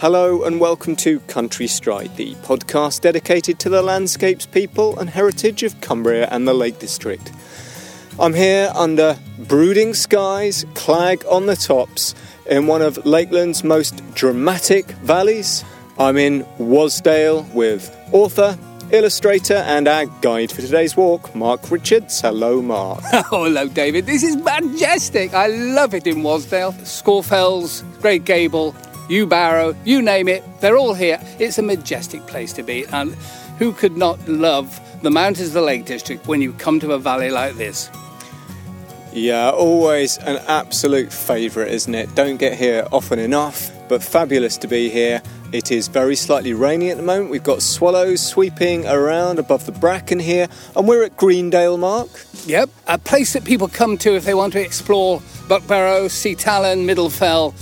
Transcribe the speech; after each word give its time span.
Hello 0.00 0.44
and 0.44 0.58
welcome 0.58 0.96
to 0.96 1.20
Country 1.20 1.66
Stride, 1.66 2.16
the 2.16 2.34
podcast 2.36 3.02
dedicated 3.02 3.58
to 3.58 3.68
the 3.68 3.82
landscapes, 3.82 4.46
people, 4.46 4.98
and 4.98 5.10
heritage 5.10 5.62
of 5.62 5.78
Cumbria 5.82 6.26
and 6.30 6.48
the 6.48 6.54
Lake 6.54 6.78
District. 6.78 7.30
I'm 8.18 8.32
here 8.32 8.72
under 8.74 9.18
brooding 9.40 9.92
skies, 9.92 10.64
clag 10.72 11.22
on 11.28 11.44
the 11.44 11.54
tops, 11.54 12.14
in 12.48 12.66
one 12.66 12.80
of 12.80 13.04
Lakeland's 13.04 13.62
most 13.62 14.02
dramatic 14.14 14.86
valleys. 15.02 15.66
I'm 15.98 16.16
in 16.16 16.44
Wasdale 16.58 17.52
with 17.52 17.94
author, 18.10 18.58
illustrator, 18.92 19.56
and 19.56 19.86
our 19.86 20.06
guide 20.22 20.50
for 20.50 20.62
today's 20.62 20.96
walk, 20.96 21.34
Mark 21.34 21.70
Richards. 21.70 22.22
Hello, 22.22 22.62
Mark. 22.62 23.02
Oh, 23.12 23.22
hello, 23.44 23.68
David. 23.68 24.06
This 24.06 24.22
is 24.22 24.36
majestic. 24.36 25.34
I 25.34 25.48
love 25.48 25.92
it 25.92 26.06
in 26.06 26.22
Wasdale. 26.22 26.72
Scafells, 26.86 27.82
Great 28.00 28.24
Gable, 28.24 28.74
Yew 29.10 29.26
Barrow, 29.26 29.74
you 29.84 30.02
name 30.02 30.28
it, 30.28 30.44
they're 30.60 30.76
all 30.76 30.94
here. 30.94 31.20
It's 31.40 31.58
a 31.58 31.62
majestic 31.62 32.24
place 32.28 32.52
to 32.52 32.62
be, 32.62 32.86
and 32.92 33.12
who 33.58 33.72
could 33.72 33.96
not 33.96 34.28
love 34.28 34.80
the 35.02 35.10
mountains 35.10 35.48
of 35.48 35.54
the 35.54 35.62
Lake 35.62 35.84
District 35.84 36.28
when 36.28 36.40
you 36.40 36.52
come 36.52 36.78
to 36.78 36.92
a 36.92 36.98
valley 36.98 37.28
like 37.28 37.56
this? 37.56 37.90
Yeah, 39.12 39.50
always 39.50 40.18
an 40.18 40.36
absolute 40.46 41.12
favourite, 41.12 41.72
isn't 41.72 41.92
it? 41.92 42.14
Don't 42.14 42.36
get 42.36 42.56
here 42.56 42.86
often 42.92 43.18
enough, 43.18 43.72
but 43.88 44.00
fabulous 44.00 44.56
to 44.58 44.68
be 44.68 44.88
here. 44.88 45.20
It 45.50 45.72
is 45.72 45.88
very 45.88 46.14
slightly 46.14 46.54
rainy 46.54 46.90
at 46.90 46.96
the 46.96 47.02
moment. 47.02 47.30
We've 47.30 47.42
got 47.42 47.62
swallows 47.62 48.24
sweeping 48.24 48.86
around 48.86 49.40
above 49.40 49.66
the 49.66 49.72
bracken 49.72 50.20
here, 50.20 50.46
and 50.76 50.86
we're 50.86 51.02
at 51.02 51.16
Greendale 51.16 51.78
Mark. 51.78 52.10
Yep, 52.46 52.70
a 52.86 52.98
place 52.98 53.32
that 53.32 53.44
people 53.44 53.66
come 53.66 53.98
to 53.98 54.14
if 54.14 54.24
they 54.24 54.34
want 54.34 54.52
to 54.52 54.64
explore 54.64 55.18
Buckbarrow, 55.48 56.04
Seatallan, 56.04 56.84
Middlefell. 56.86 57.54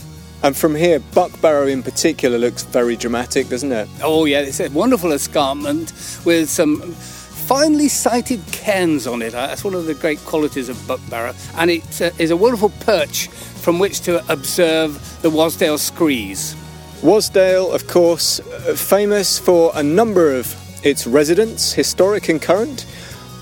And 0.43 0.57
from 0.57 0.75
here, 0.75 1.01
Buckbarrow 1.01 1.71
in 1.71 1.83
particular 1.83 2.39
looks 2.39 2.63
very 2.63 2.95
dramatic, 2.97 3.49
doesn't 3.49 3.73
it? 3.73 3.89
Oh, 4.03 4.25
yeah, 4.25 4.41
it's 4.41 4.61
a 4.61 4.69
wonderful 4.71 5.13
escarpment 5.13 5.93
with 6.25 6.49
some 6.49 6.81
finely 6.93 7.89
sited 7.89 8.41
cairns 8.53 9.07
on 9.07 9.21
it. 9.23 9.33
That's 9.33 9.65
one 9.65 9.75
of 9.75 9.87
the 9.87 9.95
great 9.95 10.19
qualities 10.21 10.69
of 10.69 10.77
Buckbarrow. 10.87 11.35
And 11.59 11.71
it 11.73 12.01
uh, 12.01 12.11
is 12.19 12.31
a 12.31 12.37
wonderful 12.37 12.71
perch 12.81 13.29
from 13.29 13.81
which 13.81 14.01
to 14.03 14.25
observe 14.33 14.93
the 15.23 15.31
Wasdale 15.31 15.79
Screes. 15.79 16.55
Wasdale, 17.03 17.75
of 17.75 17.89
course, 17.89 18.39
uh, 18.41 18.75
famous 18.77 19.39
for 19.41 19.73
a 19.75 19.83
number 19.83 20.33
of 20.35 20.55
its 20.85 21.05
residents, 21.07 21.73
historic 21.73 22.29
and 22.29 22.41
current. 22.41 22.87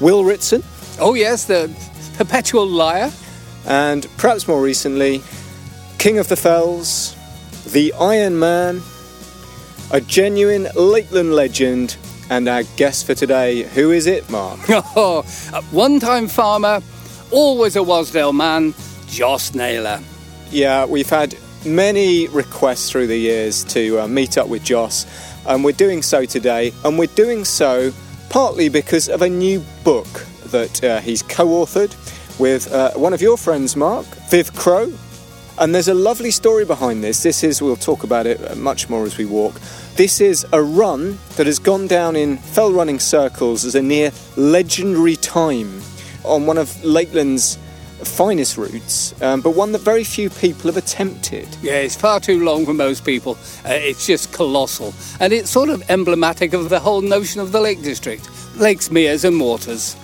Will 0.01 0.25
Ritson, 0.25 0.63
Oh, 0.99 1.13
yes, 1.13 1.45
the 1.45 1.71
perpetual 2.17 2.67
liar. 2.67 3.11
and 3.67 4.07
perhaps 4.17 4.49
more 4.49 4.63
recently, 4.63 5.21
King 5.99 6.19
of 6.19 6.29
the 6.29 6.37
Fells, 6.37 7.17
the 7.73 7.93
Iron 7.95 8.39
Man, 8.39 8.83
a 9.91 10.01
genuine 10.01 10.69
Lakeland 10.77 11.35
legend, 11.35 11.97
and 12.31 12.49
our 12.49 12.63
guest 12.77 13.07
for 13.07 13.15
today. 13.15 13.63
Who 13.63 13.91
is 13.91 14.07
it, 14.07 14.29
Mark? 14.31 14.61
Oh, 14.69 15.25
a 15.53 15.63
one 15.65 15.99
time 16.01 16.29
farmer, 16.29 16.81
always 17.31 17.77
a 17.77 17.81
Wasdale 17.81 18.35
man, 18.35 18.75
Joss 19.09 19.55
Naylor. 19.55 20.01
Yeah, 20.51 20.85
we've 20.87 21.11
had 21.11 21.37
many 21.65 22.29
requests 22.29 22.91
through 22.91 23.09
the 23.09 23.17
years 23.17 23.65
to 23.65 24.01
uh, 24.01 24.07
meet 24.09 24.39
up 24.39 24.49
with 24.49 24.63
Joss, 24.65 25.07
and 25.47 25.65
we're 25.65 25.73
doing 25.73 26.03
so 26.03 26.25
today. 26.25 26.73
And 26.85 26.99
we're 26.99 27.07
doing 27.09 27.45
so 27.45 27.93
partly 28.29 28.69
because 28.69 29.09
of 29.09 29.23
a 29.23 29.29
new 29.29 29.65
book 29.83 30.07
that 30.47 30.85
uh, 30.85 31.01
he's 31.01 31.23
co 31.23 31.47
authored 31.47 31.95
with 32.39 32.73
uh, 32.73 32.93
one 32.93 33.13
of 33.13 33.23
your 33.23 33.37
friends, 33.37 33.77
Mark, 33.77 34.07
Viv 34.31 34.55
Crow. 34.55 34.93
And 35.59 35.75
there's 35.75 35.89
a 35.89 35.95
lovely 35.95 36.31
story 36.31 36.67
behind 36.67 37.03
this. 37.03 37.23
This 37.23 37.43
is, 37.43 37.63
we'll 37.63 37.77
talk 37.77 38.05
about 38.05 38.27
it 38.27 38.57
much 38.59 38.91
more 38.91 39.05
as 39.05 39.17
we 39.17 39.25
walk. 39.25 39.55
This 39.95 40.21
is 40.21 40.45
a 40.53 40.63
run 40.63 41.19
that 41.37 41.47
has 41.47 41.59
gone 41.59 41.87
down 41.87 42.15
in 42.15 42.37
fell 42.37 42.71
running 42.71 42.99
circles 42.99 43.65
as 43.65 43.75
a 43.75 43.81
near 43.81 44.13
legendary 44.37 45.17
time 45.17 45.81
on 46.25 46.45
one 46.45 46.59
of 46.59 46.85
Lakeland's 46.85 47.57
finest 48.05 48.59
routes, 48.59 49.21
um, 49.23 49.41
but 49.41 49.51
one 49.51 49.73
that 49.73 49.81
very 49.81 50.05
few 50.05 50.29
people 50.29 50.71
have 50.71 50.77
attempted. 50.77 51.49
Yeah, 51.63 51.77
it's 51.77 51.97
far 51.97 52.21
too 52.21 52.45
long 52.45 52.67
for 52.67 52.75
most 52.75 53.07
people. 53.07 53.39
Uh, 53.65 53.71
it's 53.71 54.07
just 54.07 54.35
colossal. 54.35 54.93
And 55.21 55.33
it's 55.33 55.49
sort 55.49 55.71
of 55.71 55.89
emblematic 55.91 56.53
of 56.53 56.69
the 56.69 56.79
whole 56.79 57.01
notion 57.01 57.41
of 57.41 57.53
the 57.53 57.61
Lake 57.61 57.83
District 57.83 58.29
lakes, 58.57 58.91
meres, 58.91 59.25
and 59.25 59.41
waters. 59.41 59.97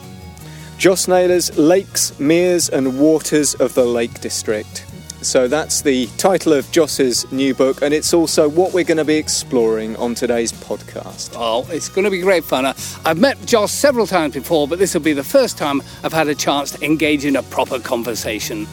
Joss 0.79 1.07
Naylor's 1.07 1.57
Lakes, 1.57 2.19
Meres 2.19 2.69
and 2.69 2.99
Waters 2.99 3.55
of 3.55 3.75
the 3.75 3.85
Lake 3.85 4.21
District. 4.21 4.85
So 5.23 5.47
that's 5.47 5.83
the 5.83 6.07
title 6.19 6.53
of 6.53 6.71
Joss's 6.73 7.31
new 7.31 7.55
book, 7.55 7.81
and 7.83 7.95
it's 7.95 8.13
also 8.13 8.49
what 8.49 8.75
we're 8.75 8.85
going 8.85 8.99
to 8.99 9.05
be 9.05 9.17
exploring 9.17 9.97
on 9.97 10.15
today's 10.15 10.53
podcast. 10.53 11.35
Oh, 11.37 11.67
it's 11.71 11.89
going 11.89 12.05
to 12.05 12.11
be 12.11 12.21
great 12.21 12.45
fun. 12.45 12.67
Uh, 12.67 12.75
I've 13.05 13.19
met 13.19 13.45
Joss 13.47 13.73
several 13.73 14.07
times 14.07 14.35
before, 14.35 14.67
but 14.67 14.79
this 14.79 14.95
will 14.95 15.01
be 15.01 15.13
the 15.13 15.25
first 15.25 15.57
time 15.57 15.81
I've 16.03 16.13
had 16.13 16.29
a 16.29 16.35
chance 16.35 16.73
to 16.73 16.85
engage 16.85 17.25
in 17.25 17.37
a 17.37 17.43
proper 17.45 17.79
conversation. 17.79 18.67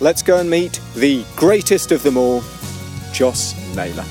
Let's 0.00 0.22
go 0.22 0.38
and 0.38 0.48
meet 0.48 0.80
the 0.94 1.24
greatest 1.34 1.90
of 1.90 2.02
them 2.02 2.16
all, 2.16 2.42
Joss 3.12 3.54
Naylor. 3.74 4.04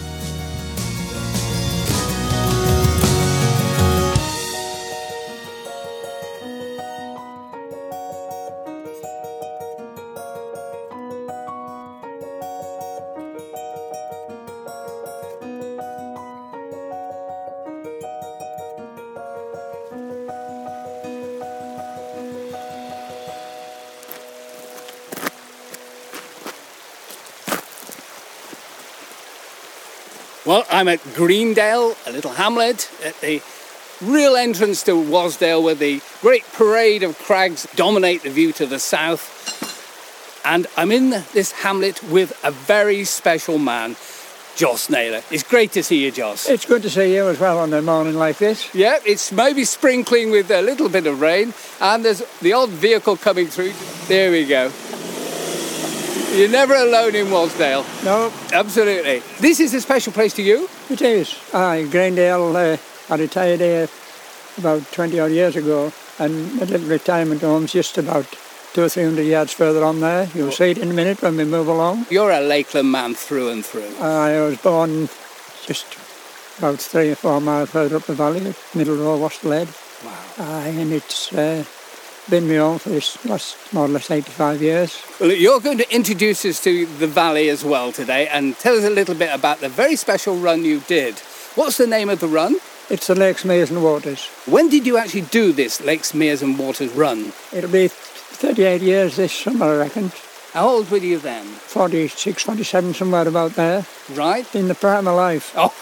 I'm 30.75 30.89
at 30.89 31.01
Greendale, 31.13 31.95
a 32.05 32.11
little 32.11 32.33
hamlet, 32.33 32.91
at 33.01 33.17
the 33.21 33.41
real 34.01 34.35
entrance 34.35 34.83
to 34.83 34.91
Wasdale, 34.91 35.63
where 35.63 35.73
the 35.73 36.01
great 36.19 36.43
parade 36.51 37.01
of 37.01 37.17
crags 37.17 37.65
dominate 37.77 38.23
the 38.23 38.29
view 38.29 38.51
to 38.51 38.65
the 38.65 38.77
south. 38.77 39.23
And 40.43 40.67
I'm 40.75 40.91
in 40.91 41.11
this 41.31 41.53
hamlet 41.53 42.03
with 42.03 42.37
a 42.43 42.51
very 42.51 43.05
special 43.05 43.57
man, 43.57 43.95
Joss 44.57 44.89
Naylor. 44.89 45.21
It's 45.31 45.43
great 45.43 45.71
to 45.71 45.81
see 45.81 46.03
you, 46.03 46.11
Joss. 46.11 46.49
It's 46.49 46.65
good 46.65 46.81
to 46.81 46.89
see 46.89 47.15
you 47.15 47.29
as 47.29 47.39
well 47.39 47.59
on 47.59 47.73
a 47.73 47.81
morning 47.81 48.15
like 48.15 48.37
this. 48.37 48.75
Yeah, 48.75 48.97
it's 49.05 49.31
maybe 49.31 49.63
sprinkling 49.63 50.29
with 50.29 50.51
a 50.51 50.61
little 50.61 50.89
bit 50.89 51.07
of 51.07 51.21
rain, 51.21 51.53
and 51.79 52.03
there's 52.03 52.21
the 52.41 52.51
odd 52.51 52.67
vehicle 52.67 53.15
coming 53.15 53.47
through. 53.47 53.71
There 54.09 54.29
we 54.29 54.45
go. 54.45 54.73
You're 56.39 56.49
never 56.49 56.75
alone 56.75 57.15
in 57.15 57.27
Wasdale. 57.27 57.85
No, 58.03 58.31
Absolutely. 58.51 59.21
This 59.39 59.59
is 59.59 59.73
a 59.73 59.79
special 59.81 60.11
place 60.13 60.33
to 60.33 60.41
you. 60.41 60.67
it 60.89 61.01
is. 61.01 61.35
Aye, 61.53 61.87
Greendale, 61.89 62.55
uh, 62.55 62.77
I 63.09 63.15
retired 63.15 63.59
here 63.61 63.87
about 64.57 64.81
20 64.91 65.19
odd 65.19 65.31
years 65.31 65.55
ago, 65.55 65.91
and 66.19 66.59
the 66.59 66.65
little 66.65 66.87
retirement 66.87 67.41
home's 67.41 67.71
just 67.71 67.97
about 67.97 68.25
two 68.73 68.83
or 68.83 68.89
three 68.89 69.03
hundred 69.05 69.23
yards 69.23 69.53
further 69.53 69.83
on 69.85 70.01
there. 70.01 70.27
You'll 70.35 70.51
see 70.51 70.71
it 70.71 70.77
in 70.77 70.89
a 70.91 70.93
minute 70.93 71.21
when 71.21 71.37
we 71.37 71.45
move 71.45 71.67
along. 71.69 72.05
You're 72.09 72.31
a 72.31 72.41
Lakeland 72.41 72.91
man 72.91 73.13
through 73.15 73.49
and 73.49 73.65
through. 73.65 73.95
I 74.01 74.41
was 74.41 74.57
born 74.57 75.07
just 75.65 75.85
about 76.57 76.79
three 76.79 77.11
or 77.11 77.15
four 77.15 77.39
miles 77.39 77.69
further 77.69 77.95
up 77.97 78.03
the 78.03 78.13
valley, 78.13 78.53
Middle 78.73 78.97
Row, 78.97 79.17
Wasdale 79.17 79.65
Head. 79.65 79.69
Wow. 80.03 80.45
Aye, 80.59 80.67
and 80.69 80.91
it's 80.91 81.31
uh, 81.33 81.63
been 82.29 82.47
my 82.47 82.57
own 82.57 82.79
for 82.79 82.89
this 82.89 83.23
last 83.25 83.55
more 83.73 83.85
or 83.85 83.87
less 83.89 84.09
85 84.09 84.61
years. 84.61 85.01
Well, 85.19 85.31
you're 85.31 85.59
going 85.59 85.77
to 85.77 85.93
introduce 85.95 86.43
us 86.45 86.61
to 86.63 86.85
the 86.85 87.07
valley 87.07 87.49
as 87.49 87.63
well 87.63 87.91
today 87.91 88.27
and 88.27 88.57
tell 88.57 88.75
us 88.77 88.83
a 88.83 88.89
little 88.89 89.15
bit 89.15 89.33
about 89.33 89.59
the 89.59 89.69
very 89.69 89.95
special 89.95 90.35
run 90.37 90.63
you 90.65 90.79
did. 90.81 91.19
What's 91.55 91.77
the 91.77 91.87
name 91.87 92.09
of 92.09 92.19
the 92.19 92.27
run? 92.27 92.55
It's 92.89 93.07
the 93.07 93.15
Lakes, 93.15 93.45
Meres 93.45 93.71
and 93.71 93.83
Waters. 93.83 94.27
When 94.45 94.69
did 94.69 94.85
you 94.85 94.97
actually 94.97 95.21
do 95.21 95.51
this 95.51 95.81
Lakes, 95.81 96.13
Meres 96.13 96.41
and 96.41 96.57
Waters 96.59 96.91
run? 96.93 97.31
It'll 97.53 97.71
be 97.71 97.87
38 97.87 98.81
years 98.81 99.15
this 99.15 99.33
summer, 99.33 99.65
I 99.65 99.77
reckon. 99.77 100.11
How 100.53 100.67
old 100.69 100.89
were 100.89 100.97
you 100.97 101.17
then? 101.17 101.45
46, 101.45 102.43
47, 102.43 102.93
somewhere 102.93 103.27
about 103.27 103.53
there, 103.55 103.85
Right? 104.13 104.45
in 104.55 104.67
the 104.67 104.75
prime 104.75 105.07
of 105.07 105.15
life. 105.15 105.53
Oh, 105.57 105.73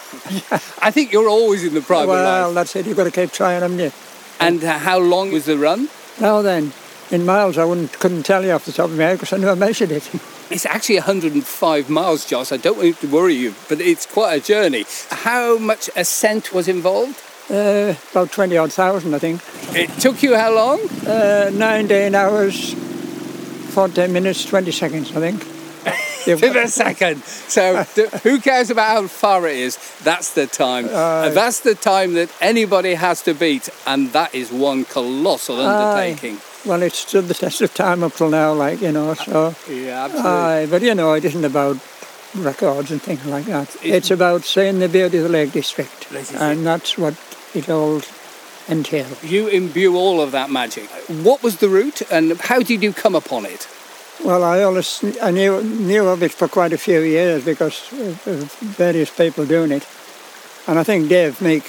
I 0.81 0.91
think 0.91 1.11
you're 1.11 1.29
always 1.29 1.63
in 1.63 1.73
the 1.73 1.81
prime 1.81 2.07
well, 2.07 2.47
of 2.49 2.55
life. 2.55 2.55
that's 2.55 2.75
it, 2.77 2.87
you've 2.87 2.97
got 2.97 3.03
to 3.03 3.11
keep 3.11 3.31
trying, 3.31 3.61
haven't 3.61 3.79
you? 3.79 3.91
And 4.39 4.63
uh, 4.63 4.79
how 4.79 4.97
long 4.99 5.31
was 5.31 5.45
the 5.45 5.57
run? 5.57 5.89
Now 6.19 6.41
then, 6.41 6.71
in 7.11 7.25
miles, 7.25 7.57
I 7.57 7.65
wouldn't, 7.65 7.93
couldn't 7.99 8.23
tell 8.23 8.43
you 8.43 8.51
off 8.51 8.65
the 8.65 8.71
top 8.71 8.89
of 8.89 8.97
my 8.97 9.03
head 9.03 9.19
because 9.19 9.33
I 9.33 9.37
never 9.37 9.55
measured 9.55 9.91
it. 9.91 10.09
It's 10.49 10.67
actually 10.67 10.97
105 10.97 11.89
miles, 11.89 12.25
Joss. 12.25 12.51
I 12.51 12.57
don't 12.57 12.77
want 12.77 12.99
to 12.99 13.07
worry 13.07 13.33
you, 13.33 13.55
but 13.69 13.81
it's 13.81 14.05
quite 14.05 14.35
a 14.35 14.39
journey. 14.45 14.85
How 15.09 15.57
much 15.57 15.89
ascent 15.95 16.53
was 16.53 16.67
involved? 16.67 17.19
Uh, 17.49 17.95
about 18.11 18.31
20 18.31 18.55
odd 18.57 18.71
thousand, 18.71 19.15
I 19.15 19.19
think. 19.19 19.41
It 19.75 19.89
took 19.99 20.21
you 20.21 20.35
how 20.35 20.53
long? 20.53 20.79
Uh, 21.07 21.49
19 21.53 22.13
hours, 22.13 22.73
14 23.73 24.13
minutes, 24.13 24.45
20 24.45 24.71
seconds, 24.71 25.15
I 25.15 25.19
think. 25.21 25.43
To 26.39 26.49
the 26.49 26.67
second. 26.67 27.23
So 27.23 27.83
who 28.23 28.39
cares 28.39 28.69
about 28.69 28.89
how 28.89 29.07
far 29.07 29.47
it 29.47 29.57
is? 29.57 29.77
That's 30.03 30.33
the 30.33 30.47
time. 30.47 30.85
Aye. 30.89 31.27
And 31.27 31.35
that's 31.37 31.59
the 31.61 31.75
time 31.75 32.13
that 32.13 32.29
anybody 32.41 32.93
has 32.95 33.21
to 33.23 33.33
beat, 33.33 33.69
and 33.85 34.11
that 34.13 34.33
is 34.33 34.51
one 34.51 34.85
colossal 34.85 35.59
undertaking. 35.61 36.39
Well, 36.65 36.81
it 36.81 36.93
stood 36.93 37.27
the 37.27 37.33
test 37.33 37.61
of 37.61 37.73
time 37.73 38.03
up 38.03 38.13
till 38.13 38.29
now, 38.29 38.53
like, 38.53 38.81
you 38.81 38.91
know, 38.93 39.13
so. 39.15 39.53
Yeah, 39.69 40.05
absolutely. 40.05 40.31
Aye, 40.31 40.65
but 40.67 40.81
you 40.81 40.95
know, 40.95 41.13
it 41.13 41.25
isn't 41.25 41.43
about 41.43 41.77
records 42.35 42.89
and 42.89 43.01
things 43.01 43.25
like 43.25 43.45
that. 43.45 43.75
It- 43.83 43.93
It's 43.95 44.11
about 44.11 44.43
seeing 44.45 44.79
the 44.79 44.87
beauty 44.87 45.17
of 45.17 45.23
the 45.23 45.29
Lake 45.29 45.51
District. 45.51 46.07
And 46.39 46.65
that's 46.65 46.97
what 46.97 47.15
it 47.53 47.69
all 47.69 48.01
entails. 48.69 49.21
you 49.23 49.47
imbue 49.47 49.95
all 49.97 50.21
of 50.21 50.31
that 50.31 50.49
magic. 50.49 50.89
What 51.09 51.43
was 51.43 51.57
the 51.57 51.67
route, 51.67 52.01
and 52.09 52.39
how 52.39 52.59
did 52.59 52.81
you 52.81 52.93
come 52.93 53.13
upon 53.15 53.45
it? 53.45 53.67
Well, 54.21 54.43
I 54.43 54.63
always 54.63 55.03
I 55.21 55.31
knew 55.31 55.61
knew 55.63 56.07
of 56.07 56.23
it 56.23 56.31
for 56.31 56.47
quite 56.47 56.71
a 56.73 56.77
few 56.77 57.01
years 57.01 57.43
because 57.43 57.87
various 58.77 59.09
people 59.09 59.45
doing 59.45 59.71
it, 59.71 59.87
and 60.67 60.79
I 60.79 60.83
think 60.83 61.09
Dave 61.09 61.41
Meek, 61.41 61.63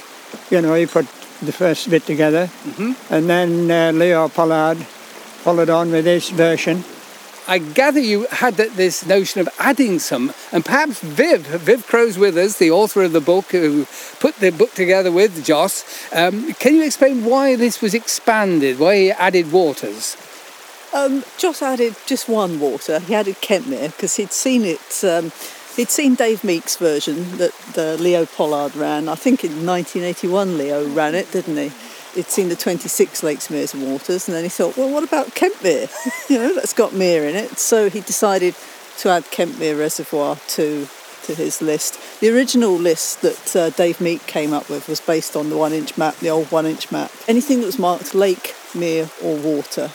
you 0.51 0.61
know, 0.61 0.75
he 0.75 0.87
put 0.87 1.07
the 1.43 1.53
first 1.53 1.91
bit 1.91 2.07
together, 2.07 2.51
and 3.11 3.29
then 3.29 3.71
uh, 3.71 3.93
Leo 3.93 4.29
Pollard 4.29 4.79
followed 5.43 5.71
on 5.71 5.91
with 5.91 6.07
his 6.07 6.31
version. 6.31 6.85
I 7.47 7.59
gather 7.59 8.01
you 8.01 8.27
had 8.31 8.57
this 8.57 9.05
notion 9.05 9.41
of 9.43 9.49
adding 9.59 9.99
some, 9.99 10.33
and 10.51 10.65
perhaps 10.65 11.01
Viv, 11.01 11.47
Viv 11.47 11.87
Crow's 11.87 12.17
with 12.17 12.39
us, 12.39 12.57
the 12.57 12.71
author 12.71 13.03
of 13.03 13.13
the 13.13 13.21
book, 13.21 13.47
who 13.51 13.87
put 14.19 14.37
the 14.37 14.51
book 14.51 14.73
together 14.73 15.13
with 15.13 15.45
Joss. 15.45 15.85
Um, 16.15 16.55
can 16.55 16.75
you 16.75 16.85
explain 16.85 17.25
why 17.25 17.57
this 17.57 17.83
was 17.83 17.93
expanded, 17.93 18.79
why 18.79 18.97
he 18.97 19.11
added 19.11 19.53
waters? 19.53 20.17
Um, 20.95 21.25
Joss 21.39 21.61
added 21.61 21.97
just 22.07 22.29
one 22.29 22.61
water. 22.61 23.01
He 23.01 23.17
added 23.17 23.37
Kentmere 23.43 23.91
because 23.91 24.15
he'd 24.15 24.33
seen 24.33 24.65
it. 24.65 25.03
Um, 25.03 25.33
he'd 25.75 25.91
seen 25.91 26.15
Dave 26.15 26.45
Meek's 26.45 26.77
version 26.77 27.37
that 27.39 27.53
the 27.75 27.97
Leo 27.99 28.27
Pollard 28.27 28.77
ran. 28.77 29.09
I 29.09 29.17
think 29.17 29.43
in 29.43 29.67
1981, 29.67 30.57
Leo 30.57 30.87
ran 30.89 31.17
it, 31.17 31.33
didn't 31.33 31.57
he? 31.57 31.73
He'd 32.15 32.27
seen 32.27 32.49
the 32.49 32.55
26 32.55 33.25
Lakes, 33.25 33.51
Meres 33.51 33.75
and 33.75 33.91
Waters, 33.91 34.29
and 34.29 34.37
then 34.37 34.45
he 34.45 34.49
thought, 34.49 34.77
well, 34.77 34.89
what 34.89 35.03
about 35.03 35.35
Kentmere? 35.35 35.91
you 36.31 36.39
know, 36.39 36.55
that's 36.55 36.73
got 36.73 36.93
mere 36.93 37.29
in 37.29 37.35
it. 37.35 37.59
So 37.59 37.91
he 37.91 38.01
decided 38.01 38.55
to 38.99 39.09
add 39.09 39.25
Kentmere 39.25 39.77
Reservoir 39.77 40.37
to 40.51 40.87
to 41.25 41.35
his 41.35 41.61
list. 41.61 42.21
The 42.21 42.31
original 42.31 42.75
list 42.77 43.23
that 43.23 43.57
uh, 43.57 43.71
Dave 43.71 44.01
Meek 44.01 44.27
came 44.27 44.53
up 44.53 44.69
with 44.71 44.89
was 44.89 45.01
based 45.01 45.37
on 45.37 45.51
the 45.51 45.57
one-inch 45.57 45.99
map, 45.99 46.17
the 46.17 46.31
old 46.31 46.51
one-inch 46.51 46.91
map. 46.91 47.11
Anything 47.29 47.61
that 47.61 47.67
was 47.67 47.79
marked 47.79 48.15
lake, 48.15 48.55
mere, 48.75 49.11
or 49.23 49.37
water 49.37 49.91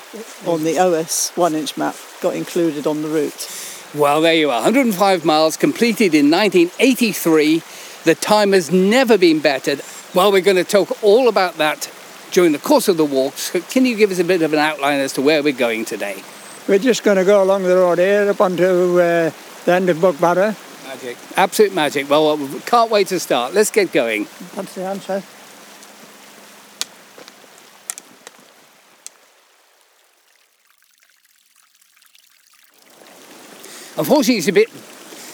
on 0.45 0.63
the 0.63 0.77
OS 0.79 1.31
one-inch 1.35 1.77
map 1.77 1.95
got 2.21 2.35
included 2.35 2.85
on 2.85 3.01
the 3.01 3.07
route. 3.07 3.75
Well, 3.95 4.21
there 4.21 4.35
you 4.35 4.51
are, 4.51 4.61
105 4.61 5.25
miles 5.25 5.57
completed 5.57 6.13
in 6.13 6.29
1983. 6.29 7.63
The 8.03 8.15
time 8.15 8.53
has 8.53 8.71
never 8.71 9.17
been 9.17 9.39
bettered. 9.39 9.81
Well, 10.13 10.31
we're 10.31 10.41
going 10.41 10.57
to 10.57 10.63
talk 10.63 11.03
all 11.03 11.27
about 11.27 11.55
that 11.55 11.91
during 12.31 12.51
the 12.51 12.59
course 12.59 12.87
of 12.87 12.97
the 12.97 13.05
walk. 13.05 13.33
So 13.37 13.61
can 13.61 13.85
you 13.85 13.95
give 13.95 14.11
us 14.11 14.19
a 14.19 14.23
bit 14.23 14.41
of 14.41 14.53
an 14.53 14.59
outline 14.59 14.99
as 14.99 15.13
to 15.13 15.21
where 15.21 15.41
we're 15.41 15.53
going 15.53 15.85
today? 15.85 16.23
We're 16.67 16.79
just 16.79 17.03
going 17.03 17.17
to 17.17 17.25
go 17.25 17.41
along 17.41 17.63
the 17.63 17.75
road 17.75 17.97
here 17.97 18.29
up 18.29 18.41
onto 18.41 18.99
uh, 18.99 19.31
the 19.65 19.73
end 19.73 19.89
of 19.89 19.97
Buckbarrow. 19.97 20.55
Magic. 20.89 21.17
Absolute 21.37 21.75
magic. 21.75 22.09
Well, 22.09 22.35
we 22.35 22.59
can't 22.61 22.89
wait 22.89 23.09
to 23.09 23.19
start. 23.19 23.53
Let's 23.53 23.69
get 23.69 23.91
going. 23.91 24.25
That's 24.55 24.73
the 24.73 24.85
answer. 24.85 25.21
Unfortunately, 33.99 34.37
it's 34.37 34.47
a 34.47 34.51
bit 34.51 34.69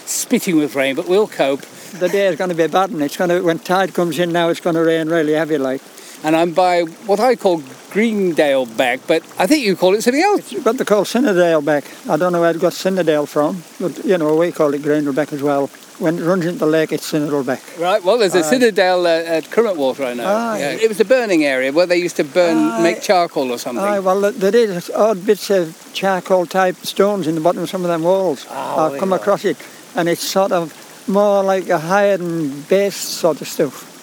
spitting 0.04 0.58
with 0.58 0.74
rain, 0.74 0.94
but 0.94 1.08
we'll 1.08 1.26
cope. 1.26 1.62
The 2.00 2.10
day 2.10 2.26
is 2.26 2.36
going 2.36 2.50
to 2.50 2.54
be 2.54 2.66
bad, 2.66 2.90
and 2.90 3.02
it's 3.02 3.16
going 3.16 3.30
to 3.30 3.40
when 3.40 3.58
tide 3.58 3.94
comes 3.94 4.18
in 4.18 4.32
now. 4.32 4.50
It's 4.50 4.60
going 4.60 4.76
to 4.76 4.82
rain 4.82 5.08
really 5.08 5.32
heavy, 5.32 5.56
like. 5.56 5.80
And 6.24 6.34
I'm 6.34 6.52
by 6.52 6.82
what 7.06 7.20
I 7.20 7.36
call 7.36 7.62
Greendale 7.90 8.66
Beck, 8.66 9.00
but 9.06 9.22
I 9.38 9.46
think 9.46 9.64
you 9.64 9.76
call 9.76 9.94
it 9.94 10.02
something 10.02 10.22
else. 10.22 10.52
It's 10.52 10.64
what 10.64 10.76
they 10.78 10.84
call 10.84 11.04
Cinnerdale 11.04 11.64
Beck. 11.64 11.84
I 12.08 12.16
don't 12.16 12.32
know 12.32 12.40
where 12.40 12.50
it 12.50 12.60
got 12.60 12.72
Cinnerdale 12.72 13.28
from, 13.28 13.62
but 13.80 14.04
you 14.04 14.18
know 14.18 14.34
we 14.36 14.52
call 14.52 14.74
it 14.74 14.82
Greendale 14.82 15.12
Beck 15.12 15.32
as 15.32 15.42
well. 15.42 15.68
When 15.98 16.18
it 16.18 16.22
runs 16.24 16.44
into 16.44 16.58
the 16.58 16.66
lake, 16.66 16.92
it's 16.92 17.10
Cinnerdale 17.10 17.46
Beck. 17.46 17.62
Right, 17.78 18.04
well, 18.04 18.18
there's 18.18 18.34
a 18.34 18.40
Aye. 18.40 18.42
Citadel 18.42 19.06
uh, 19.06 19.10
at 19.36 19.50
Crummock 19.50 19.76
Water, 19.78 20.04
I 20.04 20.12
know. 20.14 20.26
Aye. 20.26 20.58
Yeah, 20.58 20.70
It 20.72 20.88
was 20.88 21.00
a 21.00 21.06
burning 21.06 21.44
area 21.44 21.72
where 21.72 21.86
they 21.86 21.96
used 21.96 22.16
to 22.16 22.24
burn, 22.24 22.56
Aye. 22.58 22.82
make 22.82 23.00
charcoal 23.00 23.50
or 23.50 23.58
something. 23.58 23.82
Aye, 23.82 24.00
well, 24.00 24.30
there 24.30 24.54
is 24.54 24.90
odd 24.90 25.24
bits 25.24 25.48
of 25.48 25.74
charcoal 25.94 26.44
type 26.44 26.76
stones 26.84 27.26
in 27.26 27.34
the 27.34 27.40
bottom 27.40 27.62
of 27.62 27.70
some 27.70 27.82
of 27.82 27.88
them 27.88 28.02
walls. 28.02 28.44
Oh, 28.50 28.92
I've 28.92 28.98
come 29.00 29.14
across 29.14 29.44
it, 29.46 29.56
and 29.94 30.06
it's 30.06 30.22
sort 30.22 30.52
of 30.52 30.74
more 31.08 31.42
like 31.42 31.68
a 31.70 31.80
iron 31.82 32.60
base 32.62 32.96
sort 32.96 33.40
of 33.40 33.48
stuff. 33.48 33.95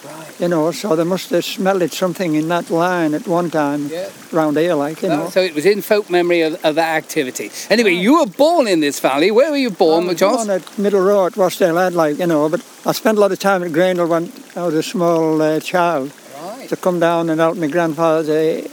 You 0.44 0.50
know, 0.50 0.72
so 0.72 0.94
they 0.98 1.06
must 1.06 1.30
have 1.30 1.46
smelled 1.46 1.90
something 1.94 2.36
in 2.36 2.50
that 2.50 2.70
line 2.70 3.14
at 3.14 3.26
one 3.30 3.50
time 3.50 3.88
Yeah. 3.88 4.10
round 4.34 4.58
here, 4.58 4.74
like, 4.76 5.02
you 5.02 5.08
know. 5.08 5.30
So 5.30 5.40
it 5.40 5.56
was 5.56 5.66
in 5.66 5.82
folk 5.82 6.10
memory 6.10 6.42
of, 6.42 6.54
of 6.66 6.76
that 6.76 6.98
activity. 6.98 7.50
Anyway, 7.70 7.92
you 7.94 8.20
were 8.20 8.26
born 8.26 8.68
in 8.68 8.82
this 8.82 9.00
valley. 9.00 9.32
Where 9.32 9.52
were 9.52 9.56
you 9.66 9.70
born, 9.70 10.04
I 10.04 10.08
was 10.10 10.18
Joss? 10.20 10.36
born 10.46 10.50
at 10.50 10.78
Middle 10.78 11.00
Row 11.00 11.28
at 11.28 11.34
Wasdale 11.38 11.78
Head, 11.82 11.94
like, 11.94 12.20
you 12.20 12.28
know, 12.28 12.50
but 12.50 12.60
I 12.86 12.92
spent 12.92 13.18
a 13.18 13.22
lot 13.22 13.32
of 13.32 13.40
time 13.40 13.64
at 13.64 13.72
Grindle 13.72 14.08
when 14.08 14.34
I 14.58 14.64
was 14.66 14.74
a 14.76 14.84
small 14.84 15.42
uh, 15.42 15.62
child 15.62 16.12
Right. 16.44 16.68
to 16.68 16.76
come 16.76 17.00
down 17.00 17.30
and 17.30 17.40
help 17.40 17.56
my 17.58 17.68
grandfather's 17.68 18.28
uh, 18.28 18.68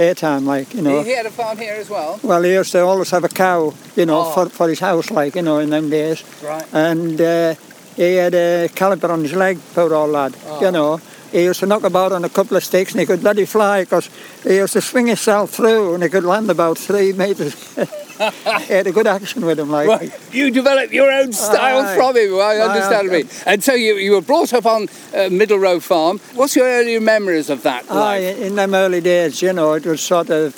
airtime, 0.00 0.44
like, 0.44 0.72
you 0.74 0.82
know. 0.82 1.02
He 1.02 1.10
had 1.16 1.26
a 1.26 1.30
farm 1.32 1.58
here 1.58 1.74
as 1.74 1.90
well. 1.90 2.20
Well, 2.22 2.42
he 2.44 2.52
used 2.52 2.70
to 2.70 2.82
always 2.86 3.10
have 3.10 3.24
a 3.24 3.28
cow, 3.46 3.74
you 3.96 4.06
know, 4.06 4.20
Oh. 4.26 4.30
for, 4.34 4.48
for 4.48 4.68
his 4.68 4.78
house, 4.78 5.10
like, 5.10 5.34
you 5.34 5.42
know, 5.42 5.58
in 5.58 5.70
them 5.70 5.90
days. 5.90 6.22
Right. 6.40 6.64
And 6.72 7.20
uh, 7.20 7.54
he 7.96 8.14
had 8.14 8.34
a 8.34 8.68
caliper 8.68 9.10
on 9.10 9.22
his 9.22 9.32
leg, 9.32 9.58
poor 9.74 9.92
old 9.92 10.10
lad, 10.10 10.36
Oh. 10.46 10.60
you 10.60 10.70
know. 10.70 11.00
He 11.32 11.44
used 11.44 11.60
to 11.60 11.66
knock 11.66 11.84
about 11.84 12.12
on 12.12 12.24
a 12.24 12.28
couple 12.28 12.56
of 12.56 12.64
sticks 12.64 12.92
and 12.92 13.00
he 13.00 13.06
could 13.06 13.22
let 13.22 13.38
it 13.38 13.48
fly 13.48 13.82
because 13.82 14.08
he 14.42 14.56
used 14.56 14.74
to 14.74 14.80
swing 14.80 15.06
himself 15.08 15.50
through 15.50 15.94
and 15.94 16.02
he 16.02 16.08
could 16.08 16.24
land 16.24 16.50
about 16.50 16.78
three 16.78 17.12
metres. 17.12 17.54
he 17.76 18.72
had 18.72 18.86
a 18.86 18.92
good 18.92 19.06
action 19.06 19.44
with 19.44 19.58
him, 19.58 19.70
like. 19.70 19.88
Right. 19.88 20.12
You 20.32 20.50
developed 20.50 20.92
your 20.92 21.10
own 21.10 21.32
style 21.32 21.82
Aye. 21.84 21.96
from 21.96 22.16
him. 22.16 22.34
I 22.34 22.56
understand 22.58 23.08
me. 23.08 23.24
And 23.44 23.62
so 23.62 23.74
you, 23.74 23.94
you 23.96 24.12
were 24.12 24.22
brought 24.22 24.52
up 24.52 24.66
on 24.66 24.88
uh, 25.14 25.28
Middle 25.30 25.58
Row 25.58 25.80
Farm. 25.80 26.18
What's 26.34 26.56
your 26.56 26.66
early 26.66 26.98
memories 26.98 27.50
of 27.50 27.62
that 27.64 27.90
Aye, 27.90 27.94
life? 27.94 28.38
in 28.38 28.54
them 28.54 28.74
early 28.74 29.00
days, 29.00 29.42
you 29.42 29.52
know, 29.52 29.74
it 29.74 29.84
was 29.84 30.00
sort 30.00 30.30
of 30.30 30.54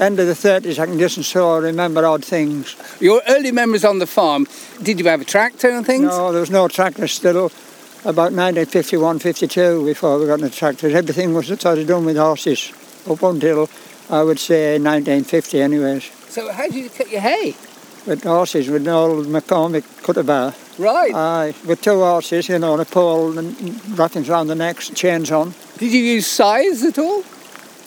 end 0.00 0.18
of 0.18 0.26
the 0.26 0.32
30s, 0.32 0.78
I 0.78 0.86
can 0.86 0.98
just 0.98 1.22
so 1.22 1.54
I 1.54 1.58
remember 1.58 2.04
odd 2.04 2.24
things. 2.24 2.76
Your 3.00 3.22
early 3.28 3.52
memories 3.52 3.84
on 3.84 3.98
the 3.98 4.06
farm. 4.06 4.46
Did 4.82 4.98
you 4.98 5.06
have 5.06 5.20
a 5.20 5.24
tractor 5.24 5.70
and 5.70 5.86
things? 5.86 6.04
No, 6.04 6.32
there 6.32 6.40
was 6.40 6.50
no 6.50 6.68
tractor 6.68 7.06
still. 7.06 7.52
About 8.06 8.32
1951, 8.34 9.18
52 9.18 9.84
before 9.86 10.18
we 10.18 10.26
got 10.26 10.40
the 10.40 10.50
tractors. 10.50 10.92
Everything 10.94 11.32
was 11.32 11.46
sort 11.46 11.78
of 11.78 11.86
done 11.86 12.04
with 12.04 12.18
horses 12.18 12.70
up 13.08 13.22
until, 13.22 13.70
I 14.10 14.22
would 14.22 14.38
say, 14.38 14.72
1950 14.78 15.62
anyways. 15.62 16.04
So 16.28 16.52
how 16.52 16.64
did 16.64 16.74
you 16.74 16.90
cut 16.90 17.10
your 17.10 17.22
hay? 17.22 17.54
With 18.06 18.24
horses, 18.24 18.68
with 18.68 18.82
an 18.82 18.88
old 18.88 19.26
McCormick 19.26 20.02
cutter 20.02 20.22
bar. 20.22 20.52
Right. 20.78 21.14
Aye, 21.14 21.54
with 21.66 21.80
two 21.80 22.00
horses, 22.00 22.46
you 22.50 22.58
know, 22.58 22.74
and 22.74 22.82
a 22.82 22.84
pole 22.84 23.38
and 23.38 23.98
wrappings 23.98 24.28
around 24.28 24.48
the 24.48 24.54
necks, 24.54 24.90
chains 24.90 25.30
on. 25.32 25.54
Did 25.78 25.90
you 25.90 26.00
use 26.02 26.26
scythes 26.26 26.84
at 26.84 26.98
all? 26.98 27.24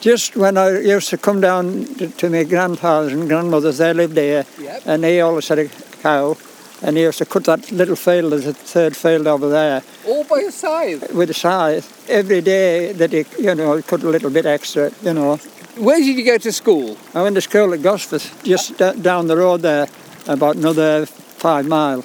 Just 0.02 0.36
when 0.36 0.58
I 0.58 0.80
used 0.80 1.10
to 1.10 1.18
come 1.20 1.42
down 1.42 1.86
to, 1.98 2.08
to 2.08 2.30
my 2.32 2.44
grandfathers 2.44 3.14
and 3.14 3.28
grandmothers, 3.28 3.78
they 3.78 3.94
lived 3.94 4.16
there, 4.16 4.46
Yep. 4.60 4.82
and 4.88 5.06
he 5.06 5.22
always 5.22 5.48
had 5.48 5.60
a 5.60 5.68
cow, 6.02 6.36
and 6.82 6.96
he 6.98 7.04
used 7.04 7.18
to 7.18 7.26
cut 7.26 7.46
that 7.46 7.72
little 7.72 7.96
field, 7.96 8.32
there's 8.32 8.46
a 8.46 8.54
third 8.54 8.96
field 8.96 9.28
over 9.28 9.50
there, 9.50 9.82
All 10.06 10.24
by 10.24 10.40
your 10.42 10.52
scythe. 10.52 11.12
with 11.14 11.30
a 11.30 11.34
scythe. 11.34 12.10
Every 12.10 12.42
day 12.42 12.94
that 12.94 13.12
he, 13.12 13.26
you 13.40 13.56
know, 13.56 13.76
he 13.78 13.84
cut 13.84 14.04
a 14.04 14.10
little 14.10 14.30
bit 14.30 14.46
extra, 14.46 14.92
you 15.02 15.14
know. 15.14 15.38
Where 15.78 15.98
did 15.98 16.18
you 16.18 16.24
go 16.26 16.38
to 16.38 16.52
school? 16.52 16.98
I 17.14 17.22
went 17.22 17.36
to 17.36 17.42
school 17.42 17.74
at 17.74 17.82
Gosforth, 17.82 18.44
just 18.44 18.78
d- 18.78 19.02
down 19.02 19.28
the 19.28 19.38
road 19.38 19.62
there, 19.62 19.88
about 20.28 20.56
another 20.56 21.06
five 21.06 21.68
mile. 21.68 22.04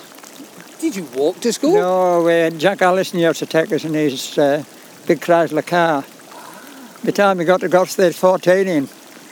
Did 0.81 0.97
you 0.97 1.05
walk 1.15 1.41
to 1.41 1.53
school? 1.53 1.75
No, 1.75 2.27
uh, 2.29 2.51
Jack 2.51 2.83
Allison 2.83 3.21
used 3.21 3.39
to 3.39 3.47
take 3.47 3.73
us 3.73 3.85
in 3.85 3.95
his 3.95 4.37
uh, 4.37 4.65
big 5.07 5.21
Chrysler 5.21 5.65
car. 5.67 6.03
By 6.03 7.07
the 7.07 7.13
time 7.13 7.39
we 7.39 7.45
got 7.45 7.61
to 7.61 7.69
Gosforth, 7.69 8.15
14 8.15 8.69
in. 8.69 8.89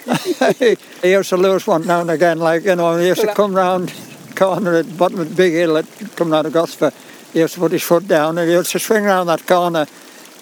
he 1.03 1.11
used 1.13 1.29
to 1.31 1.37
lose 1.37 1.67
one 1.67 1.87
now 1.87 2.01
and 2.01 2.11
again, 2.11 2.39
like, 2.39 2.65
you 2.65 2.77
know, 2.77 2.97
he 2.97 3.09
used 3.09 3.21
to 3.21 3.35
come 3.35 3.55
round 3.55 3.93
corner 4.41 4.75
at 4.77 4.87
the 4.87 4.95
bottom 4.95 5.21
of 5.21 5.29
the 5.29 5.35
big 5.35 5.53
hill 5.53 5.75
that 5.75 5.87
come 6.17 6.33
out 6.33 6.47
of 6.47 6.53
Gosforth. 6.55 6.95
He 7.33 7.41
used 7.41 7.55
to 7.55 7.61
put 7.61 7.73
his 7.73 7.83
foot 7.83 8.09
down 8.09 8.39
and 8.39 8.49
he 8.49 8.57
used 8.57 8.73
to 8.73 8.79
swing 8.79 9.05
round 9.05 9.29
that 9.29 9.47
corner. 9.47 9.87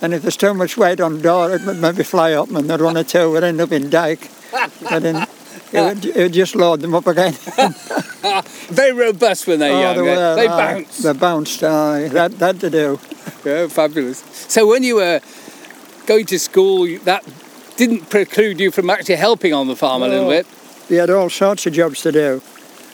And 0.01 0.15
if 0.15 0.23
there's 0.23 0.37
too 0.37 0.55
much 0.55 0.77
weight 0.77 1.01
on 1.01 1.17
the 1.17 1.21
door, 1.23 1.53
it 1.55 1.63
would 1.67 1.79
maybe 1.81 2.05
fly 2.05 2.33
up 2.33 2.49
and 2.51 2.71
they'd 2.71 2.81
run 2.81 2.97
a 2.97 3.03
two 3.03 3.31
would 3.33 3.43
end 3.43 3.61
up 3.61 3.73
in 3.73 3.91
dyke. 3.91 4.31
But 4.53 5.03
then 5.03 5.27
it 5.73 5.81
would, 5.83 6.05
it 6.05 6.17
would 6.17 6.33
just 6.33 6.55
load 6.55 6.81
them 6.81 6.95
up 6.95 7.09
again. 7.09 7.33
Very 8.71 8.93
robust 8.93 9.47
when 9.49 9.59
they're 9.59 9.73
Oh, 9.73 9.81
young. 9.81 9.97
they 9.97 10.03
They, 10.05 10.17
were, 10.17 10.35
they 10.37 10.47
aye. 10.49 10.73
bounce. 10.75 10.99
They 10.99 11.13
bounced, 11.13 11.65
aye. 11.65 12.09
That, 12.13 12.39
that 12.39 12.61
to 12.61 12.71
do. 12.71 13.01
Yeah, 13.45 13.67
fabulous. 13.67 14.19
So 14.49 14.67
when 14.69 14.85
you 14.85 14.97
were 14.97 15.21
going 16.07 16.27
to 16.27 16.39
school, 16.39 16.87
that 17.05 17.25
didn't 17.77 18.09
preclude 18.09 18.61
you 18.61 18.71
from 18.71 18.91
actually 18.91 19.17
helping 19.17 19.53
on 19.53 19.67
the 19.67 19.77
farm 19.77 20.03
a 20.03 20.09
little 20.09 20.29
bit. 20.29 20.47
We 20.89 20.97
had 20.97 21.11
all 21.11 21.29
sorts 21.31 21.67
of 21.67 21.73
jobs 21.73 22.01
to 22.03 22.13
do. 22.13 22.41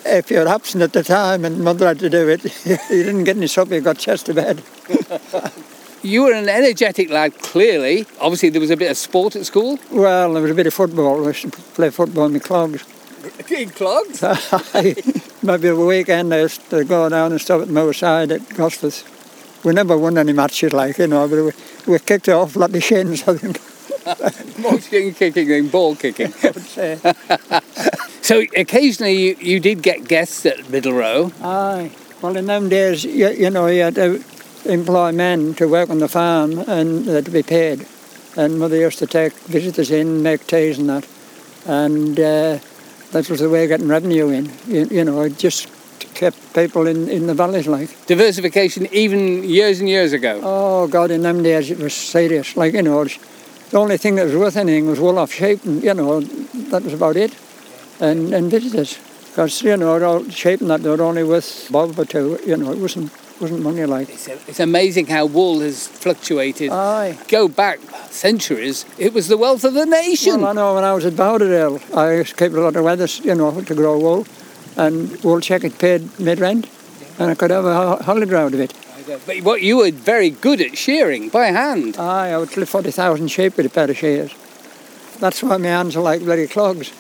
If 0.05 0.31
you're 0.31 0.49
absent 0.49 0.83
at 0.83 0.93
the 0.93 1.03
time 1.03 1.45
and 1.45 1.61
mother 1.61 1.87
had 1.87 1.99
to 2.01 2.11
do 2.11 2.29
it, 2.29 2.45
you 2.67 3.03
didn't 3.03 3.25
get 3.25 3.37
any 3.37 3.47
supper, 3.47 3.75
you 3.75 3.81
got 3.81 3.99
chest 3.99 4.27
to 4.27 4.35
bed. 4.35 4.63
You 6.05 6.25
were 6.25 6.35
an 6.35 6.51
energetic 6.51 7.09
lad, 7.09 7.39
clearly. 7.39 8.05
Obviously, 8.21 8.51
there 8.51 8.61
was 8.61 8.69
a 8.69 8.77
bit 8.77 8.91
of 8.91 8.99
sport 8.99 9.37
at 9.37 9.47
school. 9.47 9.79
Well, 9.91 10.35
there 10.35 10.43
was 10.43 10.51
a 10.51 10.55
bit 10.55 10.67
of 10.67 10.75
football. 10.75 11.19
We 11.19 11.29
used 11.29 11.51
to 11.51 11.51
play 11.51 11.89
football 11.89 12.27
in 12.27 12.35
the 12.35 12.41
clogs. 12.41 12.85
In 13.51 13.71
clogs? 13.71 14.23
Maybe 15.43 15.69
a 15.69 15.75
weekend 15.75 16.35
I 16.35 16.41
used 16.43 16.69
to 16.69 16.85
go 16.85 17.09
down 17.09 17.33
and 17.33 17.41
stop 17.41 17.63
at 17.63 17.69
the 17.69 17.93
side 17.95 18.33
at 18.33 18.43
Gosforth. 18.51 19.65
We 19.65 19.73
never 19.73 19.97
won 19.97 20.19
any 20.19 20.35
matches, 20.35 20.75
like, 20.75 20.99
you 20.99 21.07
know, 21.07 21.27
but 21.27 21.43
we, 21.43 21.93
we 21.93 21.99
kicked 22.01 22.29
it 22.29 22.33
off 22.33 22.55
like 22.55 22.73
the 22.73 22.83
shins, 22.83 23.27
I 23.27 23.39
think. 23.39 23.59
More 24.59 24.79
shin 24.79 25.15
kicking 25.15 25.49
than 25.49 25.69
ball 25.69 25.97
kicking. 25.97 26.35
I 28.31 28.37
would 28.37 28.49
say. 28.51 28.55
So 28.55 28.61
occasionally 28.61 29.13
you, 29.13 29.37
you 29.41 29.61
did 29.61 29.83
get 29.83 30.09
guests 30.09 30.47
at 30.47 30.69
Middle 30.71 30.93
Row. 30.93 31.33
Aye. 31.41 31.91
Well, 32.23 32.37
in 32.37 32.47
them 32.47 32.69
days, 32.69 33.05
you, 33.05 33.29
you 33.31 33.51
know, 33.51 33.67
you 33.67 33.83
had 33.83 33.95
to 33.97 34.23
employ 34.65 35.13
men 35.13 35.55
to 35.55 35.69
work 35.69 35.91
on 35.91 35.99
the 35.99 36.09
farm 36.09 36.59
and 36.59 37.05
they 37.05 37.15
had 37.15 37.25
to 37.27 37.31
be 37.31 37.43
paid. 37.43 37.87
And 38.37 38.59
mother 38.59 38.77
used 38.77 38.99
to 38.99 39.07
take 39.07 39.33
visitors 39.33 39.91
in, 39.91 40.23
make 40.23 40.47
teas 40.47 40.79
and 40.79 40.89
that. 40.89 41.07
And 41.67 42.19
uh, 42.19 42.59
that 43.13 43.29
was 43.31 43.41
the 43.41 43.49
way 43.51 43.65
of 43.65 43.69
getting 43.69 43.89
revenue 43.89 44.29
in. 44.31 44.51
You, 44.67 44.87
you 44.87 45.05
know, 45.05 45.23
it 45.23 45.39
just 45.39 45.69
kept 46.15 46.55
people 46.55 46.87
in, 46.87 47.09
in 47.09 47.27
the 47.27 47.35
valleys 47.35 47.67
like. 47.67 48.07
Diversification 48.07 48.87
even 48.93 49.45
years 49.45 49.81
and 49.81 49.89
years 49.89 50.13
ago. 50.13 50.41
Oh, 50.43 50.87
God, 50.89 51.11
in 51.11 51.23
them 51.23 51.43
days 51.43 51.71
it 51.71 51.79
was 51.79 51.95
serious. 51.95 52.57
Like, 52.57 52.75
you 52.75 52.83
know, 52.83 53.05
the 53.05 53.79
only 53.79 53.99
thing 53.99 54.15
that 54.17 54.25
was 54.25 54.37
worth 54.37 54.57
anything 54.57 54.87
was 54.87 54.99
wool 54.99 55.19
off 55.19 55.33
sheep 55.33 55.65
and, 55.65 55.83
you 55.83 55.95
know, 55.95 56.21
that 56.21 56.83
was 56.83 56.95
about 56.95 57.17
it. 57.17 57.35
And, 58.01 58.35
and 58.35 58.51
visitors. 58.51 58.99
Because, 59.31 59.63
you 59.63 59.77
know, 59.77 60.03
all 60.03 60.29
sheep 60.29 60.61
and 60.61 60.71
that, 60.71 60.83
were 60.83 61.03
only 61.03 61.25
worth 61.25 61.69
a 61.69 61.73
bob 61.73 61.99
or 61.99 62.05
two. 62.05 62.39
You 62.47 62.57
know, 62.57 62.73
it 62.73 62.79
wasn't, 62.79 63.11
wasn't 63.41 63.63
money 63.63 63.85
like. 63.85 64.09
It's, 64.09 64.29
it's 64.29 64.61
amazing 64.61 65.07
how 65.07 65.27
wool 65.27 65.61
has 65.61 65.89
fluctuated. 65.89 66.71
Aye. 66.71 67.19
Go 67.29 67.49
back 67.49 67.81
centuries, 68.15 68.85
it 68.99 69.13
was 69.13 69.29
the 69.29 69.37
wealth 69.37 69.65
of 69.65 69.75
the 69.75 69.87
nation. 69.87 70.41
Well, 70.41 70.51
I 70.51 70.53
know 70.53 70.75
when 70.75 70.85
I 70.85 70.95
was 70.95 71.05
at 71.05 71.15
Bowderdale, 71.15 71.81
I 71.95 72.23
to 72.23 72.47
a 72.47 72.61
lot 72.61 72.77
of 72.77 72.85
weathers, 72.85 73.21
you 73.21 73.35
know, 73.35 73.61
to 73.61 73.75
grow 73.75 73.99
wool. 73.99 74.27
And 74.77 75.23
wool 75.23 75.41
check 75.41 75.65
it 75.65 75.79
paid 75.79 76.19
mid-rent. 76.19 76.69
And 77.19 77.31
I 77.31 77.35
could 77.35 77.51
have 77.51 77.65
a 77.65 77.97
holiday 78.03 78.37
out 78.37 78.55
of 78.55 78.61
it. 78.61 78.73
But 79.07 79.43
what 79.43 79.63
you 79.63 79.79
were 79.79 79.91
very 79.91 80.31
good 80.31 80.61
at 80.61 80.79
shearing 80.79 81.29
by 81.29 81.47
hand. 81.47 81.97
Aye, 81.99 82.31
I 82.31 82.39
would 82.39 82.51
clip 82.51 82.69
40,000 82.69 83.29
sheep 83.29 83.57
with 83.57 83.67
a 83.67 83.69
pair 83.69 83.91
of 83.91 83.97
shears. 83.97 84.35
That's 85.21 85.43
why 85.43 85.59
my 85.59 85.69
hands 85.69 85.97
are 85.97 86.03
like 86.03 86.21
bloody 86.21 86.49
clogs. 86.49 86.93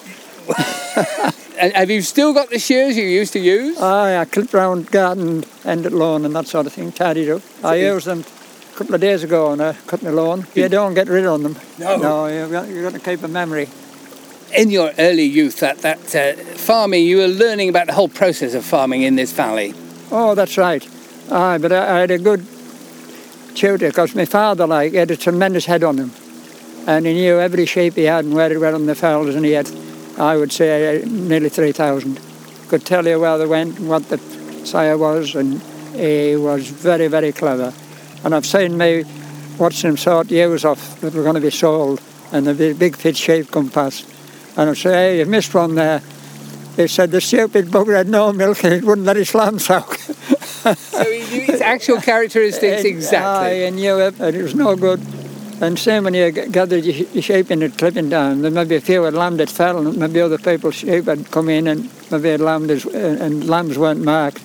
And 1.57 1.73
have 1.75 1.89
you 1.89 2.03
still 2.03 2.35
got 2.35 2.51
the 2.51 2.59
shears 2.59 2.97
you 2.97 3.05
used 3.05 3.33
to 3.35 3.39
use? 3.39 3.81
Aye, 3.81 4.19
I 4.19 4.25
clipped 4.25 4.53
round 4.53 4.91
garden, 4.91 5.45
end 5.65 5.87
at 5.87 5.93
lawn 5.93 6.25
and 6.25 6.35
that 6.35 6.49
sort 6.49 6.67
of 6.67 6.73
thing, 6.73 6.91
tidied 6.91 7.31
up. 7.31 7.43
I 7.63 7.77
used 7.77 8.07
them 8.07 8.25
a 8.73 8.77
couple 8.77 8.95
of 8.97 9.01
days 9.01 9.23
ago 9.23 9.53
and 9.53 9.63
I 9.63 9.73
cut 9.87 10.03
my 10.03 10.11
lawn. 10.11 10.47
You 10.55 10.69
don't 10.69 10.95
get 10.95 11.09
rid 11.09 11.25
of 11.25 11.43
them. 11.43 11.57
No. 11.79 11.97
No, 11.97 12.27
you've 12.27 12.51
got, 12.51 12.69
you've 12.69 12.83
got 12.83 12.93
to 12.93 12.99
keep 12.99 13.23
a 13.23 13.29
memory. 13.29 13.69
In 14.57 14.71
your 14.71 14.93
early 14.99 15.23
youth, 15.23 15.61
that, 15.61 15.79
that 15.79 16.15
uh, 16.15 16.35
farming, 16.57 17.05
you 17.05 17.19
were 17.19 17.29
learning 17.29 17.69
about 17.69 17.87
the 17.87 17.93
whole 17.93 18.09
process 18.09 18.55
of 18.55 18.65
farming 18.65 19.03
in 19.03 19.15
this 19.15 19.33
valley. 19.33 19.75
Oh, 20.11 20.35
that's 20.35 20.59
right. 20.59 20.87
Aye, 21.31 21.59
but 21.59 21.73
I, 21.73 21.97
I 21.97 21.99
had 22.01 22.11
a 22.11 22.19
good 22.19 22.45
tutor 23.55 23.89
because 23.89 24.15
my 24.15 24.25
father, 24.25 24.67
like, 24.67 24.93
had 24.93 25.11
a 25.11 25.17
tremendous 25.17 25.67
head 25.67 25.83
on 25.85 25.99
him. 25.99 26.13
And 26.87 27.07
he 27.07 27.15
knew 27.15 27.39
every 27.39 27.65
sheep 27.65 27.95
he 27.95 28.05
had 28.05 28.25
and 28.25 28.35
where 28.35 28.53
it 28.53 28.61
went 28.61 28.75
on 28.75 28.87
the 28.87 28.95
fells, 28.95 29.35
and 29.35 29.45
he 29.45 29.53
had, 29.53 29.71
I 30.19 30.37
would 30.37 30.53
say, 30.53 31.03
uh, 31.03 31.07
nearly 31.07 31.49
3,000. 31.49 32.21
Could 32.69 32.85
tell 32.85 33.07
you 33.07 33.21
where 33.21 33.39
they 33.39 33.47
went 33.47 33.79
and 33.79 33.89
what 33.89 34.09
the 34.09 34.19
sire 34.65 34.97
was, 34.97 35.35
and 35.35 35.61
he 35.95 36.37
was 36.37 36.69
very, 36.69 37.09
very 37.09 37.33
clever. 37.33 37.73
And 38.25 38.35
I've 38.35 38.47
seen 38.47 38.79
me 38.79 39.05
watching 39.59 39.91
him 39.91 39.97
sort 39.97 40.31
ewes 40.31 40.65
off 40.65 41.01
that 41.01 41.15
were 41.15 41.23
going 41.23 41.35
to 41.35 41.41
be 41.41 41.51
sold, 41.51 42.01
and 42.33 42.47
the 42.47 42.75
big, 42.75 42.97
fit 42.97 43.17
sheep 43.17 43.51
come 43.51 43.71
past. 43.71 44.09
And 44.57 44.71
I'd 44.71 44.77
say, 44.77 44.93
hey, 44.93 45.19
you 45.19 45.27
missed 45.27 45.55
one 45.55 45.75
there. 45.75 46.01
He 46.77 46.89
said, 46.89 47.11
the 47.11 47.21
stupid 47.21 47.67
bugger 47.67 47.97
had 47.97 48.09
no 48.09 48.33
milk 48.33 48.65
and 48.65 48.75
he 48.75 48.81
wouldn't 48.81 49.07
let 49.07 49.17
his 49.17 49.33
lambs 49.35 49.71
out. 49.71 49.97
So 49.97 51.05
he 51.05 51.19
knew 51.19 51.53
its 51.53 51.61
actual 51.61 52.01
characteristics 52.01 52.85
exactly. 52.85 53.63
Aye, 53.63 53.67
and 53.67 53.79
you, 53.79 54.01
and 54.01 54.35
it 54.35 54.43
was 54.43 54.55
no 54.55 54.75
good. 54.75 55.01
And 55.61 55.79
same 55.79 56.05
when 56.05 56.15
you 56.15 56.31
gathered 56.31 56.85
your 56.85 57.23
sheep 57.23 57.51
at 57.51 57.79
clipping 57.79 58.09
down, 58.09 58.43
there 58.43 58.51
may 58.51 58.65
be 58.65 58.77
a 58.77 58.81
few 58.81 59.05
had 59.05 59.15
lamb 59.15 59.37
that 59.37 59.49
fell, 59.49 59.87
and 59.87 59.97
maybe 59.97 60.21
other 60.21 60.37
people's 60.37 60.75
sheep 60.75 61.05
had 61.05 61.31
come 61.31 61.49
in 61.49 61.69
and 61.69 61.89
maybe 62.11 62.31
had 62.31 62.41
lamb 62.41 62.69
and 62.69 63.49
lambs 63.49 63.79
weren't 63.79 64.03
marked. 64.03 64.43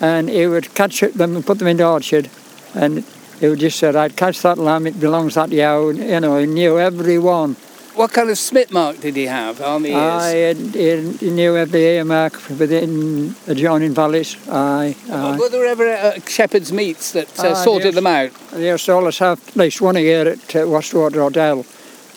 And 0.00 0.30
he 0.30 0.46
would 0.46 0.74
catch 0.74 1.00
them 1.00 1.36
and 1.36 1.44
put 1.44 1.58
them 1.58 1.68
in 1.68 1.76
the 1.76 1.86
orchard, 1.86 2.30
and 2.74 3.04
he 3.38 3.48
would 3.48 3.60
just 3.60 3.78
say, 3.78 3.94
I'd 3.94 4.16
catch 4.16 4.40
that 4.42 4.56
lamb, 4.56 4.86
it 4.86 4.98
belongs 4.98 5.34
that 5.34 5.50
yow, 5.50 5.90
and, 5.90 5.98
you 5.98 6.20
know, 6.20 6.38
he 6.38 6.46
knew 6.46 6.78
every 6.78 7.18
one. 7.18 7.56
What 7.94 8.12
kind 8.12 8.30
of 8.30 8.38
smit 8.38 8.70
mark 8.72 9.00
did 9.00 9.16
he 9.16 9.26
have 9.26 9.60
on 9.60 9.82
the 9.82 9.90
ears? 9.90 9.98
Aye, 9.98 10.54
he, 10.54 11.12
he 11.26 11.30
knew 11.30 11.56
every 11.56 11.82
earmark 11.96 12.34
within 12.48 13.34
adjoining 13.46 13.92
valleys. 13.94 14.36
Aye, 14.48 14.96
aye. 15.10 15.36
Were 15.36 15.48
there 15.48 15.66
ever 15.66 15.88
uh, 15.88 16.20
shepherd's 16.26 16.72
meets 16.72 17.12
that 17.12 17.26
uh, 17.38 17.50
Ah, 17.50 17.54
sorted 17.54 17.86
yes. 17.86 17.94
them 17.96 18.06
out? 18.06 18.30
Yes, 18.56 18.88
always 18.88 19.18
have 19.18 19.46
at 19.48 19.56
least 19.56 19.80
one 19.80 19.96
a 19.96 20.00
year 20.00 20.28
at 20.28 20.56
uh, 20.56 20.66
Wastwater 20.66 21.16
Hotel. 21.20 21.66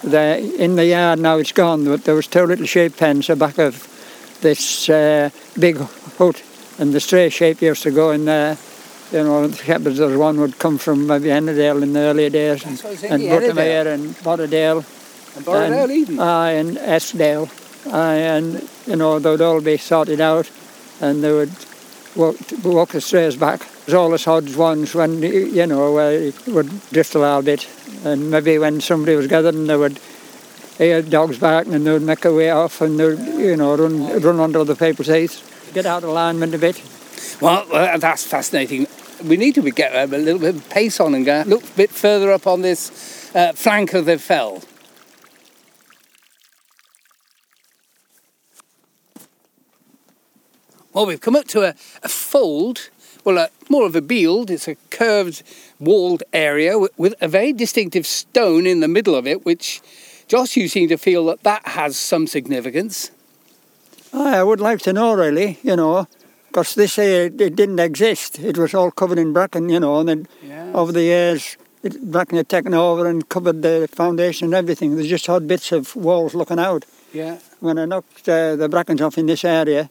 There, 0.03 0.38
in 0.38 0.75
the 0.75 0.86
yard 0.86 1.20
now 1.20 1.38
it's 1.38 1.53
gone, 1.53 1.86
but 1.86 2.03
there 2.03 2.15
was 2.15 2.27
two 2.27 2.44
little 2.46 2.65
sheep 2.65 2.98
pens 2.98 3.30
at 3.30 3.39
the 3.39 3.46
back 3.46 3.58
of 3.58 3.88
this 4.42 4.89
uh, 4.89 5.30
big 5.60 5.77
hut, 6.18 6.44
and 6.77 6.94
the 6.94 7.00
stray 7.00 7.30
sheep 7.30 7.62
used 7.62 7.84
to 7.84 7.92
go 7.92 8.12
in 8.12 8.25
there. 8.25 8.58
You 9.12 9.24
know, 9.24 9.48
the 9.48 9.56
shepherds, 9.56 9.98
there 10.00 10.08
was 10.08 10.18
one 10.18 10.39
would 10.39 10.60
come 10.60 10.77
from 10.77 11.08
maybe 11.08 11.30
Ennerdale 11.30 11.82
in 11.84 11.94
the 11.94 12.00
earlier 12.00 12.30
days, 12.30 12.63
and, 12.65 12.77
That's 12.77 12.84
what 12.84 12.89
I 12.89 12.92
was 12.92 13.03
and 13.03 13.24
Buttermere 13.24 13.94
and 13.94 14.15
Botterdale, 14.18 14.84
And 15.36 15.46
Borrowdale 15.46 15.92
Eden. 15.92 16.20
aye, 16.20 16.52
and 16.52 16.78
Eskdale, 16.78 17.50
aye, 17.92 18.16
and 18.16 18.70
you 18.86 18.96
know 18.96 19.20
they 19.20 19.32
would 19.32 19.42
all 19.42 19.62
be 19.62 19.78
sorted 19.78 20.22
out, 20.22 20.50
and 21.02 21.24
they 21.24 21.32
would 21.32 21.52
walk, 22.16 22.36
walk 22.63 22.90
the 22.90 23.02
strays 23.02 23.36
back. 23.36 23.62
it 23.62 23.68
There's 23.86 23.96
always 23.96 24.28
odd 24.28 24.56
ones 24.56 24.94
when 24.94 25.22
you 25.22 25.66
know 25.68 25.92
where 25.94 26.12
it 26.12 26.48
would 26.48 26.70
drift 26.92 27.16
a 27.16 27.20
little 27.20 27.42
bit, 27.42 27.68
and 28.04 28.30
maybe 28.30 28.58
when 28.58 28.82
somebody 28.82 29.16
was 29.16 29.28
gathering, 29.28 29.68
they 29.68 29.78
would 29.78 30.00
hear 30.78 31.02
dogs 31.02 31.38
barking 31.40 31.74
and 31.74 31.86
they 31.86 31.92
would 31.92 32.02
make 32.02 32.22
their 32.22 32.34
way 32.34 32.50
off 32.50 32.82
and 32.82 33.00
they 33.00 33.06
would, 33.06 33.20
you 33.20 33.56
know, 33.56 33.75
run 33.75 34.22
run 34.22 34.40
under 34.40 34.60
other 34.60 34.75
people's 34.75 35.08
heaths. 35.08 35.42
Get 35.74 35.86
out 35.86 36.04
of 36.04 36.10
alignment 36.10 36.54
a 36.54 36.58
bit. 36.58 36.82
Well, 37.42 37.66
uh, 37.72 37.98
that's 37.98 38.25
fascinating. 38.25 38.88
We 39.24 39.38
need 39.38 39.56
to 39.56 39.72
get 39.72 39.94
a 39.96 40.06
little 40.06 40.40
bit 40.40 40.56
of 40.56 40.70
pace 40.70 41.00
on 41.00 41.16
and 41.16 41.25
go 41.25 41.44
look 41.46 41.63
a 41.63 41.74
bit 41.75 41.90
further 41.90 42.32
up 42.32 42.48
on 42.48 42.62
this 42.62 43.32
uh, 43.36 43.54
flank 43.54 43.94
of 43.94 44.06
the 44.06 44.18
fell. 44.18 44.62
Well, 50.94 51.06
we've 51.08 51.22
come 51.22 51.36
up 51.36 51.48
to 51.50 51.62
a, 51.64 51.76
a 52.04 52.10
fold, 52.10 52.90
well, 53.24 53.38
a, 53.38 53.50
more 53.70 53.86
of 53.86 53.96
a 53.96 54.02
bield. 54.02 54.52
It's 54.52 54.68
a 54.68 54.76
curved, 54.92 55.42
walled 55.80 56.22
area 56.32 56.78
with, 56.78 56.92
with 56.98 57.16
a 57.20 57.28
very 57.28 57.52
distinctive 57.52 58.06
stone 58.06 58.68
in 58.68 58.80
the 58.80 58.88
middle 58.88 59.16
of 59.16 59.26
it, 59.26 59.44
which, 59.46 59.82
Joss, 60.28 60.56
you 60.56 60.68
seem 60.68 60.90
to 60.90 60.98
feel 60.98 61.26
that 61.26 61.44
that 61.44 61.68
has 61.70 61.98
some 61.98 62.28
significance. 62.28 63.10
I 64.14 64.44
would 64.44 64.60
like 64.62 64.82
to 64.82 64.94
know 64.94 65.14
really, 65.16 65.58
you 65.64 65.76
know, 65.76 66.08
because 66.50 66.76
this 66.76 66.98
here 66.98 67.26
it 67.26 67.38
didn't 67.56 67.80
exist. 67.80 68.38
It 68.38 68.60
was 68.60 68.76
all 68.76 68.92
covered 68.92 69.18
in 69.18 69.34
bracken, 69.34 69.70
you 69.70 69.80
know, 69.80 70.00
and 70.00 70.10
then 70.10 70.28
Yeah. 70.48 70.72
over 70.76 70.92
the 70.92 71.02
years 71.02 71.58
it, 71.82 72.00
bracken 72.12 72.38
had 72.38 72.48
taken 72.48 72.76
over 72.76 73.08
and 73.08 73.28
covered 73.28 73.64
the 73.64 73.90
foundation 73.92 74.46
and 74.46 74.54
everything. 74.54 74.96
There's 74.96 75.10
just 75.10 75.28
odd 75.28 75.48
bits 75.48 75.72
of 75.72 75.96
walls 75.96 76.36
looking 76.36 76.60
out. 76.60 76.86
Yeah. 77.12 77.40
When 77.60 77.80
I 77.80 77.86
knocked 77.86 78.30
uh, 78.30 78.56
the 78.56 78.70
brackens 78.70 79.02
off 79.02 79.18
in 79.18 79.26
this 79.26 79.44
area, 79.44 79.90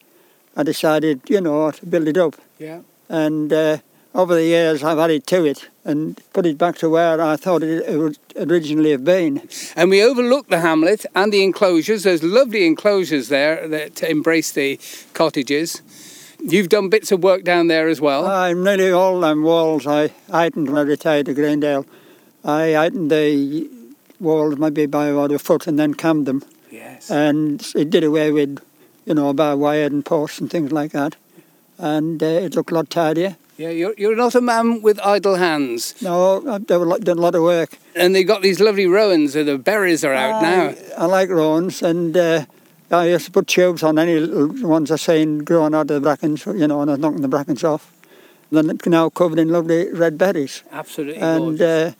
I 0.57 0.63
decided, 0.63 1.23
you 1.29 1.41
know, 1.41 1.71
to 1.71 1.87
build 1.87 2.09
it 2.09 2.17
up. 2.19 2.37
Yeah. 2.59 2.81
And 3.09 3.53
uh, 3.53 3.79
over 4.15 4.35
the 4.35 4.45
years 4.45 4.83
I've 4.85 4.99
added 4.99 5.27
to 5.29 5.45
it 5.45 5.69
and 5.85 6.21
put 6.33 6.47
it 6.47 6.59
back 6.59 6.77
to 6.79 6.89
where 6.89 7.21
I 7.21 7.37
thought 7.37 7.63
it, 7.63 7.99
would 7.99 8.19
originally 8.37 8.91
have 8.91 9.05
been. 9.05 9.49
And 9.75 9.91
we 9.91 10.03
overlook 10.03 10.49
the 10.49 10.61
hamlet 10.61 11.07
and 11.15 11.33
the 11.33 11.43
enclosures. 11.43 12.05
There's 12.05 12.23
lovely 12.23 12.67
enclosures 12.67 13.29
there 13.29 13.67
that 13.69 14.03
embrace 14.03 14.53
the 14.53 14.79
cottages. 15.15 15.83
You've 16.45 16.69
done 16.69 16.89
bits 16.89 17.13
of 17.13 17.23
work 17.23 17.45
down 17.45 17.69
there 17.69 17.89
as 17.89 18.01
well. 18.01 18.27
I'm 18.27 18.65
nearly 18.65 18.91
all 18.91 19.21
them 19.21 19.43
walls 19.43 19.87
I 19.87 20.11
heightened 20.31 20.69
when 20.69 20.79
I 20.79 20.83
retired 20.83 21.27
to 21.27 21.35
Greendale. 21.35 21.87
I 22.45 22.73
heightened 22.73 23.11
the 23.11 23.69
walls 24.19 24.59
maybe 24.59 24.87
by 24.87 25.07
about 25.07 25.33
a 25.33 25.39
foot 25.39 25.67
and 25.67 25.79
then 25.79 25.95
cammed 25.95 26.27
them. 26.27 26.45
yes. 26.71 27.11
And 27.11 27.65
it 27.75 27.91
did 27.91 28.05
away 28.05 28.31
with, 28.33 28.61
you 29.05 29.15
know, 29.15 29.33
bar 29.33 29.57
wire 29.57 29.85
and 29.87 30.05
posts 30.05 30.41
and 30.41 30.51
things 30.51 30.73
like 30.73 30.93
that. 30.93 31.17
And 31.79 32.23
uh, 32.23 32.27
it 32.27 32.55
looked 32.55 32.71
a 32.71 32.75
lot 32.75 32.91
tidier. 32.91 33.37
yeah, 33.59 33.71
you're, 33.71 33.95
you're 33.99 34.17
not 34.17 34.35
a 34.35 34.41
man 34.41 34.83
with 34.83 34.99
idle 35.05 35.37
hands. 35.37 35.95
No, 36.03 36.39
I've 36.49 36.67
done 36.67 36.81
a 36.81 36.85
lot- 36.85 37.01
done 37.03 37.19
a 37.19 37.21
lot 37.21 37.35
of 37.35 37.43
work. 37.43 37.79
And 37.95 38.15
they've 38.15 38.27
got 38.27 38.43
these 38.43 38.61
lovely 38.61 38.87
rowans, 38.87 39.35
and 39.37 39.47
the 39.49 39.59
berries 39.59 40.05
are 40.05 40.15
out 40.15 40.43
now. 40.43 40.63
I, 40.99 41.05
I 41.05 41.07
like 41.07 41.29
Rowans 41.29 41.83
and 41.83 42.17
uh, 42.17 42.45
I 42.91 43.07
used 43.09 43.27
to 43.27 43.31
put 43.33 43.47
tubes 43.47 43.83
on 43.83 43.99
any 43.99 44.19
little 44.21 44.69
ones 44.69 44.91
I 44.91 44.97
seen 44.97 45.39
growing 45.45 45.75
out 45.75 45.83
of 45.83 45.89
the 45.89 46.01
brackens, 46.01 46.45
you 46.47 46.67
know, 46.69 46.81
and 46.83 46.91
I 46.91 46.95
was 46.95 47.01
knocking 47.01 47.23
the 47.23 47.29
brackens 47.29 47.65
off. 47.65 47.91
Then 48.51 48.69
it's 48.71 48.87
now 48.87 49.09
covered 49.09 49.39
in 49.39 49.49
lovely 49.49 49.91
red 49.93 50.19
berries. 50.19 50.63
Absolutely 50.71 51.21
And 51.23 51.61
uh, 51.61 51.93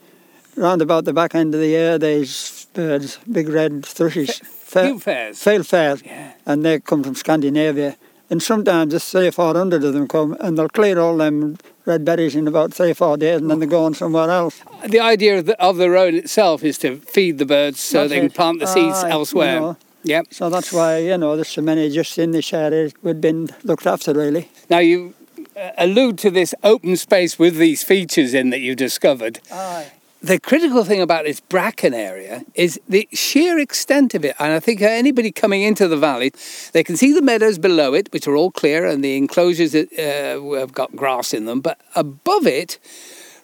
round 0.57 0.83
about 0.83 1.07
the 1.07 1.13
back 1.15 1.35
end 1.35 1.55
of 1.55 1.61
the 1.61 1.69
year, 1.69 1.99
there's 1.99 2.67
birds, 2.75 3.19
big 3.31 3.49
red 3.49 3.85
thrushes. 3.87 4.41
Few 4.73 4.99
fairs. 4.99 5.39
Fieldfares. 5.39 6.05
Yeah. 6.05 6.33
And 6.47 6.65
they 6.65 6.81
come 6.81 7.03
from 7.05 7.15
Scandinavia. 7.15 7.97
And 8.31 8.43
sometimes 8.43 8.93
there's 8.93 9.05
three 9.11 9.29
or 9.29 9.33
four 9.33 9.53
hundred 9.55 9.85
of 9.85 9.93
them 9.93 10.09
come, 10.09 10.37
and 10.41 10.57
they'll 10.57 10.69
clear 10.71 10.99
all 10.99 11.19
them 11.19 11.59
red 11.85 12.03
berries 12.05 12.35
in 12.35 12.49
about 12.49 12.73
three 12.73 12.93
or 12.93 12.95
four 12.95 13.19
days, 13.19 13.41
and 13.43 13.51
then 13.51 13.59
they 13.59 13.67
go 13.67 13.85
on 13.85 13.93
somewhere 13.93 14.31
else. 14.31 14.63
The 14.89 15.01
idea 15.01 15.39
of 15.39 15.45
the, 15.45 15.61
of 15.63 15.77
the 15.77 15.91
road 15.91 16.15
itself 16.15 16.65
is 16.65 16.79
to 16.79 16.97
feed 16.97 17.37
the 17.37 17.45
birds 17.45 17.81
so 17.81 17.99
That's 17.99 18.11
they 18.11 18.17
can 18.17 18.27
it. 18.27 18.35
plant 18.35 18.61
the 18.61 18.67
seeds 18.67 19.03
you 19.03 19.09
elsewhere. 19.09 19.61
know. 19.61 19.77
Yep. 20.05 20.29
So 20.31 20.49
that's 20.49 20.73
why, 20.73 20.99
you 20.99 21.19
know, 21.19 21.37
there's 21.37 21.49
so 21.49 21.61
many 21.61 21.91
just 21.91 22.17
in 22.19 22.31
this 22.31 22.53
area 22.55 22.91
we've 23.03 23.21
been 23.21 23.51
looked 23.65 23.87
after, 23.87 24.15
really. 24.15 24.49
Now 24.71 24.79
you 24.79 25.13
uh, 25.55 25.71
allude 25.77 26.17
to 26.21 26.31
this 26.31 26.55
open 26.65 26.97
space 26.97 27.39
with 27.39 27.57
these 27.57 27.83
features 27.83 28.33
in 28.33 28.49
that 28.51 28.61
you 28.61 28.75
discovered. 28.75 29.41
Aye. 29.53 29.93
The 30.23 30.39
critical 30.39 30.85
thing 30.85 31.01
about 31.01 31.25
this 31.25 31.41
bracken 31.41 31.93
area 31.93 32.45
is 32.55 32.81
the 32.89 33.09
sheer 33.13 33.59
extent 33.59 34.15
of 34.15 34.25
it. 34.25 34.37
And 34.39 34.53
I 34.53 34.61
think 34.61 34.81
anybody 34.81 35.33
coming 35.33 35.63
into 35.63 35.89
the 35.89 35.97
valley, 35.97 36.33
they 36.73 36.85
can 36.85 36.97
see 36.97 37.13
the 37.13 37.21
meadows 37.21 37.59
below 37.59 37.93
it, 37.93 38.13
which 38.13 38.29
are 38.29 38.37
all 38.37 38.53
clear, 38.53 38.87
and 38.87 39.03
the 39.03 39.17
enclosures 39.17 39.73
that 39.73 39.93
uh, 39.99 40.59
have 40.61 40.73
got 40.73 40.95
grass 40.95 41.35
in 41.35 41.47
them. 41.47 41.61
But 41.61 41.81
above 41.97 42.47
it, 42.47 42.79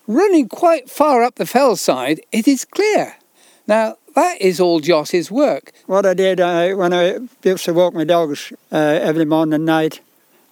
running 0.06 0.48
quite 0.48 0.88
far 0.88 1.24
up 1.24 1.34
the 1.34 1.46
fell 1.46 1.74
side, 1.74 2.20
it 2.30 2.46
is 2.46 2.64
clear. 2.64 3.16
Now, 3.66 3.96
that 4.14 4.40
is 4.40 4.60
all 4.60 4.78
Joss's 4.78 5.32
work. 5.32 5.72
What 5.86 6.06
I 6.06 6.14
did, 6.14 6.40
I, 6.40 6.74
when 6.74 6.92
I 6.92 7.18
used 7.42 7.64
to 7.64 7.74
walk 7.74 7.92
my 7.92 8.04
dogs 8.04 8.52
uh, 8.70 8.76
every 8.76 9.24
morning 9.24 9.54
and 9.54 9.66
night, 9.66 9.98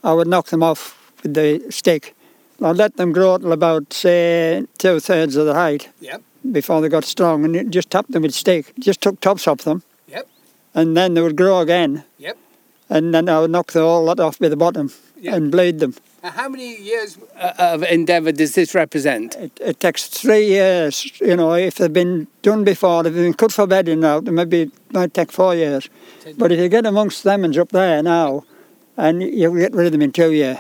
I 0.02 0.12
would 0.12 0.26
knock 0.26 0.49
them 0.49 0.64
off 0.64 1.12
with 1.23 1.35
the 1.35 1.71
stick. 1.71 2.16
I'd 2.63 2.77
let 2.77 2.97
them 2.97 3.13
grow 3.13 3.39
till 3.39 3.53
about, 3.53 3.93
say, 3.93 4.65
two 4.79 4.99
thirds 5.01 5.37
of 5.37 5.47
the 5.47 5.55
height 5.55 5.89
Yep. 6.01 6.23
before 6.53 6.81
they 6.81 6.89
got 6.89 7.05
strong, 7.05 7.45
and 7.45 7.55
you 7.55 7.65
just 7.65 7.91
tap 7.91 8.07
them 8.09 8.23
with 8.23 8.35
stick. 8.35 8.73
Just 8.79 9.01
took 9.03 9.21
tops 9.21 9.47
off 9.47 9.59
them, 9.59 9.83
Yep. 10.09 10.27
and 10.75 10.97
then 10.97 11.15
they 11.15 11.21
would 11.21 11.37
grow 11.37 11.61
again. 11.61 12.05
Yep. 12.19 12.37
And 12.89 13.13
then 13.15 13.29
I 13.29 13.41
would 13.41 13.51
knock 13.51 13.73
the 13.73 13.81
whole 13.81 14.05
lot 14.05 14.21
off 14.21 14.41
with 14.41 14.51
the 14.51 14.57
bottom 14.57 14.91
Yeah. 15.21 15.35
and 15.35 15.51
bleed 15.51 15.81
them. 15.81 15.95
Now, 16.23 16.31
how 16.31 16.49
many 16.49 16.77
years 16.81 17.19
uh, 17.39 17.53
of 17.59 17.83
endeavour 17.83 18.33
does 18.33 18.55
this 18.55 18.75
represent? 18.75 19.37
It, 19.37 19.53
it 19.61 19.81
takes 19.81 20.09
three 20.09 20.47
years, 20.47 21.13
you 21.21 21.37
know, 21.37 21.53
if 21.55 21.77
they've 21.77 21.93
been 21.93 22.27
done 22.43 22.65
before, 22.65 23.01
if 23.07 23.13
they've 23.13 23.25
been 23.25 23.35
cut 23.35 23.53
for 23.53 23.67
bedding 23.67 24.01
now, 24.01 24.19
it 24.19 24.25
maybe 24.33 24.63
it 24.63 24.71
might 24.93 25.13
take 25.15 25.31
four 25.31 25.55
years. 25.55 25.89
But 26.39 26.53
if 26.53 26.59
you 26.59 26.69
get 26.69 26.87
amongst 26.87 27.25
lemons 27.25 27.59
up 27.59 27.69
there 27.71 28.03
now, 28.03 28.45
and 28.97 29.23
you'll 29.23 29.55
get 29.57 29.75
rid 29.75 29.87
of 29.87 29.93
them 29.93 30.03
in 30.03 30.11
two 30.11 30.33
years. 30.33 30.57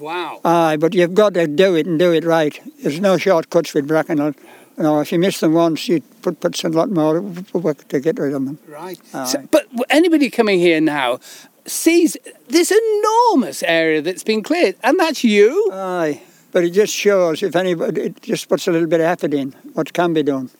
Wow. 0.00 0.40
Aye, 0.44 0.76
but 0.76 0.94
you've 0.94 1.14
got 1.14 1.34
to 1.34 1.46
do 1.46 1.74
it 1.74 1.86
and 1.86 1.98
do 1.98 2.12
it 2.12 2.24
right. 2.24 2.60
There's 2.82 3.00
no 3.00 3.16
shortcuts 3.16 3.74
with 3.74 3.86
bracken. 3.86 4.18
You 4.18 4.34
know, 4.82 5.00
if 5.00 5.12
you 5.12 5.18
miss 5.18 5.40
them 5.40 5.52
once, 5.52 5.88
you 5.88 6.00
put, 6.22 6.40
put 6.40 6.62
a 6.64 6.68
lot 6.68 6.90
more 6.90 7.20
work 7.52 7.86
to 7.88 8.00
get 8.00 8.18
rid 8.18 8.34
of 8.34 8.44
them. 8.44 8.58
Right. 8.66 8.98
So, 9.12 9.46
but 9.50 9.66
anybody 9.88 10.30
coming 10.30 10.58
here 10.58 10.80
now 10.80 11.20
sees 11.66 12.16
this 12.48 12.72
enormous 12.72 13.62
area 13.62 14.02
that's 14.02 14.24
been 14.24 14.42
cleared, 14.42 14.76
and 14.82 14.98
that's 14.98 15.24
you. 15.24 15.70
Aye, 15.72 16.22
but 16.52 16.64
it 16.64 16.70
just 16.70 16.92
shows 16.92 17.42
if 17.42 17.56
anybody, 17.56 18.02
it 18.02 18.22
just 18.22 18.48
puts 18.48 18.66
a 18.66 18.72
little 18.72 18.88
bit 18.88 19.00
of 19.00 19.06
effort 19.06 19.32
in 19.32 19.52
what 19.74 19.92
can 19.92 20.12
be 20.12 20.22
done. 20.22 20.50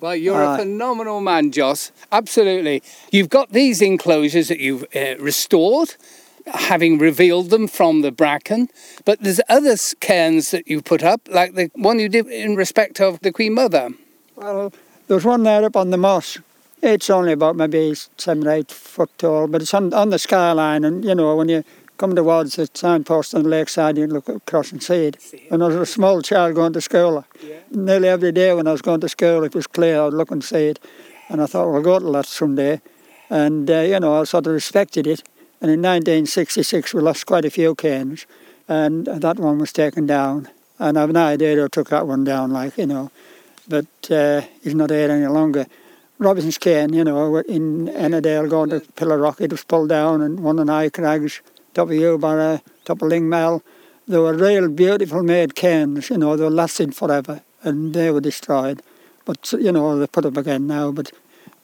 Well, 0.00 0.16
you're 0.16 0.42
a 0.42 0.58
phenomenal 0.58 1.20
man, 1.20 1.52
Joss. 1.52 1.92
Absolutely. 2.10 2.82
You've 3.12 3.28
got 3.28 3.52
these 3.52 3.80
enclosures 3.80 4.48
that 4.48 4.58
you've 4.58 4.84
uh, 4.96 5.16
restored, 5.20 5.94
having 6.46 6.98
revealed 6.98 7.50
them 7.50 7.68
from 7.68 8.02
the 8.02 8.12
bracken. 8.12 8.68
But 9.04 9.20
there's 9.20 9.40
other 9.48 9.76
cairns 10.00 10.50
that 10.50 10.68
you 10.68 10.82
put 10.82 11.02
up, 11.02 11.28
like 11.30 11.54
the 11.54 11.70
one 11.74 11.98
you 11.98 12.08
did 12.08 12.26
in 12.26 12.56
respect 12.56 13.00
of 13.00 13.20
the 13.20 13.32
Queen 13.32 13.54
Mother. 13.54 13.90
Well, 14.36 14.72
there's 15.08 15.24
one 15.24 15.42
there 15.42 15.64
up 15.64 15.76
on 15.76 15.90
the 15.90 15.96
moss. 15.96 16.38
It's 16.82 17.10
only 17.10 17.32
about 17.32 17.54
maybe 17.54 17.94
seven 18.16 18.46
or 18.46 18.50
eight 18.50 18.70
foot 18.70 19.10
tall, 19.18 19.46
but 19.46 19.62
it's 19.62 19.72
on, 19.72 19.94
on 19.94 20.10
the 20.10 20.18
skyline. 20.18 20.84
And 20.84 21.04
you 21.04 21.14
know, 21.14 21.36
when 21.36 21.48
you 21.48 21.62
come 21.96 22.16
towards 22.16 22.56
the 22.56 22.68
signpost 22.74 23.34
on 23.34 23.44
the 23.44 23.48
lakeside, 23.48 23.96
you 23.96 24.08
look 24.08 24.28
across 24.28 24.72
and 24.72 24.82
see 24.82 25.06
it. 25.06 25.34
When 25.48 25.62
I 25.62 25.68
was 25.68 25.76
a 25.76 25.86
small 25.86 26.20
child 26.22 26.56
going 26.56 26.72
to 26.72 26.80
school, 26.80 27.24
nearly 27.70 28.08
every 28.08 28.32
day 28.32 28.52
when 28.52 28.66
I 28.66 28.72
was 28.72 28.82
going 28.82 29.00
to 29.02 29.08
school, 29.08 29.44
it 29.44 29.54
was 29.54 29.68
clear, 29.68 30.02
I'd 30.02 30.12
look 30.12 30.32
and 30.32 30.42
see 30.42 30.66
it. 30.66 30.80
And 31.28 31.40
I 31.40 31.46
thought, 31.46 31.66
well, 31.66 31.76
I'll 31.76 31.82
go 31.82 32.00
to 32.00 32.10
that 32.10 32.26
someday. 32.26 32.80
And, 33.30 33.70
uh, 33.70 33.80
you 33.80 34.00
know, 34.00 34.20
I 34.20 34.24
sort 34.24 34.48
of 34.48 34.52
respected 34.52 35.06
it. 35.06 35.22
And 35.62 35.70
in 35.70 35.80
1966, 35.80 36.92
we 36.92 37.00
lost 37.00 37.24
quite 37.24 37.46
a 37.46 37.50
few 37.50 37.74
cairns, 37.74 38.26
and 38.68 39.06
that 39.06 39.38
one 39.38 39.58
was 39.58 39.72
taken 39.72 40.06
down. 40.06 40.48
And 40.78 40.98
I've 40.98 41.12
no 41.12 41.24
idea 41.24 41.54
who 41.54 41.68
took 41.68 41.88
that 41.90 42.06
one 42.06 42.24
down, 42.24 42.50
like, 42.50 42.76
you 42.76 42.86
know 42.86 43.10
but 43.68 44.10
uh, 44.10 44.42
he's 44.62 44.74
not 44.74 44.88
there 44.88 45.10
any 45.10 45.26
longer. 45.26 45.66
Robinson's 46.18 46.58
Cairn, 46.58 46.92
you 46.92 47.04
know, 47.04 47.38
in 47.38 47.88
Ennerdale 47.88 48.48
going 48.48 48.70
to 48.70 48.80
Pillar 48.96 49.18
Rock, 49.18 49.40
it 49.40 49.50
was 49.50 49.64
pulled 49.64 49.88
down, 49.88 50.20
and 50.20 50.40
one 50.40 50.58
in 50.58 50.68
High 50.68 50.90
Crags, 50.90 51.40
top 51.74 51.88
of 51.88 51.94
Ewbarra, 51.94 52.62
top 52.84 53.02
of 53.02 53.08
Lingmell. 53.08 53.62
They 54.06 54.18
were 54.18 54.34
real 54.34 54.68
beautiful 54.68 55.22
made 55.22 55.54
cairns, 55.54 56.10
you 56.10 56.18
know, 56.18 56.36
they 56.36 56.48
lasted 56.48 56.94
forever, 56.94 57.42
and 57.62 57.94
they 57.94 58.10
were 58.10 58.20
destroyed. 58.20 58.82
But, 59.24 59.52
you 59.52 59.72
know, 59.72 59.98
they're 59.98 60.06
put 60.06 60.26
up 60.26 60.36
again 60.36 60.66
now, 60.66 60.92
but 60.92 61.12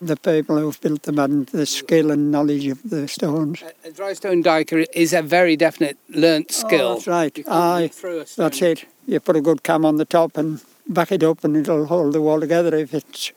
the 0.01 0.17
people 0.17 0.59
who've 0.59 0.81
built 0.81 1.03
them 1.03 1.17
hadn't 1.17 1.53
the 1.53 1.67
skill 1.67 2.11
and 2.11 2.31
knowledge 2.31 2.67
of 2.67 2.89
the 2.89 3.09
stones. 3.09 3.63
A, 3.63 3.89
a 3.89 3.93
dry 3.93 4.13
stone 4.13 4.43
diker 4.43 4.87
is 4.95 5.13
a 5.13 5.23
very 5.23 5.57
definite 5.57 5.99
learnt 6.09 6.47
oh, 6.51 6.67
skill. 6.67 6.89
Oh, 6.89 6.95
that's 6.95 7.07
right. 7.07 7.39
You 7.39 7.45
can't 7.45 7.57
Aye, 7.57 7.83
look 7.83 7.93
through 7.93 8.21
a 8.21 8.27
stone. 8.27 8.45
That's 8.45 8.63
it. 8.63 8.85
You 9.07 9.21
put 9.21 9.37
a 9.37 9.41
good 9.41 9.63
cam 9.63 9.85
on 9.85 9.97
the 9.97 10.05
top 10.05 10.37
and 10.37 10.63
back 10.89 11.13
it 11.13 11.23
up, 11.23 11.45
and 11.45 11.57
it'll 11.57 11.87
hold 11.87 12.13
the 12.13 12.21
wall 12.21 12.41
together. 12.41 12.75
If 12.77 12.95
it's 12.95 13.33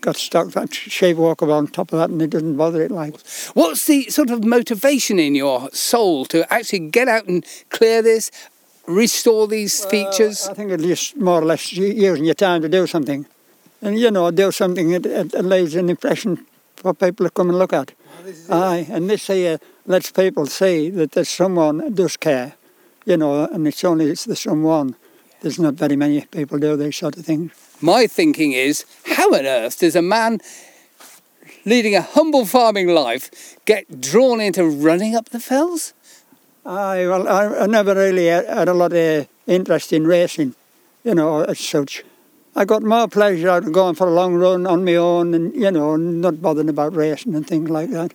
got 0.00 0.16
stuck, 0.16 0.52
that 0.52 0.72
shave 0.72 1.18
walker 1.18 1.50
on 1.50 1.66
top 1.68 1.92
of 1.92 1.98
that, 1.98 2.10
and 2.10 2.22
it 2.22 2.30
doesn't 2.30 2.56
bother 2.56 2.82
it. 2.82 2.90
Like 2.90 3.14
What's 3.54 3.86
the 3.86 4.04
sort 4.10 4.30
of 4.30 4.44
motivation 4.44 5.18
in 5.18 5.34
your 5.34 5.70
soul 5.72 6.24
to 6.26 6.50
actually 6.52 6.90
get 6.90 7.08
out 7.08 7.26
and 7.26 7.44
clear 7.70 8.02
this, 8.02 8.30
restore 8.86 9.48
these 9.48 9.84
features? 9.86 10.46
I 10.48 10.54
think 10.54 10.70
it's 10.70 10.84
just 10.84 11.16
more 11.16 11.40
or 11.40 11.44
less 11.44 11.72
using 11.72 12.24
your 12.24 12.34
time 12.34 12.62
to 12.62 12.68
do 12.68 12.86
something, 12.86 13.26
and 13.82 13.98
you 13.98 14.10
know, 14.10 14.30
do 14.30 14.50
something 14.50 14.90
that 14.90 15.06
it, 15.06 15.34
it 15.34 15.42
leaves 15.42 15.74
an 15.74 15.88
impression 15.88 16.46
for 16.76 16.94
people 16.94 17.26
to 17.26 17.30
come 17.30 17.50
and 17.50 17.58
look 17.58 17.72
at. 17.72 17.92
Aye, 18.50 18.86
and 18.90 19.08
this 19.08 19.26
here 19.26 19.58
lets 19.86 20.10
people 20.10 20.46
see 20.46 20.90
that 20.90 21.12
there's 21.12 21.28
someone 21.28 21.78
that 21.78 21.94
does 21.94 22.16
care, 22.16 22.54
you 23.04 23.16
know, 23.16 23.44
and 23.46 23.66
it's 23.66 23.84
only 23.84 24.06
it's 24.10 24.24
the 24.24 24.36
someone. 24.36 24.96
There's 25.40 25.58
not 25.58 25.74
very 25.74 25.96
many 25.96 26.22
people 26.22 26.58
do 26.58 26.76
these 26.76 26.96
sort 26.96 27.16
of 27.16 27.24
things. 27.24 27.52
My 27.80 28.06
thinking 28.06 28.52
is, 28.52 28.84
how 29.04 29.34
on 29.34 29.46
earth 29.46 29.78
does 29.78 29.94
a 29.94 30.02
man 30.02 30.40
leading 31.64 31.94
a 31.94 32.00
humble 32.00 32.46
farming 32.46 32.88
life 32.88 33.56
get 33.64 34.00
drawn 34.00 34.40
into 34.40 34.64
running 34.64 35.14
up 35.14 35.28
the 35.28 35.40
fells? 35.40 35.92
Aye, 36.64 37.06
well, 37.06 37.28
I, 37.28 37.64
I 37.64 37.66
never 37.66 37.94
really 37.94 38.26
had, 38.26 38.46
had 38.46 38.68
a 38.68 38.74
lot 38.74 38.92
of 38.92 39.28
interest 39.46 39.92
in 39.92 40.06
racing, 40.06 40.54
you 41.04 41.14
know, 41.14 41.42
as 41.42 41.60
such. 41.60 42.02
I 42.58 42.64
got 42.64 42.82
more 42.82 43.06
pleasure 43.06 43.50
out 43.50 43.64
of 43.64 43.72
going 43.72 43.96
for 43.96 44.08
a 44.08 44.14
long 44.14 44.34
run 44.34 44.66
on 44.66 44.82
my 44.82 44.96
own 44.96 45.34
and, 45.34 45.54
you 45.54 45.70
know, 45.70 45.96
not 45.96 46.40
bothering 46.40 46.70
about 46.70 46.96
racing 46.96 47.34
and 47.34 47.46
things 47.46 47.68
like 47.68 47.90
that. 47.90 48.14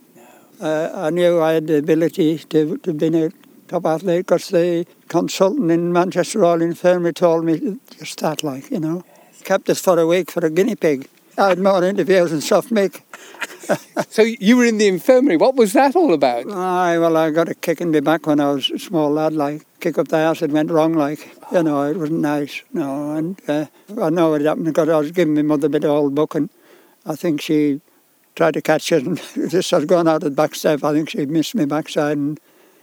Uh, 0.60 0.90
I 0.96 1.12
knew 1.12 1.40
I 1.40 1.54
had 1.54 1.68
the 1.68 1.78
ability 1.78 2.40
to, 2.40 2.78
to 2.78 2.92
be 2.92 3.16
a 3.24 3.32
top 3.68 3.86
athlete 3.86 4.26
because 4.26 4.48
the 4.50 4.88
consultant 5.10 5.70
in 5.70 5.94
Manchester 5.94 6.40
Royal 6.40 6.64
Infirmary 6.64 7.14
told 7.14 7.46
me 7.46 7.78
just 8.00 8.20
that, 8.22 8.44
like, 8.44 8.72
you 8.72 8.80
know. 8.80 9.04
Kept 9.44 9.70
us 9.70 9.80
for 9.80 10.00
a 10.00 10.08
week 10.08 10.32
for 10.32 10.44
a 10.44 10.50
guinea 10.50 10.76
pig. 10.76 11.08
I 11.38 11.50
had 11.50 11.60
more 11.60 11.84
interviews 11.84 12.32
than 12.32 12.42
soft 12.42 12.72
milk. 12.72 13.02
So 14.10 14.24
you 14.24 14.58
were 14.58 14.66
in 14.66 14.78
the 14.80 14.88
infirmary. 14.88 15.38
What 15.38 15.56
was 15.56 15.72
that 15.74 15.96
all 15.96 16.14
about? 16.14 16.52
Aye, 16.52 16.98
well, 16.98 17.16
I 17.16 17.30
got 17.30 17.48
a 17.48 17.56
kick 17.56 17.80
in 17.80 17.94
the 17.94 18.02
back 18.02 18.28
when 18.28 18.42
I 18.42 18.52
was 18.52 18.70
a 18.70 18.78
small 18.78 19.10
lad, 19.10 19.32
like, 19.32 19.66
kick 19.80 19.98
up 19.98 20.10
the 20.10 20.18
arse, 20.18 20.42
it 20.42 20.52
went 20.52 20.70
wrong, 20.70 20.94
like, 20.94 21.34
you 21.54 21.64
know, 21.64 21.84
it 21.84 21.96
wasn't 21.96 22.20
nice, 22.20 22.62
no, 22.74 23.16
and 23.16 23.40
uh, 23.48 23.68
I 24.02 24.10
know 24.10 24.32
what 24.32 24.42
happened 24.42 24.66
because 24.66 24.90
I 24.90 24.98
was 24.98 25.12
giving 25.12 25.36
my 25.36 25.44
mother 25.44 25.68
a 25.68 25.70
bit 25.70 25.86
of 25.86 25.92
old 25.92 26.14
book, 26.14 26.36
and 26.36 26.50
I 27.06 27.16
think 27.16 27.40
she 27.40 27.80
tried 28.36 28.56
to 28.56 28.62
catch 28.62 28.92
it, 28.92 29.06
and 29.06 29.22
just 29.50 29.72
as 29.72 29.86
gone 29.86 30.08
out 30.08 30.16
of 30.16 30.22
the 30.22 30.32
back 30.32 30.56
step, 30.56 30.84
I 30.84 30.92
think 30.92 31.10
she 31.10 31.26
missed 31.26 31.56
me 31.56 31.64
backside, 31.64 32.18
and 32.18 32.40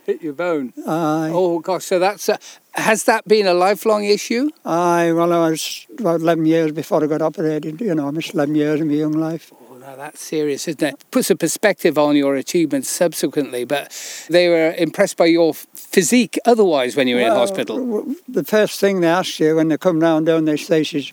Hit 0.08 0.22
your 0.22 0.32
bone. 0.32 0.72
aye, 0.86 1.30
Oh 1.34 1.58
gosh, 1.58 1.84
so 1.84 1.98
that's 1.98 2.30
a, 2.30 2.38
has 2.72 3.04
that 3.04 3.28
been 3.28 3.46
a 3.46 3.52
lifelong 3.52 4.06
issue? 4.06 4.48
aye, 4.64 5.12
well, 5.12 5.30
I 5.34 5.50
was 5.50 5.86
about 5.98 6.22
11 6.22 6.46
years 6.46 6.72
before 6.72 7.04
I 7.04 7.06
got 7.06 7.20
operated, 7.20 7.78
you 7.82 7.94
know, 7.94 8.08
I 8.08 8.10
missed 8.10 8.32
11 8.32 8.54
years 8.54 8.80
of 8.80 8.86
my 8.86 8.94
young 8.94 9.12
life. 9.12 9.52
Oh, 9.70 9.76
now 9.76 9.96
that's 9.96 10.22
serious, 10.22 10.66
isn't 10.66 10.82
it? 10.82 11.04
Puts 11.10 11.28
a 11.28 11.36
perspective 11.36 11.98
on 11.98 12.16
your 12.16 12.36
achievements 12.36 12.88
subsequently, 12.88 13.66
but 13.66 13.92
they 14.30 14.48
were 14.48 14.72
impressed 14.78 15.18
by 15.18 15.26
your 15.26 15.52
physique 15.52 16.38
otherwise 16.46 16.96
when 16.96 17.06
you 17.06 17.16
were 17.16 17.20
in 17.20 17.28
hospital. 17.32 18.06
The 18.26 18.44
first 18.44 18.80
thing 18.80 19.02
they 19.02 19.08
ask 19.08 19.38
you 19.38 19.56
when 19.56 19.68
they 19.68 19.76
come 19.76 20.00
round 20.00 20.24
down 20.24 20.46
their 20.46 20.56
stations, 20.56 21.12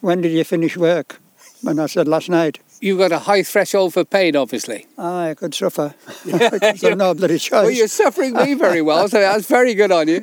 when 0.00 0.22
did 0.22 0.32
you 0.32 0.42
finish 0.42 0.76
work? 0.76 1.20
And 1.64 1.80
I 1.80 1.86
said, 1.86 2.08
last 2.08 2.28
night. 2.28 2.58
You've 2.84 2.98
got 2.98 3.12
a 3.12 3.18
high 3.20 3.42
threshold 3.42 3.94
for 3.94 4.04
pain, 4.04 4.36
obviously. 4.36 4.86
I 4.98 5.34
could 5.36 5.54
suffer. 5.54 5.94
it's 6.24 6.82
no 6.82 7.14
bloody 7.14 7.38
choice. 7.38 7.50
Well, 7.50 7.70
you're 7.70 7.88
suffering 7.88 8.34
me 8.34 8.54
very 8.54 8.82
well, 8.82 9.08
so 9.08 9.18
that's 9.20 9.46
very 9.46 9.74
good 9.74 9.90
on 9.90 10.08
you. 10.08 10.22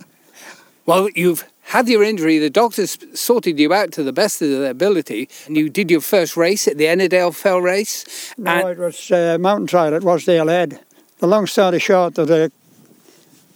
Well, 0.85 1.09
you've 1.15 1.43
had 1.63 1.87
your 1.89 2.03
injury. 2.03 2.37
The 2.37 2.49
doctors 2.49 2.97
sorted 3.13 3.59
you 3.59 3.73
out 3.73 3.91
to 3.93 4.03
the 4.03 4.13
best 4.13 4.41
of 4.41 4.49
their 4.49 4.71
ability, 4.71 5.27
and 5.47 5.57
you 5.57 5.69
did 5.69 5.89
your 5.89 6.01
first 6.01 6.37
race 6.37 6.67
at 6.67 6.77
the 6.77 6.85
Ennerdale 6.85 7.33
Fell 7.33 7.61
race. 7.61 8.33
No, 8.37 8.67
it 8.67 8.77
was 8.77 9.11
uh, 9.11 9.37
mountain 9.39 9.67
trial 9.67 9.95
at 9.95 10.03
Wasdale 10.03 10.49
Head. 10.49 10.79
The 11.19 11.27
long 11.27 11.47
story 11.47 11.79
short 11.79 12.17
of 12.17 12.27
the 12.27 12.51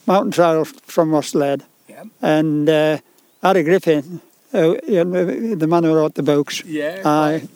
mountain 0.08 0.32
trial 0.32 0.66
from 0.66 1.12
Wasdale 1.12 1.62
Yeah. 1.88 2.04
and 2.22 2.70
uh, 2.70 2.98
Harry 3.42 3.64
Griffin, 3.64 4.22
uh, 4.54 4.76
the 4.88 5.66
man 5.68 5.84
who 5.84 5.94
wrote 5.94 6.16
the 6.16 6.24
books, 6.24 6.64
yeah, 6.66 7.02
I, 7.04 7.48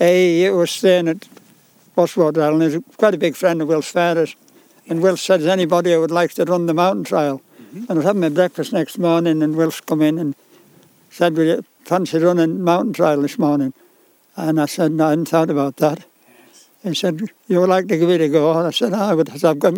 he 0.00 0.48
was 0.50 0.70
staying 0.70 1.08
at 1.08 1.28
Wasdale 1.94 2.54
and 2.54 2.62
he's 2.62 2.82
quite 2.96 3.14
a 3.14 3.18
big 3.18 3.36
friend 3.36 3.60
of 3.60 3.68
Will's 3.68 3.90
Ferris. 3.90 4.34
And 4.88 5.02
Will 5.02 5.16
said, 5.16 5.40
"Is 5.40 5.46
anybody 5.46 5.92
who 5.92 6.00
would 6.00 6.10
like 6.10 6.32
to 6.34 6.44
run 6.44 6.66
the 6.66 6.74
mountain 6.74 7.04
trial?" 7.04 7.42
And 7.72 7.90
I 7.90 7.94
was 7.94 8.04
having 8.04 8.22
my 8.22 8.30
breakfast 8.30 8.72
next 8.72 8.98
morning, 8.98 9.42
and 9.42 9.54
Will's 9.54 9.80
come 9.80 10.02
in 10.02 10.18
and 10.18 10.34
said, 11.10 11.36
"Will 11.36 11.46
you 11.46 11.64
fancy 11.84 12.18
running 12.18 12.64
mountain 12.64 12.92
trial 12.92 13.20
this 13.20 13.38
morning?" 13.38 13.72
And 14.36 14.60
I 14.60 14.66
said, 14.66 14.92
"No, 14.92 15.06
I 15.06 15.10
hadn't 15.10 15.28
thought 15.28 15.50
about 15.50 15.76
that." 15.76 16.04
He 16.82 16.94
said, 16.94 17.20
"You 17.46 17.60
would 17.60 17.68
like 17.68 17.86
to 17.88 17.98
give 17.98 18.10
it 18.10 18.20
a 18.20 18.28
go?" 18.28 18.50
And 18.52 18.66
I 18.68 18.70
said, 18.70 18.94
"I 18.94 19.14
would. 19.14 19.44
I've 19.44 19.58
got 19.58 19.74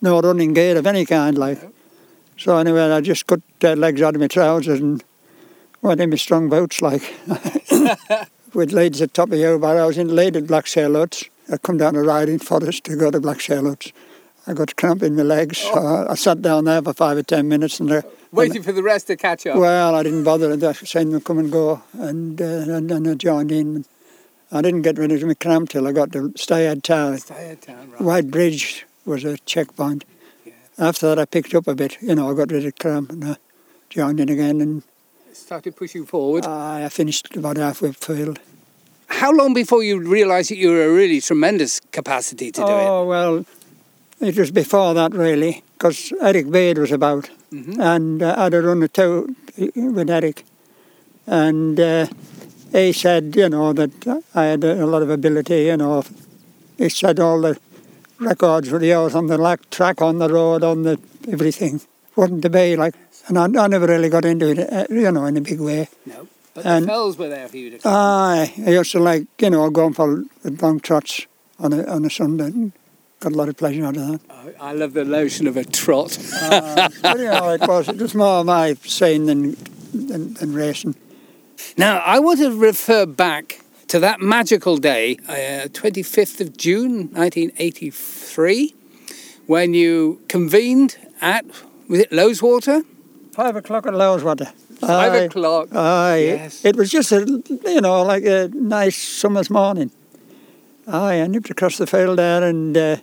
no 0.00 0.20
running 0.20 0.54
gear 0.54 0.78
of 0.78 0.86
any 0.86 1.04
kind, 1.04 1.36
like." 1.36 1.58
So 2.38 2.56
anyway, 2.56 2.90
I 2.90 3.00
just 3.00 3.26
cut 3.26 3.42
uh, 3.64 3.74
legs 3.74 4.00
out 4.00 4.14
of 4.14 4.20
my 4.20 4.28
trousers 4.28 4.80
and 4.80 5.02
went 5.82 6.00
in 6.00 6.10
my 6.10 6.16
strong 6.16 6.48
boots, 6.48 6.80
like. 6.80 7.12
With 8.56 8.72
Leeds 8.72 9.02
at 9.02 9.12
top 9.12 9.32
of 9.32 9.38
hill, 9.38 9.58
but 9.58 9.76
I 9.76 9.84
was 9.84 9.98
in 9.98 10.16
Leeds 10.16 10.34
at 10.38 10.46
Black 10.46 10.66
Sail 10.66 10.96
I 10.96 11.58
come 11.58 11.76
down 11.76 11.94
a 11.94 12.02
riding 12.02 12.38
forest 12.38 12.84
to 12.84 12.96
go 12.96 13.10
to 13.10 13.20
Black 13.20 13.42
Sail 13.42 13.76
I 14.46 14.54
got 14.54 14.74
cramp 14.76 15.02
in 15.02 15.14
my 15.14 15.24
legs, 15.24 15.58
so 15.58 15.74
I, 15.74 16.12
I 16.12 16.14
sat 16.14 16.40
down 16.40 16.64
there 16.64 16.80
for 16.80 16.94
five 16.94 17.18
or 17.18 17.22
ten 17.22 17.48
minutes 17.48 17.80
and. 17.80 17.92
Uh, 17.92 18.00
waiting 18.32 18.62
for 18.62 18.72
the 18.72 18.82
rest 18.82 19.08
to 19.08 19.16
catch 19.16 19.46
up. 19.46 19.58
well, 19.58 19.94
I 19.94 20.02
didn't 20.02 20.24
bother. 20.24 20.50
I 20.50 20.56
just 20.56 20.86
seen 20.86 21.10
them 21.10 21.20
come 21.20 21.38
and 21.38 21.52
go, 21.52 21.82
and 21.92 22.40
uh, 22.40 22.44
and 22.44 22.88
then 22.88 23.06
I 23.06 23.12
joined 23.12 23.52
in. 23.52 23.84
I 24.50 24.62
didn't 24.62 24.82
get 24.82 24.96
rid 24.96 25.12
of 25.12 25.22
my 25.22 25.34
cramp 25.34 25.68
till 25.68 25.86
I 25.86 25.92
got 25.92 26.12
to 26.12 26.30
Styhead 26.30 26.82
Tarn. 26.82 27.18
Sty 27.18 27.34
Head 27.34 27.60
Tarn, 27.60 27.90
right. 27.90 28.00
White 28.00 28.30
Bridge 28.30 28.86
was 29.04 29.22
a 29.24 29.36
checkpoint. 29.38 30.06
After 30.78 31.08
that, 31.08 31.18
I 31.18 31.26
picked 31.26 31.54
up 31.54 31.68
a 31.68 31.74
bit. 31.74 31.98
You 32.00 32.14
know, 32.14 32.30
I 32.30 32.34
got 32.34 32.50
rid 32.50 32.64
of 32.64 32.78
cramp 32.78 33.10
and 33.10 33.22
I 33.22 33.36
joined 33.90 34.18
in 34.18 34.30
again, 34.30 34.62
and 34.62 34.82
Started 35.36 35.76
pushing 35.76 36.06
forward. 36.06 36.44
I 36.46 36.88
finished 36.88 37.36
about 37.36 37.56
halfway 37.56 37.92
field. 37.92 38.38
How 39.08 39.30
long 39.32 39.54
before 39.54 39.82
you 39.82 40.00
realised 40.00 40.50
that 40.50 40.56
you 40.56 40.70
were 40.70 40.84
a 40.86 40.92
really 40.92 41.20
tremendous 41.20 41.78
capacity 41.92 42.50
to 42.52 42.60
do 42.60 42.66
it? 42.66 42.86
oh 42.88 43.06
well, 43.06 43.44
it 44.20 44.36
was 44.36 44.50
before 44.50 44.94
that 44.94 45.12
really, 45.14 45.62
because 45.74 46.12
Eric 46.20 46.50
Beard 46.50 46.78
was 46.78 46.90
about, 46.90 47.30
Mhm. 47.52 47.78
and 47.78 48.22
uh, 48.22 48.34
I 48.36 48.44
had 48.44 48.54
a 48.54 48.62
run 48.62 48.82
or 48.82 48.88
two 48.88 49.36
with 49.76 50.10
Eric, 50.10 50.44
and 51.26 51.78
uh, 51.78 52.06
he 52.72 52.92
said, 52.92 53.36
you 53.36 53.48
know, 53.48 53.72
that 53.74 54.22
I 54.34 54.44
had 54.44 54.64
a, 54.64 54.86
lot 54.86 55.02
of 55.02 55.10
ability. 55.10 55.64
You 55.66 55.76
know, 55.76 56.02
he 56.78 56.88
said 56.88 57.20
all 57.20 57.40
the 57.42 57.56
records 58.18 58.70
were 58.70 58.82
yours 58.82 59.14
on 59.14 59.26
the 59.28 59.38
lack 59.38 59.70
track, 59.70 60.02
on 60.02 60.18
the 60.18 60.28
road, 60.28 60.64
on 60.64 60.82
the 60.82 60.98
everything. 61.30 61.80
Wasn't 62.16 62.42
to 62.42 62.50
be 62.50 62.74
like, 62.76 62.94
and 63.28 63.38
I, 63.38 63.44
I 63.64 63.66
never 63.68 63.86
really 63.86 64.08
got 64.08 64.24
into 64.24 64.48
it, 64.50 64.58
uh, 64.72 64.86
you 64.90 65.10
know, 65.12 65.24
in 65.26 65.36
a 65.36 65.40
big 65.40 65.60
way. 65.60 65.88
No. 66.04 66.28
But 66.54 66.64
And- 66.66 66.84
the 66.84 66.88
fells 66.88 67.18
were 67.18 67.28
there 67.28 67.48
for 67.48 67.56
you 67.56 67.78
to 67.78 67.88
Aye, 67.88 68.52
I 68.66 68.70
used 68.70 68.92
to 68.92 68.98
like, 68.98 69.26
you 69.40 69.50
know, 69.50 69.68
going 69.70 69.92
for 69.94 70.24
long 70.44 70.80
trots 70.80 71.26
on 71.58 71.72
a 71.72 71.84
on 71.84 72.04
a 72.04 72.10
Sunday. 72.10 72.46
and 72.46 72.72
Got 73.20 73.32
a 73.32 73.36
lot 73.36 73.48
of 73.48 73.56
pleasure 73.56 73.84
out 73.84 73.96
of 73.96 74.06
that. 74.08 74.20
Oh, 74.30 74.52
I 74.60 74.72
love 74.74 74.92
the 74.92 75.04
notion 75.04 75.46
of 75.46 75.56
a 75.56 75.64
trot. 75.64 76.18
Uh, 76.42 76.88
but, 77.02 77.18
you 77.18 77.24
know, 77.24 77.48
it 77.50 77.62
was 77.66 77.88
it 77.88 77.96
was 77.98 78.14
more 78.14 78.44
my 78.44 78.74
saying 78.84 79.26
than, 79.26 79.56
than 79.94 80.34
than 80.34 80.52
racing. 80.52 80.94
Now, 81.78 81.98
I 82.04 82.18
want 82.20 82.38
to 82.40 82.50
refer 82.54 83.06
back 83.06 83.60
to 83.88 83.98
that 84.00 84.20
magical 84.20 84.76
day, 84.76 85.16
uh, 85.28 85.68
25th 85.68 86.40
of 86.42 86.56
June 86.58 87.08
1983, 87.14 88.74
when 89.46 89.74
you 89.74 90.20
convened 90.28 90.96
at, 91.20 91.44
was 91.88 92.00
it 92.00 92.10
Loweswater? 92.10 92.84
Five 93.36 93.54
o'clock 93.56 93.86
at 93.86 93.92
Loweswater. 93.92 94.48
Five 94.80 95.12
Aye, 95.12 95.16
o'clock. 95.28 95.68
Aye, 95.74 96.24
Yes. 96.24 96.64
it 96.64 96.74
was 96.76 96.90
just 96.90 97.12
a 97.12 97.20
you 97.66 97.80
know 97.82 98.02
like 98.02 98.24
a 98.24 98.48
nice 98.54 98.96
summer's 98.96 99.50
morning. 99.50 99.90
Aye, 100.88 101.20
I 101.20 101.26
nipped 101.26 101.50
across 101.50 101.76
the 101.76 101.86
field 101.86 102.18
there 102.18 102.42
and 102.42 102.74
uh, 102.76 102.96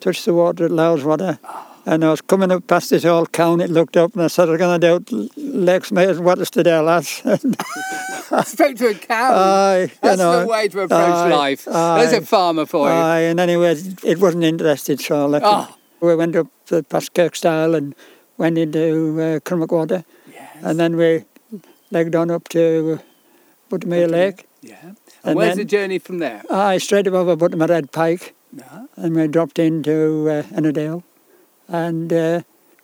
touched 0.00 0.24
the 0.24 0.32
water 0.32 0.64
at 0.64 0.70
Loweswater. 0.70 1.38
And 1.86 2.02
I 2.02 2.10
was 2.10 2.22
coming 2.22 2.50
up 2.50 2.66
past 2.66 2.88
this 2.88 3.04
old 3.04 3.32
cow, 3.32 3.52
and 3.52 3.60
it 3.60 3.68
looked 3.68 3.98
up 3.98 4.14
and 4.14 4.22
I 4.22 4.28
said, 4.28 4.48
I'm 4.48 4.56
going 4.56 4.80
to 4.80 5.00
do 5.00 5.28
Lakes 5.36 5.92
Meres 5.92 6.16
and 6.16 6.24
Waters 6.24 6.48
today, 6.48 6.78
lads. 6.80 7.08
Straight 8.46 8.78
to 8.78 8.88
a 8.88 8.94
cow. 8.94 9.32
Aye, 9.34 9.80
you 9.82 9.90
That's 10.00 10.18
know, 10.18 10.40
the 10.40 10.46
way 10.46 10.68
to 10.68 10.80
approach 10.80 11.00
aye, 11.00 11.28
life. 11.28 11.68
aye. 11.68 11.98
There's 12.06 12.22
a 12.22 12.24
farmer 12.26 12.64
for 12.64 12.86
you. 12.88 12.94
Aye, 12.94 13.20
and 13.28 13.38
anyway, 13.38 13.76
it 14.02 14.18
wasn't 14.18 14.44
interested, 14.44 15.00
so 15.00 15.24
I 15.24 15.26
left 15.26 15.44
Oh. 15.46 15.76
We 16.00 16.14
went 16.16 16.34
up 16.36 16.46
past 16.88 17.12
Kirkstile 17.12 17.74
and 17.74 17.94
went 18.38 18.58
into 18.58 19.20
uh, 19.20 19.40
Crummock 19.40 19.72
Water, 19.72 20.04
and 20.62 20.78
then 20.78 20.96
we 20.96 21.24
legged 21.90 22.14
on 22.14 22.30
up 22.30 22.48
to 22.50 22.98
Buttermere 23.70 24.10
Lake. 24.10 24.46
yeah. 24.62 24.76
And, 24.82 24.96
and 25.30 25.36
where's 25.36 25.50
then- 25.50 25.58
the 25.58 25.64
journey 25.64 25.98
from 25.98 26.18
there? 26.18 26.42
Aye, 26.50 26.78
straight 26.78 27.06
above 27.06 27.28
a 27.28 27.36
Buttermere 27.36 27.68
Red 27.68 27.92
Pike, 27.92 28.34
No. 28.52 28.88
and 28.96 29.14
we 29.16 29.26
dropped 29.28 29.58
into 29.58 30.28
uh, 30.30 30.42
Ennerdale. 30.56 31.02
And 31.68 32.12
uh, 32.12 32.42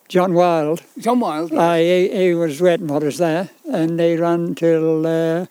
John 0.08 0.32
Wild, 0.34 0.82
John 0.98 1.20
Wild. 1.20 1.52
aye, 1.52 1.82
he, 1.82 2.08
he 2.28 2.34
was 2.34 2.60
waiting 2.60 2.88
for 2.88 3.04
us 3.06 3.18
there, 3.18 3.50
and 3.70 3.98
they 3.98 4.16
ran 4.16 4.54
till 4.54 5.06
uh, 5.06 5.46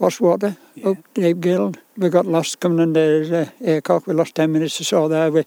Wastwater, 0.00 0.56
Yeah. 0.74 0.88
up 0.90 0.96
Deep 1.14 1.40
Gill. 1.40 1.74
We 1.96 2.08
got 2.08 2.26
lost 2.26 2.58
coming 2.60 2.80
under 2.80 3.46
uh, 3.60 3.64
Haycock. 3.64 4.06
We 4.06 4.14
lost 4.14 4.34
10 4.34 4.50
minutes 4.50 4.80
or 4.80 4.84
so 4.84 5.08
there. 5.08 5.30
We 5.30 5.44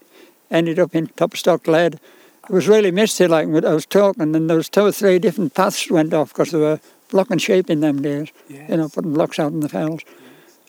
ended 0.50 0.78
up 0.78 0.94
in 0.94 1.08
Topstock 1.08 1.64
Glade. 1.64 1.98
It 2.48 2.52
was 2.52 2.68
really 2.68 2.90
misty, 2.90 3.26
like 3.26 3.46
I 3.48 3.74
was 3.74 3.86
talking, 3.86 4.22
and 4.34 4.48
there 4.48 4.56
was 4.56 4.68
two 4.68 4.84
or 4.86 4.92
three 4.92 5.18
different 5.18 5.54
paths 5.54 5.90
went 5.90 6.14
off 6.14 6.28
because 6.32 6.50
they 6.52 6.58
were 6.58 6.80
blocking 7.10 7.38
sheep 7.38 7.70
in 7.70 7.80
them 7.80 8.02
days, 8.02 8.28
Yes. 8.48 8.70
you 8.70 8.76
know, 8.76 8.88
putting 8.88 9.12
blocks 9.14 9.38
out 9.38 9.52
in 9.52 9.60
the 9.60 9.68
fells. 9.68 10.02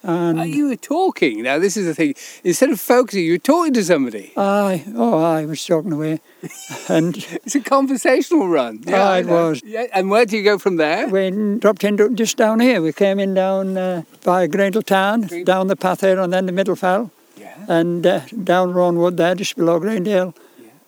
And 0.04 0.40
Uh, 0.40 0.44
you 0.44 0.68
were 0.70 0.76
talking. 0.76 1.42
Now, 1.44 1.58
this 1.60 1.76
is 1.76 1.86
the 1.86 1.94
thing. 1.94 2.14
Instead 2.44 2.70
of 2.70 2.80
focusing, 2.80 3.24
you 3.26 3.34
were 3.34 3.38
talking 3.40 3.74
to 3.74 3.84
somebody. 3.84 4.32
aye, 4.38 4.86
oh, 4.96 5.20
I 5.20 5.46
was 5.46 5.66
talking 5.66 5.92
away. 5.92 6.20
and 6.88 7.18
It's 7.44 7.56
a 7.56 7.60
conversational 7.60 8.48
run. 8.48 8.84
Ah, 8.88 9.14
I 9.14 9.20
it 9.20 9.26
was. 9.28 9.62
Yeah. 9.66 9.86
And 9.94 10.10
where 10.10 10.26
do 10.26 10.38
you 10.38 10.44
go 10.44 10.58
from 10.60 10.78
there? 10.78 11.08
we 11.08 11.30
dropped 11.60 11.84
into 11.84 12.10
just 12.10 12.38
down 12.38 12.60
here. 12.60 12.82
We 12.82 12.94
came 12.94 13.20
in 13.20 13.34
down 13.34 13.76
uh, 13.78 14.04
by 14.24 14.48
Grindle 14.48 14.84
Town, 14.84 15.22
Green- 15.22 15.44
down 15.46 15.68
the 15.68 15.76
path 15.76 16.02
here, 16.02 16.20
and 16.20 16.32
then 16.32 16.46
the 16.46 16.52
middle 16.54 16.76
fell. 16.76 17.12
Yeah. 17.40 17.54
and 17.68 18.06
uh, 18.06 18.22
down 18.44 18.74
Roan 18.74 18.98
Wood 18.98 19.18
there, 19.18 19.36
just 19.36 19.56
below 19.56 19.80
Greendale, 19.80 20.34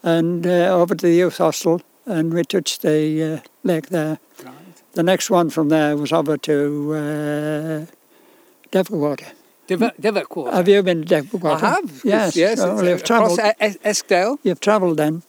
and 0.03 0.45
uh, 0.45 0.79
over 0.79 0.95
to 0.95 1.05
the 1.05 1.13
youth 1.13 1.37
hostel, 1.37 1.81
and 2.05 2.33
we 2.33 2.43
touched 2.43 2.81
the 2.81 3.23
uh, 3.23 3.39
lake 3.63 3.89
there. 3.89 4.19
Right. 4.43 4.53
The 4.93 5.03
next 5.03 5.29
one 5.29 5.49
from 5.49 5.69
there 5.69 5.95
was 5.97 6.11
over 6.11 6.37
to 6.37 6.93
uh, 6.93 7.85
Devoke 8.71 8.99
Water. 8.99 9.27
Devonport. 9.67 10.53
Have 10.53 10.67
you 10.67 10.81
been 10.81 11.01
to 11.03 11.21
Devoke 11.21 11.43
Water? 11.43 11.65
I 11.65 11.69
have. 11.69 12.01
Yes. 12.03 12.35
Yes. 12.35 12.57
Well, 12.57 12.83
you've 12.83 13.03
travelled. 13.03 13.39
Eskdale. 13.83 14.39
You've 14.43 14.59
travelled 14.59 14.97
then. 14.97 15.21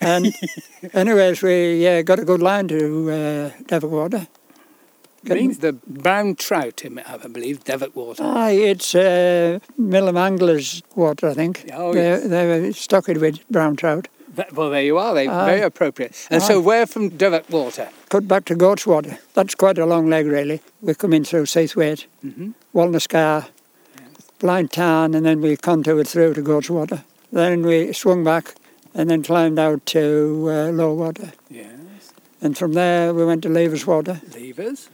And 0.00 0.32
anyways, 0.92 1.42
we 1.42 1.86
uh, 1.86 2.02
got 2.02 2.20
a 2.20 2.24
good 2.24 2.40
line 2.40 2.68
to 2.68 3.10
uh, 3.10 3.50
Devonwater. 3.64 4.28
Means 5.24 5.58
the 5.58 5.74
brown 5.74 6.34
trout, 6.34 6.82
I 6.84 7.16
believe, 7.28 7.62
Devonport. 7.64 8.20
Aye, 8.20 8.52
it's 8.52 8.94
uh, 8.94 9.58
Millom 9.78 10.16
Anglers 10.16 10.82
water, 10.96 11.28
I 11.28 11.34
think. 11.34 11.68
Oh, 11.74 11.92
they, 11.92 12.02
yes. 12.02 12.24
they 12.24 12.46
were 12.46 12.72
stocked 12.72 13.08
with 13.08 13.46
brown 13.50 13.76
trout. 13.76 14.08
Well, 14.54 14.70
there 14.70 14.82
you 14.82 14.96
are. 14.96 15.12
They 15.14 15.28
Aye. 15.28 15.44
very 15.46 15.60
appropriate. 15.60 16.26
And 16.30 16.42
so, 16.42 16.60
where 16.60 16.86
from 16.86 17.10
Devoke 17.10 17.50
Water. 17.50 17.88
cut 18.08 18.26
back 18.28 18.44
to 18.46 18.54
Goat's 18.54 18.86
Water. 18.86 19.18
That's 19.34 19.54
quite 19.54 19.76
a 19.76 19.84
long 19.84 20.08
leg, 20.08 20.26
really. 20.26 20.62
We 20.80 20.94
come 20.94 21.12
in 21.12 21.24
through 21.24 21.44
Seathwaite, 21.46 22.06
Mhm. 22.24 22.54
Walna 22.74 23.00
Scar, 23.02 23.48
Blind 24.38 24.72
Tarn, 24.72 25.14
and 25.14 25.26
then 25.26 25.40
we 25.42 25.56
contoured 25.56 26.08
through 26.08 26.34
to 26.34 26.42
Goat's 26.42 26.70
Water. 26.70 27.02
Then 27.32 27.62
we 27.62 27.92
swung 27.92 28.24
back 28.24 28.54
and 28.94 29.10
then 29.10 29.22
climbed 29.22 29.58
out 29.58 29.84
to 29.86 30.46
uh, 30.48 30.70
Low 30.70 30.94
Water. 30.94 31.32
Yes. 31.50 31.66
And 32.40 32.56
from 32.56 32.72
there 32.72 33.12
we 33.12 33.24
went 33.26 33.42
to 33.42 33.48
Levers 33.50 33.86
Water, 33.86 34.20
Levers. 34.34 34.88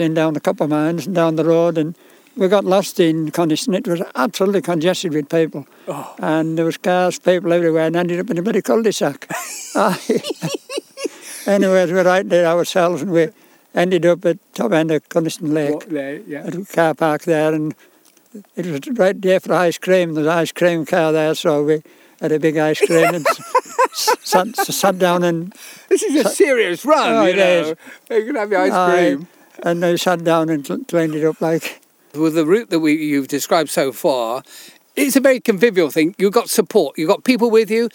In 0.00 0.14
down 0.14 0.34
the 0.34 0.40
copper 0.40 0.66
mines 0.68 1.06
and 1.06 1.14
down 1.14 1.36
the 1.36 1.44
road. 1.44 1.78
And 1.78 1.94
we 2.36 2.48
got 2.48 2.64
lost 2.64 2.98
in 3.00 3.30
Coniston. 3.30 3.74
It 3.74 3.86
was 3.86 4.02
absolutely 4.14 4.62
congested 4.62 5.12
with 5.12 5.28
people. 5.28 5.66
Oh. 5.88 6.14
And 6.18 6.56
there 6.58 6.64
was 6.64 6.76
cars, 6.76 7.18
people 7.18 7.52
everywhere, 7.52 7.86
and 7.86 7.96
ended 7.96 8.18
up 8.20 8.30
in 8.30 8.38
a 8.38 8.42
bloody 8.42 8.62
cul-de-sac. 8.62 9.28
Anyways, 11.46 11.90
we 11.92 12.00
right 12.00 12.28
there 12.28 12.46
ourselves, 12.46 13.02
and 13.02 13.10
we 13.10 13.28
ended 13.74 14.06
up 14.06 14.24
at 14.24 14.38
top 14.54 14.72
end 14.72 14.90
of 14.92 15.08
Coniston 15.08 15.52
Lake 15.52 15.74
What 15.74 15.88
there? 15.90 16.20
Yeah. 16.26 16.44
at 16.46 16.54
a 16.54 16.64
car 16.64 16.94
park 16.94 17.22
there, 17.22 17.52
and 17.52 17.74
it 18.56 18.66
was 18.66 18.80
right 18.96 19.20
there 19.20 19.40
for 19.40 19.52
ice 19.54 19.76
cream. 19.78 20.14
There's 20.14 20.26
an 20.26 20.32
ice 20.32 20.52
cream 20.52 20.86
car 20.86 21.10
there, 21.12 21.34
so 21.34 21.64
we 21.64 21.82
had 22.20 22.30
a 22.32 22.38
big 22.38 22.56
ice 22.56 22.80
cream 22.80 23.14
and 23.14 23.26
sat, 23.92 24.54
sat 24.56 24.98
down 24.98 25.24
and 25.24 25.52
This 25.88 26.02
is 26.04 26.24
a 26.24 26.28
serious 26.28 26.84
run, 26.84 27.12
Oh, 27.12 27.24
you 27.24 27.30
it 27.32 27.36
know. 27.36 27.60
is. 27.60 27.76
You 28.10 28.26
can 28.26 28.36
have 28.36 28.50
your 28.52 28.60
ice 28.60 28.72
Aye. 28.72 28.92
cream. 28.92 29.28
And 29.62 29.82
they 29.82 29.96
sat 29.96 30.24
down 30.24 30.48
and 30.48 30.66
cl- 30.66 30.84
cleaned 30.84 31.14
it 31.14 31.24
up 31.24 31.40
like. 31.40 31.80
With 32.14 32.34
the 32.34 32.44
route 32.44 32.70
that 32.70 32.80
we, 32.80 32.92
you've 32.94 33.28
described 33.28 33.70
so 33.70 33.90
far, 33.92 34.42
it's 34.96 35.16
a 35.16 35.20
very 35.20 35.40
convivial 35.40 35.90
thing. 35.90 36.14
You've 36.18 36.32
got 36.32 36.50
support. 36.50 36.98
You've 36.98 37.08
got 37.08 37.24
people 37.24 37.50
with 37.50 37.70
you. 37.70 37.88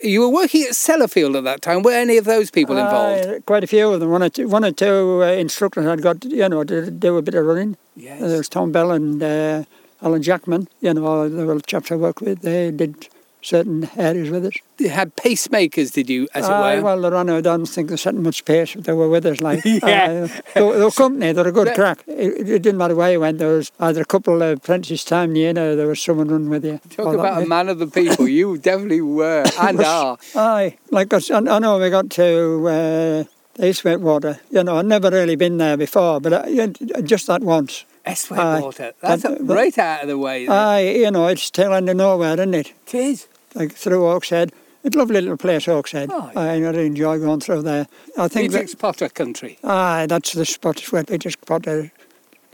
You 0.00 0.20
were 0.20 0.28
working 0.28 0.62
at 0.62 0.70
Sellafield 0.70 1.36
at 1.36 1.44
that 1.44 1.60
time. 1.60 1.82
Were 1.82 1.92
any 1.92 2.16
of 2.16 2.24
those 2.24 2.50
people 2.50 2.78
involved? 2.78 3.26
Aye, 3.26 3.40
quite 3.44 3.64
a 3.64 3.66
few 3.66 3.92
of 3.92 4.00
them. 4.00 4.10
One 4.10 4.22
or 4.22 4.28
two, 4.28 4.48
one 4.48 4.64
or 4.64 4.70
two 4.70 5.22
uh, 5.22 5.26
instructors 5.32 5.84
had 5.84 6.02
got, 6.02 6.24
you 6.24 6.48
know, 6.48 6.62
to 6.64 6.90
do 6.90 7.18
a 7.18 7.22
bit 7.22 7.34
of 7.34 7.44
running. 7.44 7.76
Yes. 7.96 8.20
There 8.20 8.38
was 8.38 8.48
Tom 8.48 8.70
Bell 8.70 8.92
and 8.92 9.20
uh, 9.22 9.64
Alan 10.00 10.22
Jackman. 10.22 10.68
You 10.80 10.94
know, 10.94 11.28
the 11.28 11.44
were 11.44 11.60
chaps 11.60 11.90
I 11.90 11.96
worked 11.96 12.20
with. 12.20 12.42
They 12.42 12.70
did 12.70 13.08
certain 13.48 13.88
areas 13.96 14.30
with 14.30 14.44
us. 14.46 14.54
You 14.78 14.90
had 14.90 15.16
pacemakers, 15.16 15.92
did 15.92 16.08
you, 16.10 16.28
as 16.34 16.44
it 16.46 16.50
were? 16.52 16.82
well, 16.82 17.00
the 17.00 17.10
runner, 17.10 17.36
I 17.36 17.40
don't 17.40 17.66
think 17.66 17.88
they 17.90 17.96
set 17.96 18.14
much 18.14 18.44
pace, 18.44 18.74
but 18.74 18.84
they 18.84 18.92
were 18.92 19.08
with 19.08 19.24
us. 19.26 19.40
Like, 19.40 19.64
Yeah. 19.64 20.28
Aye, 20.28 20.42
they, 20.54 20.62
were- 20.62 20.78
they 20.78 20.84
were 20.84 20.90
company, 20.90 21.32
they 21.32 21.42
were 21.42 21.48
a 21.48 21.52
good 21.52 21.68
That- 21.68 21.74
crack. 21.76 22.04
It, 22.06 22.48
it 22.48 22.62
didn't 22.62 22.78
matter 22.78 22.94
where 22.94 23.12
you 23.12 23.20
went, 23.20 23.38
there 23.38 23.48
was 23.56 23.72
either 23.80 24.02
a 24.02 24.04
couple 24.04 24.42
of 24.42 24.58
apprentices 24.58 25.04
time, 25.04 25.34
you 25.36 25.52
know, 25.52 25.74
there 25.76 25.86
was 25.88 26.00
someone 26.00 26.28
running 26.28 26.50
with 26.50 26.64
you. 26.64 26.80
Talk 26.90 27.14
about 27.14 27.42
a 27.42 27.46
man 27.46 27.68
of 27.68 27.78
the 27.78 27.86
people. 27.86 28.28
You 28.38 28.58
definitely 28.58 29.00
were 29.00 29.44
and 29.60 29.80
are. 29.80 30.18
Aye, 30.36 30.76
like 30.90 31.12
I, 31.14 31.20
I 31.34 31.58
know 31.58 31.78
we 31.78 31.88
got 31.90 32.10
to 32.10 32.68
uh, 32.68 33.64
East 33.64 33.84
Water. 33.84 34.38
You 34.50 34.62
know, 34.64 34.76
I'd 34.78 34.86
never 34.86 35.10
really 35.10 35.34
been 35.36 35.56
there 35.58 35.76
before, 35.76 36.20
but 36.20 36.32
I, 36.32 36.46
yeah, 36.48 36.66
just 37.02 37.26
that 37.26 37.42
once. 37.42 37.84
Aye. 38.06 38.60
Water. 38.60 38.92
That's 39.02 39.24
a- 39.24 39.36
right 39.42 39.76
out 39.78 40.02
of 40.02 40.08
the 40.08 40.16
way. 40.18 40.44
it? 40.44 40.50
Aye, 40.50 40.90
you 41.02 41.10
know, 41.10 41.26
it's 41.26 41.50
tail 41.50 41.72
end 41.74 41.88
of 41.90 41.96
nowhere, 41.96 42.34
isn't 42.34 42.54
it? 42.54 42.72
it 42.86 42.94
is. 42.94 43.26
Like 43.54 43.72
through 43.72 44.00
Hawkshead. 44.00 44.52
It's 44.84 44.94
a 44.94 44.98
lovely 44.98 45.20
little 45.20 45.36
place, 45.36 45.66
Hawkshead. 45.66 46.08
Oh, 46.10 46.30
yeah. 46.32 46.40
I 46.40 46.58
really 46.58 46.86
enjoy 46.86 47.18
going 47.18 47.40
through 47.40 47.62
there. 47.62 47.88
I 48.16 48.28
think 48.28 48.52
that, 48.52 48.58
Beatrix 48.58 48.74
Potter 48.76 49.08
country. 49.08 49.58
aye, 49.64 50.06
that's 50.08 50.32
the 50.32 50.44
spot 50.46 50.80
where 50.92 51.02
Beatrix 51.02 51.36
Potter 51.36 51.90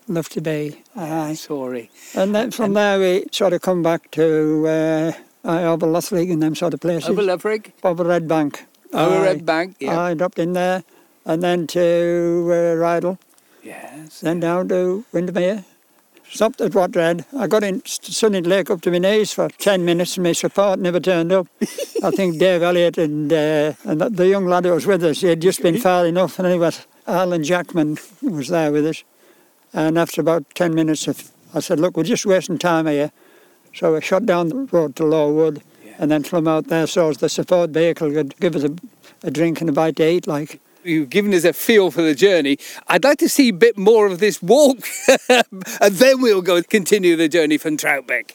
loved 0.08 0.32
to 0.32 0.40
be. 0.40 0.82
Aye. 0.96 1.34
Sorry. 1.34 1.90
And 2.14 2.34
then 2.34 2.50
from 2.50 2.72
there 2.72 2.98
we 2.98 3.26
sort 3.30 3.52
of 3.52 3.60
come 3.60 3.82
back 3.82 4.10
to 4.12 4.66
uh, 4.66 5.12
aye, 5.44 5.64
over 5.64 5.86
Loughrigg 5.86 6.32
and 6.32 6.42
them 6.42 6.54
sort 6.54 6.74
of 6.74 6.80
places. 6.80 7.10
Over 7.10 7.22
Loughrigg. 7.22 7.72
Over 7.82 8.04
Red 8.04 8.26
Bank. 8.26 8.64
Over 8.92 9.22
Red 9.22 9.44
Bank. 9.44 9.76
Yeah. 9.80 10.00
I 10.00 10.14
dropped 10.14 10.38
in 10.38 10.52
there, 10.54 10.82
and 11.26 11.42
then 11.42 11.66
to 11.68 11.80
uh, 12.48 12.76
Rydal, 12.80 13.18
yes. 13.62 14.20
then 14.20 14.40
down 14.40 14.68
to 14.68 15.04
Windermere. 15.12 15.64
Stopped 16.34 16.60
at 16.62 16.72
Waterhead. 16.74 17.24
I 17.38 17.46
got 17.46 17.62
in 17.62 17.80
Sunny 17.86 18.40
Lake 18.40 18.68
up 18.68 18.80
to 18.80 18.90
my 18.90 18.98
knees 18.98 19.32
for 19.32 19.48
10 19.48 19.84
minutes 19.84 20.16
and 20.16 20.24
my 20.24 20.32
support 20.32 20.80
never 20.80 20.98
turned 20.98 21.30
up. 21.30 21.46
I 22.02 22.10
think 22.10 22.38
Dave 22.40 22.60
Elliott 22.60 22.98
and, 22.98 23.32
uh, 23.32 23.74
and 23.84 24.00
the- 24.00 24.26
young 24.26 24.44
lad 24.46 24.64
who 24.64 24.72
was 24.72 24.84
with 24.84 25.04
us, 25.04 25.20
he 25.20 25.28
had 25.28 25.40
just 25.40 25.62
been 25.62 25.78
far 25.78 26.04
enough. 26.04 26.40
And 26.40 26.48
anyway, 26.48 26.72
Alan 27.06 27.44
Jackman 27.44 27.98
was 28.20 28.48
there 28.48 28.72
with 28.72 28.84
us. 28.84 29.04
And 29.72 29.96
after 29.96 30.20
about 30.20 30.44
10 30.56 30.74
minutes, 30.74 31.06
of, 31.06 31.30
I 31.54 31.60
said, 31.60 31.78
look, 31.78 31.96
we're 31.96 32.02
just 32.02 32.26
wasting 32.26 32.58
time 32.58 32.88
here. 32.88 33.12
So 33.72 33.94
we 33.94 34.00
shot 34.00 34.26
down 34.26 34.48
the 34.48 34.56
road 34.56 34.96
to 34.96 35.04
Low 35.04 35.28
Lowood 35.28 35.62
and 35.98 36.10
then 36.10 36.24
from 36.24 36.48
out 36.48 36.66
there 36.66 36.88
so 36.88 37.10
as 37.10 37.18
the 37.18 37.28
support 37.28 37.70
vehicle 37.70 38.10
could 38.10 38.36
give 38.40 38.56
us 38.56 38.64
a, 38.64 38.74
a 39.22 39.30
drink 39.30 39.60
and 39.60 39.70
a 39.70 39.72
bite 39.72 39.94
to 39.96 40.10
eat 40.10 40.26
like. 40.26 40.60
You've 40.84 41.10
given 41.10 41.32
us 41.32 41.44
a 41.44 41.52
feel 41.52 41.90
for 41.90 42.02
the 42.02 42.14
journey. 42.14 42.58
I'd 42.88 43.04
like 43.04 43.18
to 43.18 43.28
see 43.28 43.48
a 43.48 43.52
bit 43.52 43.78
more 43.78 44.06
of 44.06 44.18
this 44.18 44.42
walk, 44.42 44.78
and 45.28 45.94
then 45.94 46.20
we'll 46.20 46.42
go 46.42 46.62
continue 46.62 47.16
the 47.16 47.28
journey 47.28 47.56
from 47.56 47.76
Troutbeck. 47.76 48.32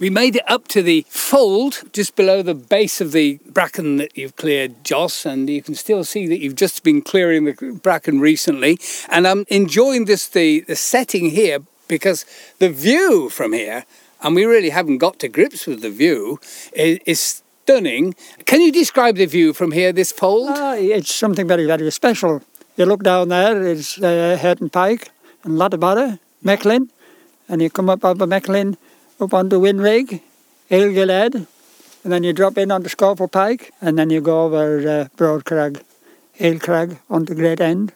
We 0.00 0.10
made 0.10 0.36
it 0.36 0.48
up 0.48 0.68
to 0.68 0.82
the 0.82 1.04
fold 1.08 1.82
just 1.92 2.14
below 2.14 2.40
the 2.40 2.54
base 2.54 3.00
of 3.00 3.10
the 3.10 3.40
bracken 3.46 3.96
that 3.96 4.16
you've 4.16 4.36
cleared, 4.36 4.84
Joss, 4.84 5.26
and 5.26 5.50
you 5.50 5.60
can 5.60 5.74
still 5.74 6.04
see 6.04 6.28
that 6.28 6.38
you've 6.38 6.54
just 6.54 6.84
been 6.84 7.02
clearing 7.02 7.44
the 7.44 7.80
bracken 7.82 8.20
recently. 8.20 8.78
And 9.08 9.26
I'm 9.26 9.44
enjoying 9.48 10.04
this 10.04 10.28
the, 10.28 10.60
the 10.60 10.76
setting 10.76 11.30
here 11.30 11.58
because 11.88 12.24
the 12.60 12.68
view 12.68 13.28
from 13.28 13.52
here, 13.52 13.86
and 14.22 14.34
we 14.34 14.44
really 14.44 14.70
haven't 14.70 14.98
got 14.98 15.18
to 15.20 15.28
grips 15.28 15.66
with 15.66 15.82
the 15.82 15.90
view, 15.90 16.40
is, 16.72 16.98
is 17.06 17.42
stunning. 17.64 18.14
Can 18.46 18.60
you 18.60 18.72
describe 18.72 19.16
the 19.16 19.26
view 19.26 19.52
from 19.52 19.72
here, 19.72 19.92
this 19.92 20.12
fold? 20.12 20.48
Ah, 20.50 20.74
it's 20.74 21.14
something 21.14 21.46
very, 21.46 21.66
very 21.66 21.90
special. 21.90 22.42
You 22.76 22.86
look 22.86 23.02
down 23.02 23.28
there, 23.28 23.62
it's 23.62 24.00
uh, 24.00 24.38
Irton 24.42 24.70
Pike 24.70 25.10
and 25.44 25.58
Latterbarrow, 25.58 26.18
Mechlin, 26.44 26.88
and 27.48 27.60
you 27.60 27.70
come 27.70 27.90
up 27.90 28.04
over 28.04 28.26
Mechlin, 28.26 28.76
up 29.20 29.34
onto 29.34 29.58
Whin 29.58 29.80
Rigg, 29.80 30.22
Ilgiled, 30.70 31.46
and 32.04 32.12
then 32.12 32.22
you 32.22 32.32
drop 32.32 32.56
in 32.56 32.70
onto 32.70 32.88
Scawfell 32.88 33.30
Pike, 33.30 33.72
and 33.80 33.98
then 33.98 34.10
you 34.10 34.20
go 34.20 34.44
over 34.44 34.78
uh, 34.78 35.08
Broadcrag, 35.16 35.82
Ill 36.38 36.58
Crag, 36.58 36.98
onto 37.10 37.34
Great 37.34 37.60
End. 37.60 37.92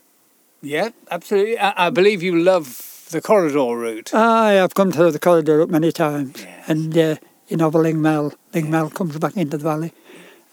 yeah, 0.61 0.91
absolutely. 1.11 1.59
I, 1.59 1.87
I 1.87 1.91
believe 1.91 2.23
you 2.23 2.37
love 2.39 2.67
the 3.13 3.21
corridor 3.21 3.77
route. 3.77 4.13
Aye, 4.15 4.61
I've 4.61 4.75
come 4.75 4.91
through 4.91 5.13
the 5.13 5.19
corridor 5.19 5.59
route 5.59 5.71
many 5.71 5.93
times, 5.93 6.45
and 6.67 6.97
uh, 6.97 7.17
in 7.49 7.63
over 7.63 7.79
Lingmell, 7.79 8.35
Lingmell 8.53 8.93
comes 8.93 9.19
back 9.19 9.37
into 9.37 9.57
the 9.57 9.63
valley. 9.65 9.93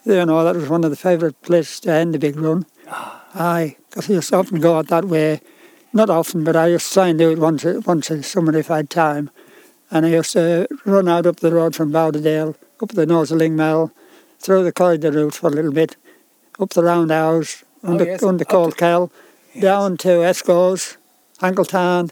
You 0.06 0.26
know, 0.26 0.44
that 0.44 0.56
was 0.56 0.70
one 0.70 0.84
of 0.84 0.92
the 0.92 0.98
favourite 0.98 1.42
places 1.42 1.80
to 1.82 1.92
end 1.92 2.14
the 2.14 2.20
big 2.20 2.38
run. 2.38 2.66
Aye, 3.34 3.78
because 3.90 4.10
I 4.10 4.14
used 4.14 4.30
to 4.30 4.38
often 4.38 4.60
go 4.60 4.78
out 4.78 4.88
that 4.88 5.06
way. 5.06 5.42
Not 5.92 6.10
often, 6.10 6.44
but 6.44 6.56
I 6.56 6.68
used 6.68 6.88
to 6.90 6.94
try 6.94 7.08
and 7.08 7.18
do 7.18 7.32
it 7.32 7.40
once 7.40 7.64
once 7.64 8.12
a 8.12 8.22
summer 8.22 8.56
if 8.56 8.70
I 8.70 8.78
had 8.78 8.90
time. 8.90 9.32
And 9.92 10.06
I 10.06 10.10
used 10.10 10.34
to 10.34 10.68
run 10.86 11.08
out 11.10 11.26
up 11.26 11.38
the 11.38 11.52
road 11.52 11.76
from 11.76 11.92
Bowderdale, 11.92 12.56
up 12.82 12.90
the 12.90 13.06
nose 13.06 13.32
of 13.32 13.40
Lingmell, 13.40 13.92
through 14.40 14.64
the 14.64 14.72
corridor 14.72 15.12
route 15.12 15.34
for 15.34 15.48
a 15.48 15.52
little 15.52 15.72
bit, 15.72 15.96
up 16.60 16.70
the 16.72 16.84
roundhouse, 16.84 17.64
Oh, 17.84 17.92
under, 17.92 18.04
yes, 18.04 18.24
under 18.24 18.44
Cold 18.46 18.76
Kell, 18.78 19.12
down 19.60 19.98
to 19.98 20.24
Esk 20.24 20.46
Hause, 20.48 20.98
Angletown, 21.42 22.12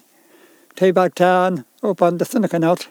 Teabag 0.78 1.16
Town, 1.16 1.66
up 1.82 2.04
on 2.04 2.20
the 2.20 2.26
Thunacar 2.26 2.60
Knott. 2.62 2.88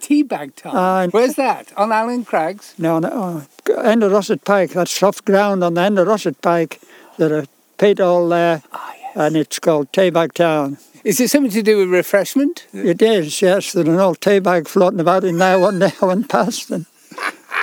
Teabag 0.00 0.56
Town? 0.56 0.76
Aye. 0.76 1.08
Where's 1.12 1.36
that? 1.36 1.72
On 1.76 1.92
Allen 1.92 2.24
Crags? 2.24 2.74
No, 2.76 2.98
no, 2.98 3.46
oh, 3.68 3.74
end 3.82 4.02
of 4.02 4.10
Rossett 4.10 4.44
Pike, 4.44 4.70
that's 4.72 4.90
soft 4.90 5.24
ground 5.24 5.62
on 5.62 5.74
the 5.74 5.80
end 5.80 5.96
of 6.00 6.08
Rossett 6.08 6.42
Pike. 6.42 6.80
There's 7.18 7.44
a 7.44 7.48
pit 7.78 8.00
all 8.00 8.28
there, 8.28 8.62
Ah, 8.72 8.94
yes. 9.00 9.12
and 9.16 9.36
it's 9.36 9.60
called 9.60 9.92
Teabag 9.92 10.32
Town. 10.32 10.78
Is 11.04 11.20
it 11.20 11.30
something 11.30 11.52
to 11.52 11.62
do 11.62 11.78
with 11.78 11.88
refreshment? 11.90 12.66
It 12.72 13.00
is, 13.00 13.40
yes. 13.40 13.72
There's 13.72 13.86
an 13.88 14.00
old 14.00 14.20
tea 14.20 14.40
bag 14.40 14.66
floating 14.66 14.98
about 15.00 15.22
in 15.22 15.38
there 15.38 15.58
one 15.58 15.78
day 15.78 15.92
I 16.02 16.06
went 16.06 16.28
past 16.28 16.68
and 16.72 16.84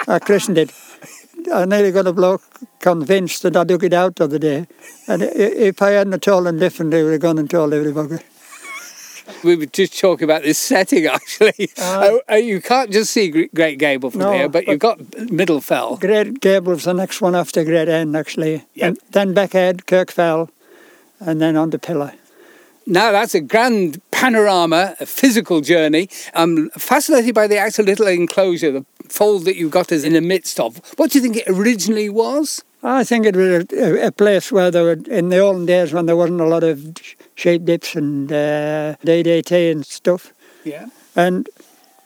I 0.07 0.19
christened 0.19 0.57
it. 0.57 0.71
I 1.53 1.65
nearly 1.65 1.91
got 1.91 2.07
a 2.07 2.13
bloke 2.13 2.41
convinced 2.79 3.43
that 3.43 3.55
I 3.57 3.63
dug 3.65 3.83
it 3.83 3.93
out 3.93 4.15
the 4.15 4.23
other 4.23 4.39
day. 4.39 4.65
And 5.07 5.21
if 5.23 5.81
I 5.81 5.91
hadn't 5.91 6.23
told 6.23 6.47
him 6.47 6.57
different, 6.57 6.93
he 6.93 7.03
would 7.03 7.11
have 7.11 7.21
gone 7.21 7.37
and 7.37 7.49
told 7.49 7.73
everybody. 7.73 8.23
We 9.43 9.55
were 9.55 9.65
just 9.65 9.99
talking 9.99 10.23
about 10.23 10.43
this 10.43 10.57
setting 10.57 11.05
actually. 11.17 11.69
Uh, 11.77 12.09
oh, 12.09 12.21
oh, 12.29 12.35
you 12.35 12.61
can't 12.61 12.91
just 12.91 13.11
see 13.11 13.47
Great 13.47 13.79
Gable 13.79 14.11
from 14.11 14.21
No, 14.21 14.33
here, 14.33 14.49
but, 14.49 14.67
you've 14.67 14.79
got 14.79 14.99
Middlefell. 14.99 15.99
Great 15.99 16.39
Gable's 16.39 16.85
the 16.85 16.93
next 16.93 17.21
one 17.21 17.35
after 17.35 17.63
Great 17.63 17.89
End, 17.89 18.15
actually. 18.15 18.65
Yep. 18.75 18.87
And 18.87 18.99
then 19.11 19.35
Beckhead, 19.35 19.85
Kirkfell, 19.85 20.49
and 21.19 21.41
then 21.41 21.55
on 21.55 21.71
to 21.71 21.79
Pillar. 21.79 22.13
Now 22.89 23.11
that's 23.11 23.35
a 23.35 23.41
grand 23.41 24.01
panorama, 24.11 24.95
a 25.01 25.05
physical 25.05 25.59
journey. 25.59 26.09
I'm 26.33 26.69
fascinated 26.69 27.35
by 27.35 27.47
the 27.47 27.57
actual 27.57 27.83
little 27.83 28.07
enclosure, 28.07 28.71
the 28.71 28.85
fold 29.09 29.43
that 29.43 29.57
you've 29.57 29.71
got 29.71 29.91
us 29.91 30.05
in 30.05 30.13
the 30.13 30.21
midst 30.21 30.57
of. 30.57 30.81
What 30.95 31.11
do 31.11 31.17
you 31.17 31.21
think 31.21 31.35
it 31.35 31.49
originally 31.49 32.07
was? 32.09 32.63
I 32.83 33.03
think 33.03 33.25
it 33.25 33.35
was 33.35 33.65
a, 33.73 34.07
a 34.07 34.11
place 34.11 34.53
where 34.53 34.71
there 34.71 34.83
were, 34.83 34.97
in 35.09 35.27
the 35.29 35.39
olden 35.39 35.65
days 35.65 35.91
when 35.91 36.05
there 36.05 36.15
wasn't 36.15 36.39
a 36.39 36.45
lot 36.45 36.63
of 36.63 36.93
sheep 37.37 37.63
dips 37.63 37.95
and 37.95 38.29
uh, 38.31 38.95
DDT 39.05 39.71
and 39.71 39.85
stuff, 39.85 40.33
Yeah. 40.65 40.87
and 41.15 41.47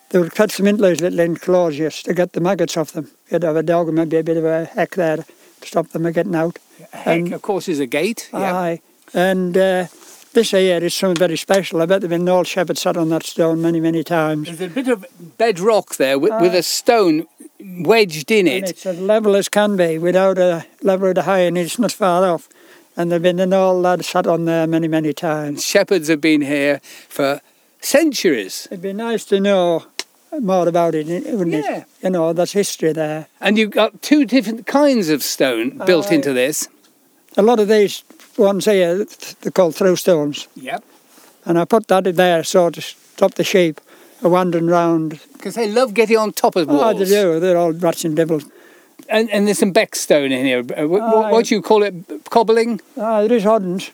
they 0.09 0.19
would 0.19 0.35
cut 0.35 0.51
some 0.51 0.67
into 0.67 0.81
those 0.83 1.01
little 1.01 1.19
enclosures 1.21 2.03
to 2.03 2.13
get 2.13 2.33
the 2.33 2.41
maggots 2.41 2.75
off 2.77 2.91
them. 2.91 3.09
You'd 3.31 3.43
have 3.43 3.55
a 3.55 3.63
dog 3.63 3.87
and 3.87 3.95
maybe 3.95 4.17
a 4.17 4.23
bit 4.23 4.37
of 4.37 4.45
a 4.45 4.65
heck 4.65 4.91
there 4.95 5.17
to 5.17 5.25
stop 5.67 5.87
them 5.89 6.03
from 6.03 6.11
getting 6.11 6.35
out. 6.35 6.59
Heck, 6.91 7.07
And- 7.19 7.33
of 7.33 7.41
course, 7.41 7.69
is 7.69 7.79
a 7.79 7.85
gate. 7.87 8.29
Yeah. 8.33 8.75
And 9.13 9.57
uh, 9.57 9.87
this 10.33 10.51
here 10.51 10.83
is 10.83 10.93
something 10.93 11.17
very 11.19 11.37
special. 11.37 11.81
I 11.81 11.85
bet 11.85 12.01
there 12.01 12.09
have 12.09 12.19
been 12.19 12.27
old 12.29 12.47
shepherd 12.47 12.77
sat 12.77 12.97
on 12.97 13.09
that 13.09 13.23
stone 13.23 13.61
many, 13.61 13.79
many 13.79 14.03
times. 14.03 14.47
There's 14.47 14.71
a 14.71 14.73
bit 14.73 14.87
of 14.89 15.05
bedrock 15.37 15.95
there 15.95 16.19
with, 16.19 16.33
with 16.41 16.53
a 16.55 16.63
stone 16.63 17.25
wedged 17.59 18.31
in 18.31 18.47
And 18.47 18.63
it. 18.65 18.69
it's 18.71 18.85
as 18.85 18.99
level 18.99 19.35
as 19.35 19.47
can 19.49 19.75
be 19.77 19.97
without 19.97 20.37
a 20.37 20.65
level 20.81 21.07
of 21.09 21.15
the 21.15 21.23
high, 21.23 21.39
and 21.39 21.57
it's 21.57 21.77
not 21.79 21.91
far 21.91 22.25
off. 22.25 22.49
And 22.97 23.11
they've 23.11 23.21
been 23.21 23.39
an 23.39 23.53
old 23.53 23.81
lad 23.83 24.03
sat 24.03 24.27
on 24.27 24.45
there 24.45 24.67
many, 24.67 24.87
many 24.87 25.13
times. 25.13 25.63
Shepherds 25.65 26.07
have 26.09 26.21
been 26.21 26.41
here 26.41 26.81
for 27.07 27.41
centuries. 27.79 28.67
It'd 28.69 28.81
be 28.81 28.93
nice 28.93 29.25
to 29.25 29.39
know 29.39 29.85
more 30.39 30.67
about 30.67 30.95
it, 30.95 31.07
wouldn't 31.07 31.51
Yeah. 31.65 31.77
it? 31.79 31.85
You 32.03 32.09
know, 32.09 32.33
there's 32.33 32.51
history 32.53 32.93
there. 32.93 33.27
And 33.39 33.57
you've 33.57 33.71
got 33.71 34.01
two 34.01 34.25
different 34.25 34.65
kinds 34.67 35.09
of 35.09 35.23
stone 35.23 35.81
built 35.85 36.11
into 36.11 36.33
this. 36.33 36.67
A 37.37 37.41
lot 37.41 37.59
of 37.59 37.67
these 37.67 38.03
ones 38.37 38.65
here, 38.65 39.05
they're 39.41 39.51
called 39.51 39.75
through 39.75 39.95
stones. 39.95 40.47
Yep. 40.55 40.83
And 41.45 41.57
I 41.57 41.65
put 41.65 41.87
that 41.87 42.07
in 42.07 42.15
there 42.15 42.43
so 42.43 42.69
to 42.69 42.81
stop 42.81 43.33
the 43.35 43.43
sheep 43.43 43.81
wandering 44.21 44.67
round. 44.67 45.19
Because 45.33 45.55
they 45.55 45.69
love 45.71 45.93
getting 45.93 46.17
on 46.17 46.31
top 46.33 46.55
of 46.55 46.67
walls. 46.67 46.81
Oh, 46.95 46.99
they 46.99 47.05
do. 47.05 47.39
They're 47.39 47.57
all 47.57 47.71
rats 47.71 48.05
and 48.05 48.15
devils. 48.15 48.45
And, 49.11 49.29
and 49.29 49.45
there's 49.45 49.59
some 49.59 49.73
beckstone 49.73 50.31
in 50.31 50.45
here. 50.45 50.59
Uh, 50.59 50.87
what, 50.87 51.31
what 51.31 51.45
do 51.45 51.55
you 51.55 51.61
call 51.61 51.83
it? 51.83 51.93
Cobbling? 52.29 52.79
Ah, 52.97 53.21
there 53.21 53.37
is 53.37 53.45
oddens. 53.45 53.91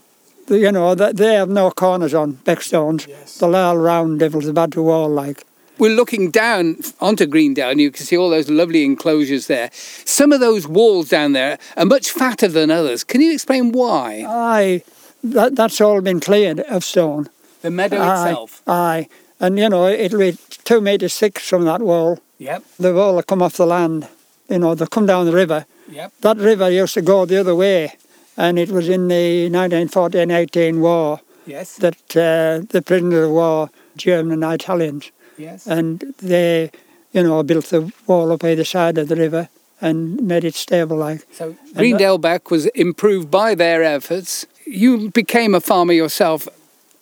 You 0.50 0.72
know, 0.72 0.96
they, 0.96 1.12
they 1.12 1.34
have 1.34 1.50
no 1.50 1.72
corners 1.72 2.14
on 2.14 2.34
Beckstones. 2.46 3.06
They're 3.40 3.54
all 3.54 3.78
round 3.78 4.20
devils, 4.20 4.50
bad 4.52 4.72
to 4.74 4.82
wall 4.84 5.10
like. 5.10 5.44
We're 5.78 5.96
looking 5.96 6.32
down 6.32 6.78
onto 7.02 7.26
Greendale. 7.26 7.72
And 7.72 7.82
you 7.82 7.92
can 7.92 8.06
see 8.06 8.16
all 8.16 8.30
those 8.30 8.50
lovely 8.50 8.86
enclosures 8.86 9.48
there. 9.48 9.70
Some 9.74 10.32
of 10.32 10.40
those 10.40 10.68
walls 10.68 11.10
down 11.10 11.34
there 11.34 11.58
are 11.76 11.86
much 11.86 12.12
fatter 12.12 12.48
than 12.48 12.72
others. 12.72 13.04
Can 13.04 13.20
you 13.20 13.34
explain 13.34 13.72
why? 13.72 14.24
Aye, 14.26 14.84
that, 15.24 15.56
that's 15.56 15.82
all 15.82 16.00
been 16.02 16.20
cleared 16.20 16.62
of 16.62 16.84
stone. 16.84 17.28
The 17.62 17.72
meadow 17.72 17.98
aye, 17.98 18.30
itself. 18.30 18.62
Aye, 18.68 19.10
and 19.40 19.58
you 19.58 19.68
know, 19.68 19.88
it'll 19.88 20.20
be 20.20 20.38
two 20.64 20.80
metres 20.80 21.18
thick 21.18 21.40
from 21.40 21.66
that 21.66 21.82
wall. 21.82 22.20
Yep. 22.38 22.64
The 22.80 22.94
wall 22.94 23.16
will 23.16 23.24
come 23.24 23.42
off 23.42 23.58
the 23.58 23.66
land. 23.66 24.08
You 24.50 24.60
know, 24.60 24.76
they'll 24.76 24.88
come 24.88 25.06
down 25.06 25.26
the 25.26 25.34
river. 25.34 25.66
Yep. 25.90 26.14
That 26.22 26.38
river 26.38 26.70
used 26.70 26.94
to 26.96 27.02
go 27.02 27.26
the 27.26 27.38
other 27.40 27.56
way, 27.56 27.94
and 28.38 28.58
it 28.60 28.70
was 28.70 28.88
in 28.90 29.08
the 29.08 29.50
1914-18 29.50 30.80
war 30.80 31.22
Yes. 31.46 31.76
that 31.78 31.96
uh, 32.16 32.66
the 32.70 32.82
prisoners 32.82 33.26
of 33.28 33.32
war, 33.32 33.70
German 33.96 34.44
and 34.44 34.54
Italians, 34.54 35.12
Yes. 35.38 35.66
and 35.68 36.04
they, 36.18 36.72
you 37.14 37.24
know, 37.24 37.42
built 37.44 37.66
the 37.68 37.92
wall 38.06 38.32
up 38.32 38.44
either 38.44 38.64
side 38.66 38.98
of 38.98 39.08
the 39.08 39.16
river 39.16 39.48
and 39.80 40.20
made 40.22 40.44
it 40.44 40.56
stable 40.56 40.98
like. 40.98 41.26
So 41.32 41.56
Greendale 41.76 42.18
Beck 42.18 42.50
was 42.52 42.66
improved 42.68 43.30
by 43.30 43.54
their 43.56 43.84
efforts. 43.84 44.46
You 44.66 45.10
became 45.12 45.54
a 45.56 45.62
farmer 45.62 45.94
yourself 45.94 46.48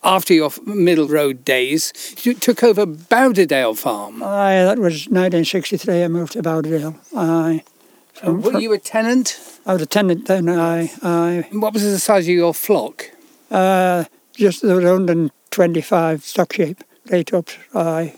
after 0.06 0.34
your 0.34 0.52
Middle 0.66 1.08
Row 1.08 1.34
days. 1.34 1.92
You 2.24 2.36
took 2.36 2.64
over 2.64 2.86
Bowderdale 2.86 3.78
Farm. 3.78 4.24
Aye, 4.24 4.64
that 4.64 4.78
was 4.78 5.08
1963. 5.08 6.04
I 6.04 6.08
moved 6.08 6.34
to 6.34 6.44
Bowderdale. 6.44 6.96
Aye, 7.16 7.64
from, 8.14 8.42
Were 8.42 8.60
you 8.60 8.72
a 8.72 8.78
tenant? 8.78 9.38
I 9.66 9.74
was 9.74 9.82
a 9.82 9.86
tenant 9.88 10.28
then. 10.28 10.48
Aye, 10.48 10.92
aye. 11.02 11.48
What 11.52 11.74
was 11.74 11.84
the 11.84 12.00
size 12.00 12.26
of 12.26 12.34
your 12.34 12.54
flock? 12.54 13.10
Uh, 13.52 14.06
just 14.34 14.62
there 14.62 14.76
was 14.76 14.86
125 14.86 16.24
stock 16.24 16.54
sheep, 16.54 16.84
right 17.12 17.34
up. 17.34 17.50
Aye. 17.74 18.16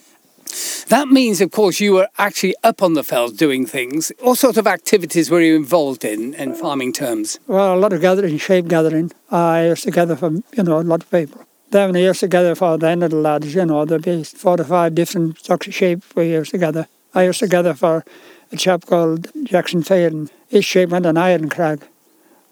That 0.90 1.10
means, 1.10 1.42
of 1.42 1.52
course, 1.52 1.82
you 1.82 1.94
were 1.94 2.08
actually 2.18 2.56
up 2.64 2.82
on 2.82 2.94
the 2.94 3.04
fells 3.04 3.34
doing 3.34 3.66
things. 3.66 4.12
What 4.20 4.38
sort 4.38 4.56
of 4.56 4.68
activities 4.68 5.30
were 5.30 5.42
you 5.42 5.56
involved 5.56 6.06
in, 6.06 6.34
in 6.36 6.56
farming 6.56 6.94
terms? 6.94 7.40
Well, 7.48 7.76
a 7.76 7.80
lot 7.80 7.92
of 7.92 8.00
gathering, 8.00 8.38
sheep 8.38 8.68
gathering. 8.68 9.12
I 9.30 9.68
used 9.68 9.84
to 9.84 9.92
gather 9.92 10.16
for 10.16 10.32
you 10.32 10.64
know 10.64 10.80
a 10.80 10.82
lot 10.82 11.04
of 11.04 11.12
people. 11.12 11.47
Then 11.72 11.92
we 11.92 12.04
used 12.04 12.22
to 12.22 12.28
gather 12.28 12.56
for 12.56 12.78
the 12.78 12.88
end 12.88 13.04
of 13.04 13.12
the 13.12 13.18
lads. 13.18 13.54
You 13.54 13.66
know, 13.66 13.86
there'd 13.86 14.04
be 14.04 14.24
four 14.24 14.58
to 14.58 14.64
five 14.64 14.96
different 14.96 15.38
sheep 15.62 16.04
we 16.16 16.32
used 16.32 16.52
to 16.52 16.58
gather. 16.58 16.88
I 17.14 17.24
used 17.24 17.40
together 17.40 17.74
for 17.74 18.06
a 18.52 18.58
chap 18.58 18.86
called 18.86 19.28
Jackson 19.44 19.84
Faden. 19.84 20.30
His 20.48 20.64
sheep 20.64 20.90
went 20.90 21.06
on 21.06 21.18
Iron 21.18 21.50
Crag. 21.50 21.82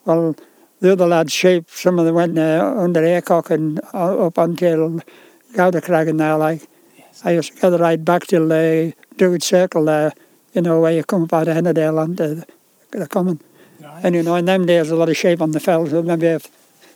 Well, 0.05 0.35
the 0.81 0.91
other 0.91 1.07
lads' 1.07 1.31
sheep, 1.31 1.69
some 1.69 1.97
of 1.97 2.05
them 2.05 2.15
went 2.15 2.37
uh, 2.37 2.75
under 2.77 3.01
Haycock 3.01 3.49
and 3.49 3.79
uh, 3.93 4.27
up 4.27 4.37
until 4.37 4.99
Gouda 5.55 5.81
Crag 5.81 6.09
and 6.09 6.19
there, 6.19 6.37
like. 6.37 6.67
I 7.23 7.31
used 7.31 7.53
to 7.53 7.61
gather 7.61 7.77
right 7.77 8.03
back 8.03 8.27
till 8.27 8.47
the 8.47 8.93
Druid 9.17 9.41
Circle 9.41 9.85
there, 9.85 10.13
you 10.53 10.61
know, 10.61 10.81
where 10.81 10.91
you 10.91 11.03
come 11.03 11.23
up 11.23 11.33
out 11.33 11.47
of 11.47 11.55
Hennerdale 11.55 11.97
onto 11.97 12.35
the, 12.35 12.45
the 12.91 13.07
common. 13.07 13.39
And 14.03 14.15
you 14.15 14.23
know, 14.23 14.35
in 14.35 14.45
them 14.45 14.65
days, 14.65 14.91
a 14.91 14.95
lot 14.95 15.09
of 15.09 15.15
sheep 15.15 15.41
on 15.41 15.51
the 15.51 15.59
fells. 15.59 15.93
Maybe 15.93 16.37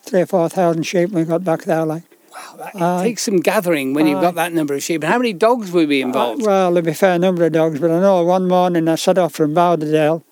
three 0.03 0.21
or 0.21 0.25
four 0.25 0.49
thousand 0.49 0.83
sheep 0.83 1.09
when 1.11 1.23
we 1.23 1.29
got 1.29 1.43
back 1.43 1.63
there. 1.63 1.85
Like, 1.85 2.03
Wow, 2.31 2.55
that 2.57 2.75
Aye. 2.75 3.03
takes 3.03 3.23
some 3.23 3.37
gathering 3.37 3.93
when 3.93 4.07
you've 4.07 4.21
got 4.21 4.29
uh, 4.33 4.43
that 4.43 4.53
number 4.53 4.73
of 4.73 4.83
sheep. 4.83 5.03
And 5.03 5.11
how 5.11 5.17
many 5.17 5.33
dogs 5.33 5.71
would 5.71 5.89
be 5.89 6.03
uh, 6.03 6.07
involved? 6.07 6.43
Uh, 6.43 6.45
well, 6.45 6.73
there'd 6.73 6.85
be 6.85 6.91
a 6.91 6.95
fair 6.95 7.17
number 7.19 7.43
of 7.45 7.51
dogs, 7.53 7.79
but 7.79 7.91
I 7.91 7.99
know 7.99 8.23
one 8.23 8.47
morning 8.47 8.87
I 8.87 8.95
set 8.95 9.17
off 9.17 9.33
from 9.33 9.53
Bowderdale, 9.53 10.23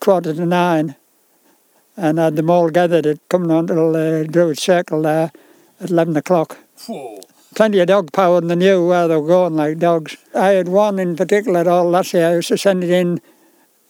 quarter 0.00 0.34
to 0.34 0.44
nine, 0.46 0.96
and 1.96 2.20
I 2.20 2.24
had 2.24 2.36
them 2.36 2.50
all 2.50 2.70
gathered 2.70 3.06
at 3.06 3.28
coming 3.28 3.50
on 3.50 3.66
to 3.68 3.74
the 3.74 4.26
Druid 4.30 4.58
Circle 4.58 5.02
there 5.02 5.30
at 5.80 5.90
eleven 5.90 6.16
o'clock. 6.16 6.58
Whoa. 6.86 7.20
Plenty 7.54 7.78
of 7.78 7.86
dog 7.86 8.12
power, 8.12 8.38
and 8.38 8.50
they 8.50 8.56
knew 8.56 8.88
where 8.88 9.06
they 9.06 9.16
were 9.16 9.28
going 9.28 9.54
like 9.54 9.78
dogs. 9.78 10.16
I 10.34 10.48
had 10.48 10.68
one 10.68 10.98
in 10.98 11.14
particular 11.14 11.68
all 11.70 11.88
last 11.88 12.12
year. 12.12 12.30
I 12.30 12.34
used 12.34 12.48
to 12.48 12.58
send 12.58 12.82
it 12.82 12.90
in, 12.90 13.20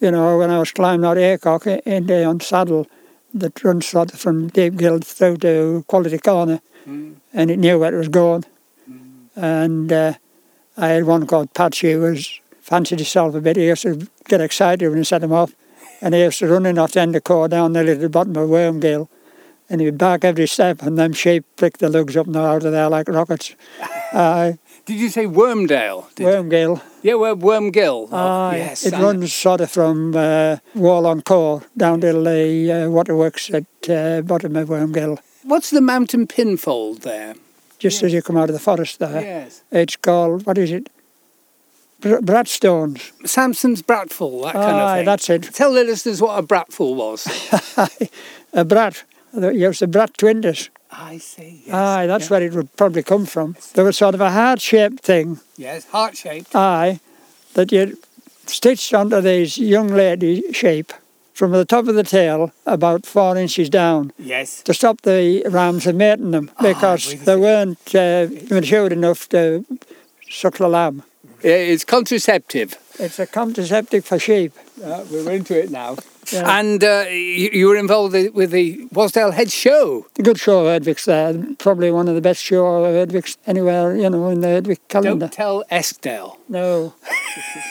you 0.01 0.11
know, 0.11 0.37
when 0.37 0.51
I 0.51 0.59
was 0.59 0.71
climbing 0.71 1.07
out 1.07 1.17
Haycock 1.17 1.67
in 1.67 2.07
there 2.07 2.29
on 2.29 2.41
saddle 2.41 2.87
that 3.35 3.63
runs 3.65 3.87
sort 3.87 4.15
of 4.15 4.21
from 4.21 4.49
Deep 4.49 4.77
Guild 4.77 5.05
through 5.05 5.39
to 5.39 5.85
Quality 5.89 6.19
Corner. 6.19 6.61
Mm. 6.87 7.17
and 7.33 7.51
it 7.51 7.59
knew 7.59 7.79
where 7.79 7.95
it 7.95 7.99
was 7.99 8.09
going. 8.09 8.45
And 9.37 9.93
uh, 9.93 10.15
I 10.77 10.89
had 10.89 11.05
one 11.05 11.27
called 11.27 11.53
Patchy 11.55 11.93
who 11.93 12.01
was 12.01 12.41
fancied 12.61 13.01
himself 13.01 13.35
a 13.35 13.41
bit. 13.41 13.57
He 13.57 13.67
used 13.67 13.83
to 13.83 14.07
get 14.29 14.41
excited 14.41 14.89
when 14.89 14.99
he 14.99 15.05
set 15.05 15.23
him 15.23 15.33
off, 15.33 15.55
and 16.01 16.15
he 16.15 16.23
used 16.23 16.39
to 16.39 16.47
run 16.47 16.67
in 16.67 16.79
off 16.79 16.93
the 16.93 17.01
end 17.01 17.11
of 17.11 17.15
the 17.15 17.21
core 17.23 17.49
down 17.49 17.73
there 17.73 17.89
at 17.91 18.01
the 18.01 18.09
bottom 18.09 18.37
of 18.37 18.49
Wormgill, 18.49 19.09
and 19.69 19.81
he 19.81 19.87
would 19.87 19.99
bark 19.99 20.25
every 20.25 20.47
step, 20.47 20.83
and 20.83 20.99
them 20.99 21.13
sheep 21.13 21.45
prick 21.57 21.79
the 21.79 21.89
lugs 21.89 22.17
up 22.17 22.27
and 22.27 22.37
out 22.37 22.65
of 22.65 22.73
there 22.73 22.89
like 22.89 23.09
rockets. 23.09 23.55
uh, 24.13 24.53
Did 24.87 24.97
you 25.01 25.09
say 25.09 25.25
Wormdale? 25.27 26.15
Did 26.15 26.27
Wormgill, 26.27 26.83
Yeah, 27.03 27.15
well, 27.15 27.37
Wormgill. 27.37 28.09
Oh, 28.13 28.51
yes. 28.51 28.85
it 28.85 28.93
I- 28.93 29.01
runs 29.03 29.33
sort 29.33 29.61
of 29.63 29.71
from 29.71 30.15
uh, 30.15 30.59
Wall 30.75 31.07
on 31.07 31.23
Core 31.23 31.63
down 31.77 32.01
to 32.03 32.13
the 32.13 32.73
uh, 32.73 32.89
waterworks 32.91 33.51
at 33.51 33.65
uh, 33.89 34.21
bottom 34.23 34.57
of 34.57 34.69
Wormgill, 34.69 35.19
What's 35.43 35.71
the 35.71 35.81
mountain 35.81 36.27
pinfold 36.27 37.03
there? 37.03 37.35
just 37.79 38.03
as 38.03 38.15
you 38.15 38.23
come 38.23 38.37
out 38.39 38.49
of 38.49 38.55
the 38.55 38.59
forest 38.61 38.99
there. 38.99 39.21
Yes. 39.21 39.63
It's 39.71 39.97
called, 39.97 40.47
what 40.47 40.57
is 40.57 40.71
it? 40.71 40.89
Br- 42.01 42.17
Bratstones. 42.19 43.13
Samson's 43.29 43.83
Bratfall, 43.83 44.45
that 44.45 44.55
kind 44.55 44.77
of 44.77 44.89
Aye, 44.89 44.97
thing. 44.99 45.05
that's 45.07 45.29
it. 45.31 45.43
Tell 45.55 45.73
the 45.75 45.85
listeners 45.85 46.21
what 46.23 46.39
a 46.39 46.43
Bratfall 46.47 46.95
was. 46.95 47.27
a 48.55 48.65
brat. 48.65 49.05
There 49.35 49.69
was 49.69 49.81
the 49.81 49.87
brat 49.87 50.17
twinders. 50.17 50.71
I 50.97 51.19
see. 51.19 51.63
Yes. 51.67 51.75
Aye, 51.75 52.07
that's 52.07 52.27
yeah. 52.27 52.31
where 52.31 52.43
it 52.43 52.53
would 52.55 52.75
probably 52.77 53.03
come 53.03 53.27
from. 53.27 53.57
There 53.75 53.85
was 53.85 53.97
sort 53.97 54.15
of 54.15 54.21
a 54.21 54.31
heart-shaped 54.31 55.01
thing, 55.01 55.41
Yes, 55.57 55.87
heart 55.87 56.17
shaped. 56.17 56.55
aye, 56.55 57.01
that 57.55 57.73
you 57.73 57.99
stitched 58.47 58.95
onto 58.95 59.21
these 59.21 59.59
young 59.59 59.89
lady 59.89 60.53
shape 60.53 60.93
from 61.33 61.51
the 61.51 61.65
top 61.65 61.89
of 61.89 61.95
the 61.97 62.05
tail 62.05 62.53
about 62.67 63.05
four 63.07 63.37
inches 63.37 63.69
down 63.69 64.13
Yes. 64.19 64.63
to 64.63 64.73
stop 64.75 65.03
the 65.03 65.43
rams 65.51 65.85
from 65.85 65.97
mating 65.97 66.31
them 66.31 66.51
because 66.63 67.07
with 67.09 67.25
they 67.25 67.37
weren't 67.37 67.95
uh, 67.95 68.29
matured 68.55 68.93
enough 68.93 69.29
to 69.31 69.65
suck 70.31 70.59
the 70.59 70.69
lamb. 70.69 71.03
It's 71.43 71.85
contraceptive. 71.85 72.77
It's 72.99 73.19
a 73.19 73.27
contraceptive 73.27 74.05
for 74.05 74.19
sheep. 74.19 74.53
Uh, 74.83 75.05
we're 75.11 75.31
into 75.33 75.59
it 75.61 75.71
now. 75.71 75.97
Yeah. 76.33 76.59
And 76.59 76.83
uh, 76.83 77.05
you, 77.09 77.51
you 77.53 77.67
were 77.69 77.77
involved 77.77 78.15
with 78.35 78.51
the 78.51 78.87
Wasdale 78.93 79.33
Head 79.33 79.51
Show. 79.51 80.07
A 80.19 80.23
good 80.23 80.39
show, 80.39 80.65
Herdwick's 80.65 81.05
there. 81.05 81.35
Probably 81.59 81.91
one 81.91 82.09
of 82.09 82.15
the 82.15 82.21
best 82.21 82.43
show 82.43 82.67
of 82.67 82.95
Herdwick's 82.95 83.37
anywhere, 83.47 83.95
you 83.97 84.09
know, 84.11 84.29
in 84.29 84.41
the 84.41 84.49
Herdwick 84.49 84.87
calendar. 84.89 85.27
Don't 85.27 85.33
tell 85.33 85.65
Eskdale. 85.71 86.39
No, 86.49 86.95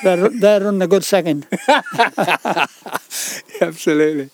they're, 0.03 0.29
they're 0.29 0.61
running 0.61 0.81
a 0.81 0.87
good 0.87 1.03
second. 1.03 1.47
Absolutely. 3.61 4.29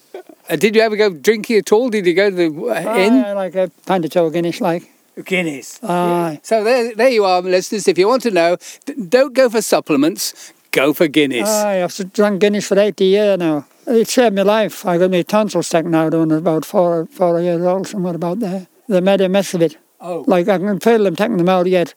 Uh, 0.49 0.55
did 0.55 0.75
you 0.75 0.81
ever 0.81 0.95
go 0.95 1.09
drinking 1.11 1.57
at 1.57 1.71
all? 1.71 1.89
Did 1.89 2.05
you 2.07 2.13
go 2.13 2.29
to 2.29 2.35
the 2.35 2.47
uh, 2.47 2.97
inn? 2.97 3.13
Aye, 3.23 3.33
like 3.33 3.55
a 3.55 3.69
pint 3.85 4.05
of 4.05 4.11
toe 4.11 4.29
Guinness, 4.29 4.61
like. 4.61 4.89
Guinness. 5.25 5.79
Aye. 5.83 6.39
So 6.43 6.63
there, 6.63 6.95
there 6.95 7.09
you 7.09 7.25
are, 7.25 7.41
listeners. 7.41 7.87
If 7.87 7.97
you 7.97 8.07
want 8.07 8.23
to 8.23 8.31
know, 8.31 8.57
d- 8.85 8.93
don't 9.07 9.33
go 9.33 9.49
for 9.49 9.61
supplements. 9.61 10.53
Go 10.71 10.93
for 10.93 11.07
Guinness. 11.07 11.49
Aye, 11.49 11.83
I've 11.83 12.13
drunk 12.13 12.41
Guinness 12.41 12.67
for 12.67 12.79
80 12.79 13.05
years 13.05 13.37
now. 13.39 13.65
It 13.89 14.07
saved 14.07 14.35
my 14.35 14.43
life. 14.43 14.85
I 14.85 14.99
got 14.99 15.09
my 15.09 15.23
tonsils 15.23 15.67
taken 15.67 15.95
out 15.95 16.13
when 16.13 16.31
I 16.31 16.35
was 16.35 16.41
about 16.41 16.63
four, 16.63 17.07
four 17.07 17.41
years 17.41 17.63
old, 17.63 17.87
somewhere 17.87 18.13
about 18.13 18.39
there. 18.39 18.67
They 18.87 19.01
made 19.01 19.19
a 19.21 19.27
mess 19.29 19.55
of 19.55 19.63
it. 19.63 19.77
oh, 19.99 20.23
Like, 20.27 20.47
I 20.47 20.59
can 20.59 20.79
feel 20.79 21.03
them 21.03 21.15
taking 21.15 21.37
them 21.37 21.49
out 21.49 21.65
yet. 21.65 21.95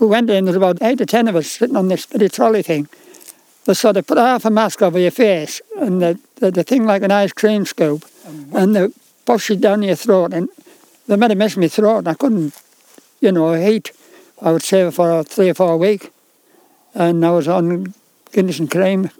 We 0.00 0.08
went 0.08 0.30
in, 0.30 0.46
there's 0.46 0.56
about 0.56 0.82
eight 0.82 1.00
or 1.00 1.06
ten 1.06 1.28
of 1.28 1.36
us 1.36 1.48
sitting 1.48 1.76
on 1.76 1.86
this 1.86 2.12
little 2.12 2.28
trolley 2.28 2.62
thing. 2.62 2.88
They 3.66 3.74
sort 3.74 3.96
of 3.96 4.06
put 4.08 4.18
half 4.18 4.46
a 4.46 4.50
mask 4.50 4.82
over 4.82 4.98
your 4.98 5.12
face 5.12 5.60
and 5.76 6.02
the, 6.02 6.18
the, 6.36 6.50
the 6.50 6.64
thing 6.64 6.84
like 6.86 7.02
an 7.02 7.12
ice 7.12 7.32
cream 7.32 7.66
scoop 7.66 8.00
mm-hmm. 8.26 8.56
and 8.56 8.74
they 8.74 8.88
push 9.24 9.50
it 9.50 9.60
down 9.60 9.82
your 9.82 9.94
throat 9.94 10.32
and 10.32 10.48
they 11.06 11.16
made 11.16 11.30
a 11.30 11.34
mess 11.36 11.52
of 11.52 11.60
my 11.60 11.68
throat 11.68 11.98
and 11.98 12.08
I 12.08 12.14
couldn't, 12.14 12.60
you 13.20 13.30
know, 13.30 13.54
eat. 13.54 13.92
I 14.40 14.52
would 14.52 14.62
say 14.62 14.90
for 14.90 15.22
three 15.22 15.50
or 15.50 15.54
four 15.54 15.76
weeks. 15.76 16.08
And 16.94 17.24
I 17.24 17.30
was 17.30 17.46
on 17.46 17.94
Guinness 18.32 18.58
and 18.58 18.70
cream. 18.70 19.10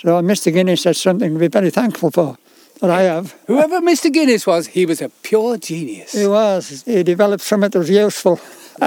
So 0.00 0.16
uh, 0.16 0.22
Mr. 0.22 0.50
Guinness, 0.50 0.84
that's 0.84 0.98
something 0.98 1.34
to 1.34 1.38
be 1.38 1.48
very 1.48 1.68
thankful 1.68 2.10
for 2.10 2.38
that 2.80 2.88
I 2.88 3.02
have. 3.02 3.36
whoever 3.46 3.82
Mr. 3.82 4.10
Guinness 4.10 4.46
was, 4.46 4.68
he 4.68 4.86
was 4.86 5.02
a 5.02 5.10
pure 5.10 5.58
genius. 5.58 6.12
He 6.12 6.26
was. 6.26 6.84
He 6.84 7.02
developed 7.02 7.42
something 7.42 7.68
that 7.68 7.78
was 7.78 7.90
useful. 7.90 8.40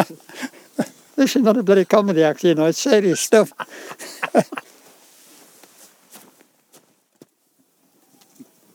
this 1.16 1.36
is 1.36 1.43
not 1.43 1.57
a 1.57 1.61
bloody 1.61 1.86
comedy 1.86 2.24
act, 2.24 2.43
you 2.43 2.55
know, 2.55 2.66
it's 2.66 2.80
serious 2.80 3.20
stuff. 3.20 3.53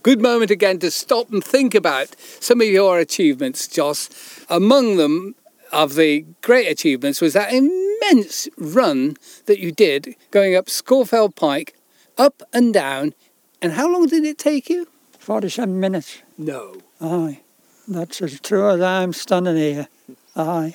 Good 0.04 0.22
moment 0.22 0.52
again 0.52 0.78
to 0.78 0.92
stop 0.92 1.32
and 1.32 1.42
think 1.42 1.74
about 1.74 2.14
some 2.38 2.60
of 2.60 2.68
your 2.68 3.00
achievements, 3.00 3.66
Joss. 3.66 4.08
Among 4.48 4.96
them, 4.96 5.34
of 5.72 5.96
the 5.96 6.24
great 6.40 6.68
achievements, 6.68 7.20
was 7.20 7.32
that 7.32 7.52
immense 7.52 8.48
run 8.56 9.16
that 9.46 9.58
you 9.58 9.72
did 9.72 10.14
going 10.30 10.54
up 10.54 10.66
Scafell 10.66 11.34
Pike, 11.34 11.74
up 12.18 12.42
and 12.52 12.74
down. 12.74 13.14
And 13.62 13.72
how 13.72 13.90
long 13.90 14.06
did 14.06 14.24
it 14.24 14.38
take 14.38 14.68
you? 14.68 14.88
47 15.18 15.78
minutes. 15.78 16.22
No. 16.36 16.76
Aye. 17.00 17.40
That's 17.86 18.20
as 18.20 18.40
true 18.40 18.68
as 18.68 18.80
I'm 18.80 19.12
standing 19.12 19.56
here. 19.56 19.88
Aye. 20.36 20.74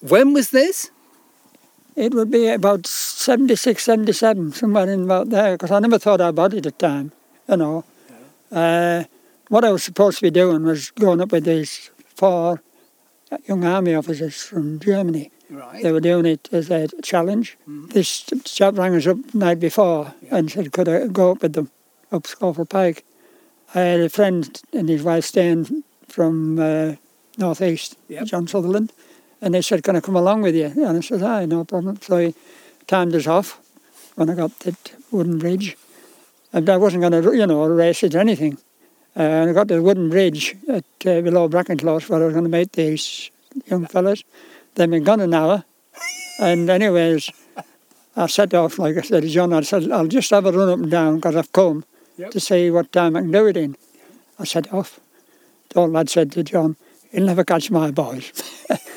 When 0.00 0.32
was 0.32 0.50
this? 0.50 0.90
It 1.94 2.12
would 2.12 2.30
be 2.30 2.48
about 2.48 2.86
76, 2.86 3.82
77, 3.82 4.52
somewhere 4.52 4.90
in 4.90 5.04
about 5.04 5.30
there, 5.30 5.54
because 5.54 5.70
I 5.70 5.78
never 5.78 5.98
thought 5.98 6.20
about 6.20 6.52
it 6.52 6.58
at 6.58 6.62
the 6.64 6.70
time, 6.72 7.12
you 7.48 7.56
know. 7.56 7.84
Uh, 8.52 9.04
what 9.48 9.64
I 9.64 9.70
was 9.70 9.82
supposed 9.82 10.18
to 10.18 10.22
be 10.22 10.30
doing 10.30 10.64
was 10.64 10.90
going 10.90 11.22
up 11.22 11.32
with 11.32 11.44
these 11.44 11.90
four 12.14 12.62
young 13.46 13.64
army 13.64 13.94
officers 13.94 14.42
from 14.42 14.78
Germany. 14.78 15.30
Right. 15.48 15.82
They 15.82 15.92
were 15.92 16.00
doing 16.00 16.26
it 16.26 16.48
as 16.52 16.70
a 16.70 16.88
challenge. 17.02 17.56
This 17.66 18.24
chap 18.44 18.76
rang 18.76 18.94
us 18.96 19.06
up 19.06 19.18
the 19.30 19.38
night 19.38 19.60
before 19.60 20.12
and 20.30 20.50
said, 20.50 20.72
could 20.72 20.88
I 20.88 21.06
go 21.06 21.32
up 21.32 21.42
with 21.42 21.52
them 21.52 21.70
up 22.10 22.24
Scafell 22.24 22.68
Pike? 22.68 23.04
I 23.74 23.80
had 23.80 24.00
a 24.00 24.08
friend 24.08 24.60
and 24.72 24.88
his 24.88 25.02
wife 25.02 25.24
staying 25.24 25.84
from 26.08 26.58
uh, 26.58 26.94
North 27.38 27.62
East, 27.62 27.96
Yep. 28.08 28.24
John 28.26 28.46
Sutherland, 28.48 28.92
and 29.40 29.54
they 29.54 29.62
said, 29.62 29.82
can 29.82 29.96
I 29.96 30.00
come 30.00 30.16
along 30.16 30.42
with 30.42 30.54
you? 30.54 30.66
And 30.66 30.96
I 30.96 31.00
said, 31.00 31.22
aye, 31.22 31.46
no 31.46 31.64
problem. 31.64 32.00
So 32.00 32.18
he 32.18 32.34
timed 32.86 33.14
us 33.14 33.26
off 33.26 33.60
when 34.16 34.30
I 34.30 34.34
got 34.34 34.58
the 34.60 34.76
wooden 35.10 35.38
bridge. 35.38 35.76
And 36.52 36.68
I 36.68 36.76
wasn't 36.76 37.02
going 37.02 37.22
to, 37.22 37.36
you 37.36 37.46
know, 37.46 37.66
race 37.66 38.02
it 38.02 38.14
or 38.14 38.18
anything. 38.20 38.56
Uh, 39.16 39.22
and 39.22 39.50
I 39.50 39.52
got 39.52 39.68
to 39.68 39.74
the 39.74 39.82
wooden 39.82 40.10
bridge 40.10 40.56
at 40.68 40.84
uh, 41.06 41.20
below 41.20 41.48
Brackenclose 41.48 42.08
where 42.08 42.22
I 42.22 42.26
was 42.26 42.32
going 42.34 42.50
to 42.50 42.50
meet 42.50 42.72
these 42.72 43.30
young 43.66 43.86
fellas. 43.86 44.24
They'd 44.76 44.90
been 44.90 45.04
gone 45.04 45.20
an 45.20 45.34
hour. 45.34 45.64
And 46.38 46.68
anyways, 46.70 47.30
I 48.14 48.26
set 48.26 48.54
off, 48.54 48.78
like 48.78 48.96
I 48.96 49.00
said 49.00 49.22
to 49.22 49.28
John, 49.28 49.52
I 49.52 49.62
said, 49.62 49.90
I'll 49.90 50.06
just 50.06 50.30
have 50.30 50.46
a 50.46 50.52
run 50.52 50.68
up 50.68 50.78
and 50.78 50.90
down 50.90 51.16
because 51.16 51.34
I've 51.36 51.52
come 51.52 51.84
Yep. 52.18 52.30
to 52.30 52.40
see 52.40 52.70
what 52.70 52.92
time 52.92 53.14
I 53.16 53.20
can 53.20 53.30
do 53.30 53.46
it 53.46 53.56
in. 53.58 53.76
I 54.38 54.44
set 54.44 54.72
off. 54.72 54.98
The 55.70 55.80
old 55.80 55.92
lad 55.92 56.08
said 56.08 56.32
to 56.32 56.42
John, 56.42 56.76
he'll 57.10 57.24
never 57.26 57.44
catch 57.44 57.70
my 57.70 57.90
boys. 57.90 58.32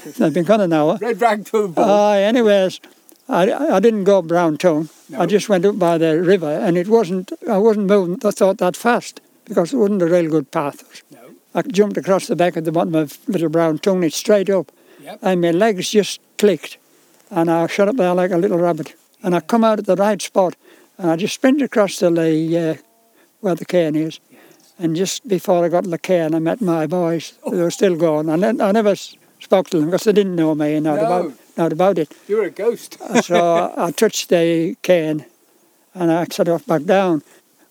They've 0.17 0.33
been 0.33 0.45
gone 0.45 0.61
an 0.61 0.71
hour. 0.71 0.97
Red 1.01 1.19
rag 1.19 1.45
to 1.47 1.63
the 1.63 1.67
bull. 1.67 1.83
Aye, 1.83 2.21
anyways, 2.21 2.79
I, 3.27 3.51
I 3.51 3.79
didn't 3.81 4.05
go 4.05 4.19
up 4.19 4.27
Brown 4.27 4.57
Tongue. 4.57 4.87
No. 5.09 5.19
I 5.19 5.25
just 5.25 5.49
went 5.49 5.65
up 5.65 5.77
by 5.77 5.97
the 5.97 6.21
river, 6.21 6.47
and 6.49 6.77
it 6.77 6.87
wasn't. 6.87 7.31
I 7.49 7.57
wasn't 7.57 7.87
moving. 7.87 8.17
I 8.23 8.31
thought 8.31 8.57
that 8.59 8.77
fast 8.77 9.19
because 9.45 9.73
it 9.73 9.77
wasn't 9.77 10.01
a 10.01 10.05
real 10.07 10.29
good 10.31 10.51
path. 10.51 11.03
no. 11.11 11.19
I 11.53 11.61
jumped 11.63 11.97
across 11.97 12.27
the 12.27 12.35
back 12.37 12.55
at 12.55 12.63
the 12.63 12.71
bottom 12.71 12.95
of 12.95 13.17
Little 13.27 13.49
Brown 13.49 13.79
Tongue. 13.79 14.03
It's 14.03 14.15
straight 14.15 14.49
up, 14.49 14.71
Yep. 15.01 15.19
and 15.21 15.41
my 15.41 15.51
legs 15.51 15.89
just 15.91 16.19
clicked, 16.37 16.77
and 17.29 17.49
I 17.49 17.67
shot 17.67 17.87
up 17.87 17.95
there 17.97 18.13
like 18.13 18.31
a 18.31 18.37
little 18.37 18.57
rabbit. 18.59 18.93
And 19.23 19.35
I 19.35 19.39
come 19.41 19.63
out 19.63 19.79
at 19.79 19.85
the 19.85 19.95
right 19.95 20.21
spot, 20.21 20.55
and 20.97 21.09
I 21.11 21.15
just 21.15 21.35
sprinted 21.35 21.63
across 21.63 21.95
to 21.97 22.09
the 22.09 22.57
uh, 22.57 22.75
where 23.41 23.55
the 23.55 23.65
cairn 23.65 23.95
is. 23.95 24.19
And 24.77 24.95
just 24.95 25.27
before 25.27 25.65
I 25.65 25.69
got 25.69 25.83
to 25.83 25.89
the 25.89 25.97
cairn, 25.97 26.33
I 26.35 26.39
met 26.39 26.61
my 26.61 26.87
boys. 26.87 27.33
They 27.51 27.61
were 27.61 27.71
still 27.71 27.95
gone. 27.97 28.29
And 28.29 28.41
then 28.43 28.61
I 28.61 28.71
never 28.71 28.95
spoke 28.95 29.69
to 29.71 29.77
them 29.79 29.85
because 29.89 30.03
they 30.05 30.13
didn't 30.13 30.35
know 30.35 30.55
me 30.55 30.75
and 30.75 30.83
not 30.85 30.95
No. 30.97 31.05
about 31.05 31.33
not 31.57 31.73
about 31.73 31.97
it. 31.97 32.09
You're 32.29 32.45
a 32.45 32.49
ghost. 32.49 32.97
so 33.23 33.73
I 33.77 33.91
touched 33.91 34.29
the 34.29 34.75
cairn 34.81 35.25
and 35.93 36.09
I 36.11 36.25
set 36.31 36.47
off 36.47 36.65
back 36.65 36.83
down. 36.85 37.21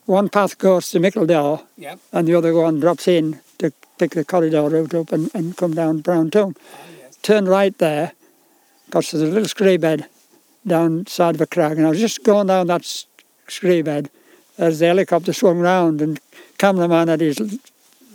One 0.05 0.29
path 0.29 0.59
goes 0.59 0.91
to 0.91 0.99
Mickledore 1.01 1.63
Yep. 1.79 1.99
and 2.13 2.29
the 2.29 2.35
other 2.35 2.53
one 2.55 2.81
drops 2.81 3.09
in 3.09 3.41
to 3.59 3.73
pick 3.99 4.11
the 4.11 4.25
corridor 4.25 4.69
route 4.69 4.95
up 4.95 5.13
and, 5.13 5.31
and 5.35 5.57
come 5.57 5.73
down 5.75 6.01
Brown 6.03 6.31
Tongue. 6.31 6.55
Turn 7.23 7.47
right 7.47 7.77
there 7.79 8.13
because 8.87 9.11
there's 9.11 9.23
a 9.23 9.33
little 9.33 9.49
scree 9.49 9.77
bed 9.77 10.07
down 10.67 11.07
side 11.07 11.35
of 11.35 11.41
a 11.41 11.47
crag 11.47 11.79
and 11.79 11.87
I 11.87 11.91
was 11.91 12.01
just 12.01 12.25
going 12.25 12.47
down 12.47 12.67
that 12.67 12.85
scree 13.49 13.83
bed 13.83 14.11
as 14.57 14.79
the 14.79 14.87
helicopter 14.87 15.33
swung 15.33 15.59
round 15.59 16.01
and 16.03 16.21
cameraman 16.59 17.09
had 17.09 17.21
his 17.21 17.41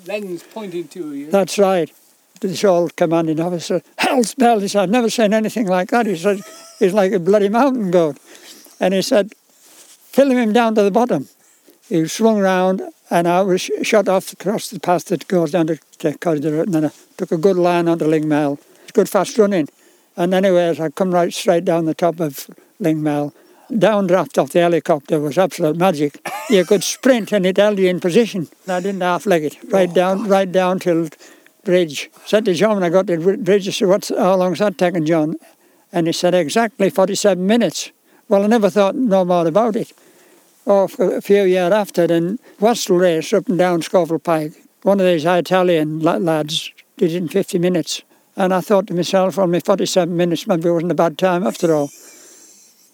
Lens 0.05 0.43
pointing 0.43 0.87
to 0.89 1.13
you. 1.13 1.31
that's 1.31 1.57
right. 1.57 1.91
This 2.41 2.63
old 2.65 2.95
commanding 2.97 3.39
officer, 3.39 3.81
hell's 3.97 4.35
bell, 4.35 4.59
he 4.59 4.67
said, 4.67 4.83
I've 4.83 4.89
never 4.89 5.09
seen 5.09 5.33
anything 5.33 5.67
like 5.67 5.91
that. 5.91 6.05
He 6.05 6.17
said, 6.17 6.41
he's 6.77 6.93
like 6.93 7.13
a 7.13 7.19
bloody 7.19 7.47
mountain 7.47 7.89
goat. 7.89 8.17
And 8.81 8.93
he 8.93 9.01
said, 9.01 9.33
film 9.37 10.31
him 10.31 10.51
down 10.51 10.75
to 10.75 10.83
the 10.83 10.91
bottom. 10.91 11.29
He 11.87 12.05
swung 12.07 12.39
round 12.39 12.81
and 13.09 13.27
I 13.27 13.41
was 13.43 13.61
sh- 13.61 13.71
shot 13.83 14.09
off 14.09 14.33
across 14.33 14.69
the 14.69 14.79
path 14.79 15.05
that 15.05 15.27
goes 15.27 15.51
down 15.51 15.67
to 15.67 15.79
the 15.99 16.17
corridor 16.17 16.63
and 16.63 16.73
then 16.73 16.85
I 16.85 16.91
took 17.17 17.31
a 17.31 17.37
good 17.37 17.55
line 17.55 17.87
onto 17.87 18.05
Lingmell. 18.05 18.59
Good 18.93 19.09
fast 19.09 19.39
running. 19.39 19.69
And 20.15 20.35
anyways, 20.35 20.79
I 20.79 20.89
come 20.89 21.11
right 21.11 21.33
straight 21.33 21.65
down 21.65 21.85
the 21.85 21.95
top 21.95 22.19
of 22.19 22.47
Lingmell. 22.79 23.33
Downdraft 23.71 24.37
off 24.37 24.51
the 24.51 24.59
helicopter 24.59 25.19
was 25.19 25.35
absolute 25.35 25.77
magic. 25.77 26.19
You 26.49 26.63
could 26.63 26.83
sprint 26.83 27.31
and 27.31 27.43
it 27.43 27.57
held 27.57 27.79
you 27.79 27.89
in 27.89 27.99
position. 27.99 28.49
I 28.67 28.81
didn't 28.81 29.01
half 29.01 29.25
leg 29.25 29.45
it. 29.45 29.57
Right 29.71 29.89
oh, 29.89 29.93
down 29.93 30.27
right 30.27 30.51
down 30.51 30.77
till 30.77 31.09
bridge. 31.63 32.11
Said 32.25 32.45
to 32.45 32.53
John 32.53 32.75
when 32.75 32.83
I 32.83 32.89
got 32.89 33.07
to 33.07 33.17
the 33.17 33.37
bridge, 33.37 33.67
I 33.67 33.71
said, 33.71 33.87
What's 33.87 34.09
how 34.09 34.35
long's 34.35 34.59
that 34.59 34.77
taking, 34.77 35.05
John? 35.05 35.37
And 35.91 36.05
he 36.05 36.13
said, 36.13 36.35
Exactly 36.35 36.91
forty 36.91 37.15
seven 37.15 37.47
minutes. 37.47 37.91
Well 38.27 38.43
I 38.43 38.47
never 38.47 38.69
thought 38.69 38.95
no 38.95 39.25
more 39.25 39.47
about 39.47 39.75
it. 39.75 39.91
Oh, 40.67 40.87
for 40.87 41.15
a 41.15 41.21
few 41.21 41.43
years 41.43 41.73
after, 41.73 42.05
then 42.05 42.37
Wasdale 42.59 42.99
race 42.99 43.33
up 43.33 43.49
and 43.49 43.57
down 43.57 43.81
Scafell 43.81 44.23
Pike. 44.23 44.53
One 44.83 44.99
of 44.99 45.07
these 45.07 45.25
Italian 45.25 45.99
lads 45.99 46.71
did 46.97 47.11
it 47.11 47.15
in 47.15 47.27
50 47.27 47.57
minutes. 47.57 48.03
And 48.35 48.53
I 48.53 48.61
thought 48.61 48.87
to 48.87 48.93
myself, 48.93 49.37
only 49.37 49.59
47 49.59 50.15
minutes 50.15 50.47
maybe 50.47 50.67
it 50.67 50.71
wasn't 50.71 50.91
a 50.91 50.95
bad 50.95 51.17
time 51.17 51.45
after 51.45 51.73
all. 51.73 51.87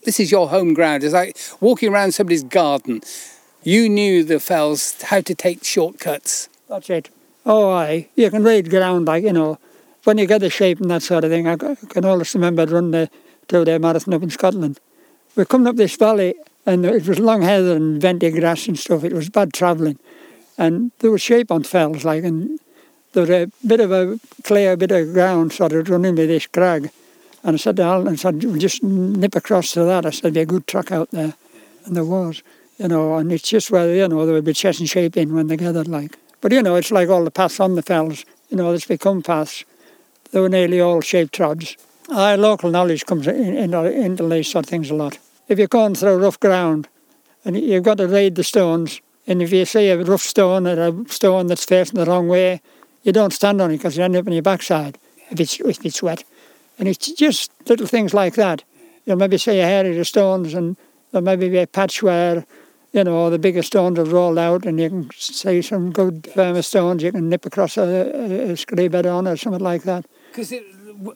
This 0.04 0.20
is 0.20 0.30
your 0.30 0.48
home 0.48 0.74
ground. 0.74 1.04
It's 1.04 1.14
like 1.14 1.36
walking 1.60 1.92
around 1.92 2.12
somebody's 2.12 2.42
garden. 2.42 3.00
You 3.62 3.88
knew 3.88 4.24
the 4.24 4.40
fells, 4.40 5.00
how 5.02 5.20
to 5.20 5.34
take 5.34 5.64
shortcuts. 5.64 6.48
That's 6.68 6.88
it. 6.88 7.10
Oh, 7.44 7.70
aye. 7.70 8.08
You 8.14 8.30
can 8.30 8.42
read 8.42 8.70
ground, 8.70 9.06
like, 9.06 9.24
you 9.24 9.32
know, 9.32 9.58
when 10.04 10.18
you 10.18 10.26
get 10.26 10.40
the 10.40 10.50
shape 10.50 10.80
and 10.80 10.90
that 10.90 11.02
sort 11.02 11.24
of 11.24 11.30
thing. 11.30 11.46
I 11.46 11.56
can 11.56 12.04
always 12.04 12.34
remember 12.34 12.66
running 12.66 12.90
the 12.92 13.10
two 13.48 13.64
day 13.64 13.78
marathon 13.78 14.14
up 14.14 14.22
in 14.22 14.30
Scotland. 14.30 14.80
We're 15.36 15.44
coming 15.44 15.66
up 15.66 15.76
this 15.76 15.96
valley, 15.96 16.34
and 16.66 16.84
it 16.84 17.06
was 17.06 17.18
long 17.18 17.42
heather 17.42 17.76
and 17.76 18.00
venty 18.00 18.30
grass 18.30 18.66
and 18.68 18.78
stuff. 18.78 19.04
It 19.04 19.12
was 19.12 19.28
bad 19.28 19.52
travelling. 19.52 19.98
And 20.58 20.92
there 20.98 21.10
was 21.10 21.22
shape 21.22 21.50
on 21.50 21.62
fells, 21.62 22.04
like, 22.04 22.24
and 22.24 22.58
there 23.12 23.22
was 23.22 23.30
a 23.30 23.50
bit 23.66 23.80
of 23.80 23.92
a 23.92 24.18
clear 24.44 24.76
bit 24.76 24.92
of 24.92 25.12
ground 25.12 25.52
sort 25.52 25.72
of 25.72 25.88
running 25.88 26.14
with 26.14 26.28
this 26.28 26.46
crag. 26.46 26.90
And 27.42 27.54
I 27.54 27.56
said 27.56 27.76
to 27.76 27.82
Alan, 27.82 28.08
I 28.08 28.16
said, 28.16 28.44
we'll 28.44 28.58
just 28.58 28.82
nip 28.82 29.34
across 29.34 29.72
to 29.72 29.84
that. 29.84 30.06
I 30.06 30.10
said, 30.10 30.22
there'd 30.22 30.34
be 30.34 30.40
a 30.40 30.46
good 30.46 30.66
track 30.66 30.92
out 30.92 31.10
there. 31.10 31.34
And 31.84 31.96
there 31.96 32.04
was, 32.04 32.42
you 32.78 32.88
know, 32.88 33.16
and 33.16 33.32
it's 33.32 33.48
just 33.48 33.70
where, 33.70 33.94
you 33.94 34.06
know, 34.08 34.26
there 34.26 34.34
would 34.34 34.44
be 34.44 34.52
chasing 34.52 34.86
shape 34.86 35.16
in 35.16 35.34
when 35.34 35.46
they 35.46 35.56
gathered, 35.56 35.88
like. 35.88 36.18
But, 36.40 36.52
you 36.52 36.62
know, 36.62 36.76
it's 36.76 36.90
like 36.90 37.08
all 37.08 37.24
the 37.24 37.30
paths 37.30 37.60
on 37.60 37.74
the 37.74 37.82
fells, 37.82 38.24
you 38.50 38.56
know, 38.56 38.70
that's 38.72 38.86
become 38.86 39.22
paths. 39.22 39.64
They 40.32 40.40
were 40.40 40.48
nearly 40.48 40.80
all 40.80 41.00
shape 41.00 41.30
trods. 41.30 41.76
Our 42.10 42.36
local 42.36 42.70
knowledge 42.70 43.06
comes 43.06 43.26
in, 43.26 43.56
in, 43.56 43.74
into 43.74 44.28
these 44.28 44.48
sort 44.48 44.66
of 44.66 44.70
things 44.70 44.90
a 44.90 44.94
lot. 44.94 45.18
If 45.48 45.58
you're 45.58 45.68
going 45.68 45.94
through 45.94 46.18
rough 46.18 46.38
ground 46.38 46.88
and 47.44 47.56
you've 47.58 47.84
got 47.84 47.98
to 47.98 48.06
read 48.06 48.34
the 48.34 48.44
stones, 48.44 49.00
and 49.26 49.42
if 49.42 49.52
you 49.52 49.64
see 49.64 49.88
a 49.88 50.02
rough 50.02 50.22
stone 50.22 50.66
or 50.66 50.88
a 50.88 51.08
stone 51.08 51.46
that's 51.46 51.64
facing 51.64 51.98
the 51.98 52.06
wrong 52.06 52.28
way, 52.28 52.60
you 53.02 53.12
don't 53.12 53.32
stand 53.32 53.60
on 53.60 53.70
it 53.70 53.78
because 53.78 53.96
you 53.96 54.04
end 54.04 54.16
up 54.16 54.26
on 54.26 54.32
your 54.32 54.42
backside 54.42 54.98
if 55.30 55.40
it's, 55.40 55.60
if 55.60 55.84
it's 55.84 56.02
wet. 56.02 56.24
And 56.78 56.88
it's 56.88 57.12
just 57.12 57.50
little 57.68 57.86
things 57.86 58.14
like 58.14 58.34
that. 58.34 58.64
You'll 59.04 59.16
maybe 59.16 59.38
see 59.38 59.58
a 59.58 59.66
area 59.66 59.92
of 59.92 59.98
the 59.98 60.04
stones 60.04 60.54
and 60.54 60.76
there'll 61.10 61.24
maybe 61.24 61.48
be 61.48 61.58
a 61.58 61.66
patch 61.66 62.02
where, 62.02 62.44
you 62.92 63.04
know, 63.04 63.30
the 63.30 63.38
bigger 63.38 63.62
stones 63.62 63.98
have 63.98 64.12
rolled 64.12 64.38
out 64.38 64.66
and 64.66 64.80
you 64.80 64.88
can 64.88 65.10
see 65.14 65.62
some 65.62 65.92
good 65.92 66.28
firmer 66.34 66.62
stones 66.62 67.02
you 67.02 67.12
can 67.12 67.28
nip 67.28 67.46
across 67.46 67.76
a, 67.76 68.50
a, 68.50 68.56
scree 68.56 68.88
bed 68.88 69.06
on 69.06 69.28
or 69.28 69.36
something 69.36 69.62
like 69.62 69.82
that. 69.84 70.06
Because 70.30 70.52
it, 70.52 70.62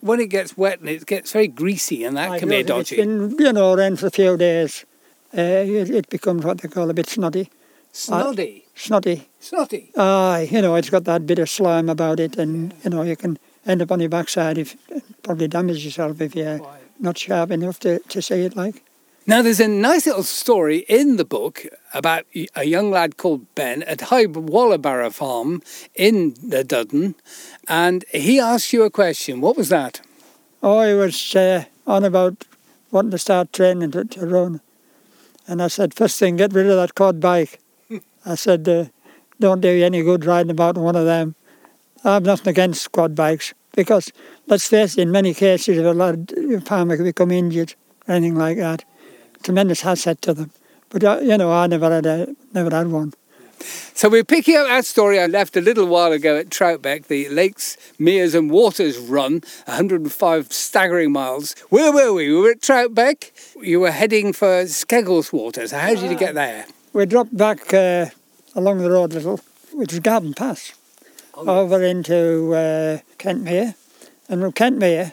when 0.01 0.21
it 0.21 0.29
gets 0.29 0.57
wet 0.57 0.81
and 0.81 0.89
it 0.89 1.07
gets 1.07 1.33
very 1.33 1.49
greasy 1.49 2.05
and 2.05 2.17
that 2.17 2.31
I 2.31 2.39
can 2.39 2.49
be 2.49 2.63
dodgy. 2.63 2.97
It's 2.97 3.05
been, 3.05 3.37
you 3.39 3.53
know, 3.53 3.75
rain 3.75 3.97
for 3.97 4.07
a 4.07 4.11
few 4.11 4.37
days. 4.37 4.85
Uh, 5.37 5.41
it, 5.41 5.91
it 5.91 6.09
becomes 6.09 6.45
what 6.45 6.59
they 6.59 6.69
call 6.69 6.89
a 6.91 6.95
bit 6.95 7.09
snotty. 7.09 7.51
Snoddy. 7.95 8.65
Snotty. 8.75 9.29
Snotty. 9.41 9.93
Aye, 9.97 10.49
you 10.51 10.61
know, 10.61 10.75
it's 10.75 10.91
got 10.91 11.05
that 11.05 11.27
bit 11.27 11.39
of 11.39 11.49
slime 11.49 11.89
about 11.89 12.19
it, 12.19 12.37
and 12.37 12.75
you 12.83 12.91
know, 12.91 13.03
you 13.03 13.15
can 13.17 13.39
end 13.65 13.81
up 13.83 13.93
on 13.93 14.01
your 14.01 14.09
backside 14.09 14.59
if 14.59 14.77
probably 15.23 15.47
damage 15.49 15.85
yourself 15.85 16.21
if 16.21 16.35
you're 16.35 16.59
Right. 16.59 16.81
not 16.99 17.17
sharp 17.17 17.53
enough 17.53 17.79
to, 17.81 18.01
to 18.01 18.21
see 18.21 18.43
it. 18.43 18.57
Like, 18.57 18.83
Now, 19.29 19.43
there's 19.43 19.61
a 19.61 19.69
nice 19.69 20.07
little 20.07 20.25
story 20.25 20.79
in 20.89 21.17
the 21.17 21.25
book 21.25 21.65
about 21.95 22.25
a 22.57 22.65
young 22.65 22.91
lad 22.91 23.17
called 23.17 23.47
Ben 23.55 23.85
at 23.85 24.01
High 24.03 24.27
Wallabarrow 24.27 25.13
Farm 25.15 25.63
in 25.95 26.35
the 26.43 26.65
Duddon, 26.65 27.15
and 27.69 28.05
he 28.11 28.41
asked 28.41 28.73
you 28.73 28.83
a 28.83 28.91
question. 28.91 29.41
What 29.41 29.57
was 29.57 29.69
that? 29.69 30.01
oh, 30.65 30.83
he 30.89 30.95
was 30.95 31.37
uh, 31.37 31.65
on 31.87 32.03
about 32.05 32.45
wanting 32.91 33.11
to 33.13 33.19
start 33.19 33.53
training 33.53 33.93
to, 33.93 34.05
to 34.05 34.27
run, 34.27 34.61
and 35.47 35.63
I 35.63 35.69
said, 35.69 35.95
first 35.95 36.19
thing, 36.19 36.37
get 36.37 36.53
rid 36.53 36.67
of 36.67 36.77
that 36.77 36.97
quad 36.97 37.21
bike. 37.21 37.61
I 38.27 38.35
said, 38.37 38.69
uh, 38.69 38.87
don't 39.41 39.61
do 39.61 39.71
you 39.71 39.85
any 39.85 40.03
good 40.03 40.25
riding 40.25 40.51
about 40.51 40.79
one 40.79 40.97
of 40.97 41.05
them. 41.05 41.35
I've 42.05 42.23
nothing 42.23 42.49
against 42.49 42.93
quad 42.93 43.15
bikes 43.15 43.55
because, 43.75 44.13
let's 44.47 44.69
face 44.69 44.97
it, 44.97 45.03
in 45.03 45.11
many 45.11 45.35
cases, 45.35 45.79
if 45.79 45.85
a 45.85 45.91
lad, 45.91 46.33
a 46.37 46.61
farmer 46.61 46.97
could 46.97 47.05
become 47.05 47.31
injured, 47.31 47.75
anything 48.07 48.37
like 48.37 48.59
that, 48.59 48.85
tremendous 49.43 49.85
asset 49.85 50.21
to 50.23 50.35
them. 50.35 50.51
But 50.91 51.03
uh, 51.03 51.19
you 51.23 51.37
know, 51.37 51.51
I 51.53 51.67
never 51.67 51.91
had 51.91 52.07
a, 52.07 52.29
never 52.53 52.75
had 52.75 52.89
one. 52.89 53.15
So 53.95 54.09
we're 54.09 54.25
picking 54.25 54.57
up 54.57 54.67
that 54.67 54.85
story 54.85 55.19
I 55.19 55.27
left 55.27 55.57
a 55.57 55.61
little 55.61 55.87
while 55.87 56.13
ago 56.13 56.37
at 56.37 56.51
Troutbeck, 56.51 57.07
the 57.07 57.29
Lakes, 57.29 57.77
Meres 57.99 58.35
and 58.35 58.51
Waters 58.51 58.99
run, 58.99 59.43
105 59.65 60.53
staggering 60.53 61.13
miles. 61.13 61.55
Where 61.71 61.93
were 61.93 62.13
we? 62.13 62.31
We 62.31 62.41
were 62.41 62.51
at 62.51 62.61
Troutbeck. 62.61 63.31
You 63.63 63.81
were 63.81 63.93
heading 63.93 64.33
for 64.33 64.65
Skeggles 64.65 65.33
Waters. 65.33 65.71
How 65.71 65.95
did 65.95 66.11
you 66.11 66.17
get 66.17 66.35
there? 66.35 66.67
We 66.95 67.07
dropped 67.07 67.37
back 67.37 67.75
uh, 67.75 68.07
along 68.55 68.79
the 68.79 68.89
road 68.89 69.11
a 69.13 69.17
little, 69.17 69.41
which 69.73 69.91
was 69.91 69.99
Garburn 69.99 70.37
Pass, 70.37 70.75
over 71.37 71.83
into 71.83 72.55
uh, 72.55 72.99
Kentmere. 73.19 73.75
And 74.29 74.41
from 74.41 74.53
Kentmere, 74.53 75.13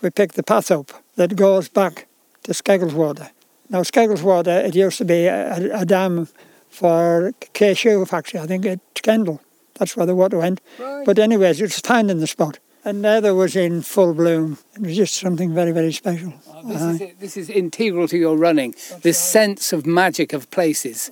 we 0.00 0.08
picked 0.08 0.34
the 0.34 0.42
path 0.42 0.70
up 0.70 0.92
that 1.16 1.36
goes 1.36 1.68
back 1.68 2.06
to 2.44 2.52
Skeggles 2.52 2.94
Water. 2.94 3.28
Now, 3.68 3.82
Skeggles 3.82 4.22
Water, 4.22 4.60
it 4.60 4.74
used 4.74 4.96
to 4.96 5.04
be 5.04 5.26
a, 5.26 5.80
a 5.80 5.84
dam 5.84 6.26
for 6.70 7.34
K 7.52 7.74
Shoe 7.74 8.06
factory, 8.06 8.40
I 8.40 8.46
think, 8.46 8.64
at 8.64 8.80
Kendal. 8.94 9.40
That's 9.74 9.98
where 9.98 10.06
the 10.06 10.14
water 10.14 10.38
went. 10.38 10.62
Right. 10.78 11.04
But 11.04 11.18
anyways, 11.18 11.60
it 11.60 11.64
was 11.64 11.80
finding 11.80 12.20
the 12.20 12.26
spot. 12.26 12.58
And 12.86 13.02
there 13.02 13.34
was 13.34 13.56
in 13.56 13.80
full 13.80 14.12
bloom. 14.12 14.58
It 14.74 14.82
was 14.82 14.96
just 14.96 15.14
something 15.14 15.54
very, 15.54 15.72
very 15.72 15.92
special. 15.92 16.34
Oh, 16.48 16.68
this, 16.68 16.82
is 16.82 17.00
it. 17.00 17.20
this 17.20 17.36
is 17.36 17.48
integral 17.48 18.06
to 18.08 18.18
your 18.18 18.36
running, 18.36 18.74
this 19.02 19.18
sense 19.18 19.72
of 19.72 19.86
magic 19.86 20.34
of 20.34 20.50
places. 20.50 21.10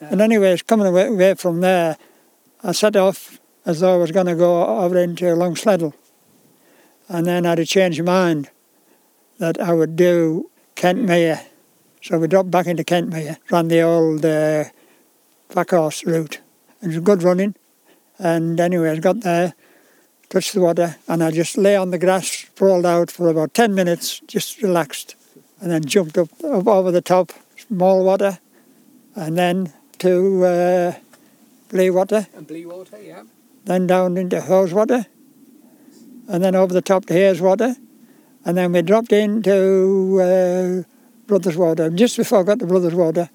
And 0.00 0.20
anyways, 0.20 0.62
coming 0.62 0.86
away, 0.86 1.08
away 1.08 1.34
from 1.34 1.60
there, 1.60 1.98
I 2.64 2.72
set 2.72 2.96
off 2.96 3.38
as 3.66 3.80
though 3.80 3.94
I 3.94 3.96
was 3.98 4.10
going 4.10 4.26
to 4.26 4.34
go 4.34 4.64
over 4.78 4.98
into 4.98 5.24
Longsleddale. 5.26 5.92
And 7.08 7.26
then 7.26 7.44
I 7.44 7.50
had 7.50 7.58
a 7.58 7.66
change 7.66 8.00
of 8.00 8.06
mind 8.06 8.50
that 9.38 9.60
I 9.60 9.72
would 9.72 9.96
do 9.96 10.50
Kentmere. 10.76 11.44
So 12.00 12.18
we 12.18 12.26
dropped 12.26 12.50
back 12.50 12.66
into 12.66 12.84
Kentmere, 12.84 13.36
ran 13.50 13.68
the 13.68 13.82
old 13.82 14.24
uh, 14.24 14.64
Backhorse 15.50 16.06
route. 16.06 16.40
It 16.80 16.88
was 16.88 16.98
good 17.00 17.22
running. 17.22 17.54
And 18.18 18.58
anyway, 18.58 18.90
I 18.90 18.98
got 18.98 19.20
there, 19.20 19.54
touched 20.32 20.54
the 20.54 20.60
water, 20.60 20.96
and 21.08 21.22
I 21.22 21.30
just 21.30 21.58
lay 21.58 21.76
on 21.76 21.90
the 21.90 21.98
grass, 21.98 22.26
sprawled 22.26 22.86
out 22.86 23.10
for 23.10 23.28
about 23.28 23.52
10 23.52 23.74
minutes, 23.74 24.20
just 24.26 24.62
relaxed. 24.62 25.14
And 25.60 25.70
then 25.70 25.84
jumped 25.84 26.16
up, 26.16 26.30
up 26.42 26.66
over 26.66 26.90
the 26.90 27.02
top, 27.02 27.32
small 27.56 28.02
water, 28.02 28.38
and 29.14 29.36
then 29.36 29.72
to 29.98 30.44
uh, 30.44 30.94
Lee 31.70 31.90
Water, 31.90 32.26
And 32.34 32.46
Blue 32.46 32.68
Water, 32.68 32.98
yeah. 33.00 33.22
then 33.64 33.86
down 33.86 34.16
into 34.16 34.40
Haweswater, 34.40 35.06
and 36.28 36.42
then 36.42 36.54
over 36.54 36.72
the 36.72 36.82
top 36.82 37.04
to 37.06 37.14
Hayes 37.14 37.40
Water, 37.40 37.76
and 38.44 38.56
then 38.56 38.72
we 38.72 38.82
dropped 38.82 39.12
into 39.12 40.18
uh, 40.20 40.82
Brothers 41.26 41.56
Water. 41.56 41.90
Just 41.90 42.16
before 42.16 42.40
I 42.40 42.42
got 42.42 42.58
to 42.58 42.66
Brothers 42.66 42.94
Water, 42.94 43.28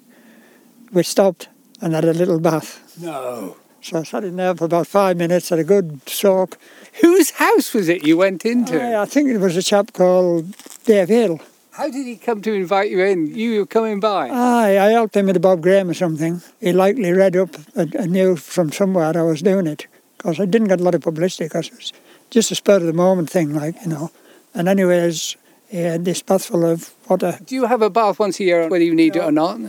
we 0.92 1.02
stopped 1.04 1.48
and 1.80 1.94
had 1.94 2.04
a 2.04 2.12
little 2.12 2.40
bath. 2.40 2.98
No. 3.00 3.56
So 3.80 4.00
I 4.00 4.02
sat 4.02 4.24
in 4.24 4.36
there 4.36 4.54
for 4.54 4.64
about 4.64 4.86
five 4.86 5.16
minutes, 5.16 5.48
had 5.48 5.60
a 5.60 5.64
good 5.64 6.06
soak. 6.08 6.58
Whose 7.00 7.30
house 7.30 7.74
was 7.74 7.88
it 7.88 8.06
you 8.06 8.16
went 8.16 8.44
into? 8.44 8.82
I, 8.82 9.02
I 9.02 9.04
think 9.06 9.28
it 9.28 9.38
was 9.38 9.56
a 9.56 9.62
chap 9.62 9.92
called 9.92 10.54
Dave 10.84 11.08
Hill. 11.08 11.40
How 11.72 11.88
did 11.88 12.06
he 12.06 12.16
come 12.16 12.42
to 12.42 12.52
invite 12.52 12.90
you 12.90 13.00
in? 13.00 13.34
You 13.34 13.60
were 13.60 13.66
coming 13.66 14.00
by. 14.00 14.28
Aye, 14.30 14.78
I 14.78 14.90
helped 14.90 15.14
him 15.16 15.26
with 15.26 15.40
Bob 15.40 15.62
Graham 15.62 15.88
or 15.88 15.94
something. 15.94 16.42
He 16.60 16.72
likely 16.72 17.12
read 17.12 17.36
up 17.36 17.50
and 17.76 17.94
and 17.94 18.12
knew 18.12 18.34
from 18.34 18.72
somewhere 18.72 19.16
I 19.16 19.22
was 19.22 19.42
doing 19.42 19.68
it. 19.68 19.86
Because 20.16 20.40
I 20.40 20.46
didn't 20.46 20.68
get 20.68 20.80
a 20.80 20.82
lot 20.82 20.96
of 20.96 21.02
publicity 21.02 21.44
because 21.44 21.68
it 21.68 21.76
was 21.76 21.92
just 22.30 22.50
a 22.50 22.56
spur 22.56 22.76
of 22.76 22.82
the 22.82 22.92
moment 22.92 23.30
thing, 23.30 23.54
like, 23.54 23.80
you 23.82 23.88
know. 23.88 24.10
And 24.54 24.68
anyways, 24.68 25.36
he 25.68 25.78
had 25.78 26.04
this 26.04 26.20
bath 26.20 26.46
full 26.46 26.64
of 26.64 26.90
water. 27.08 27.38
Do 27.44 27.54
you 27.54 27.66
have 27.66 27.82
a 27.82 27.90
bath 27.90 28.18
once 28.18 28.40
a 28.40 28.44
year, 28.44 28.68
whether 28.68 28.84
you 28.84 28.96
need 28.96 29.14
it 29.14 29.22
or 29.22 29.30
not? 29.30 29.60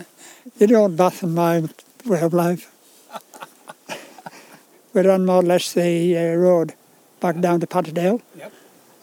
You 0.57 0.65
don't 0.65 0.95
bath 0.95 1.21
in 1.21 1.35
my 1.35 1.69
way 2.05 2.21
of 2.21 2.33
life. 2.33 2.73
we 4.93 5.01
ran 5.01 5.27
more 5.27 5.43
or 5.43 5.43
less 5.43 5.73
the 5.73 6.17
uh, 6.17 6.35
road 6.35 6.73
back 7.19 7.39
down 7.39 7.59
to 7.59 7.67
Patterdale. 7.67 8.21
Yep. 8.37 8.53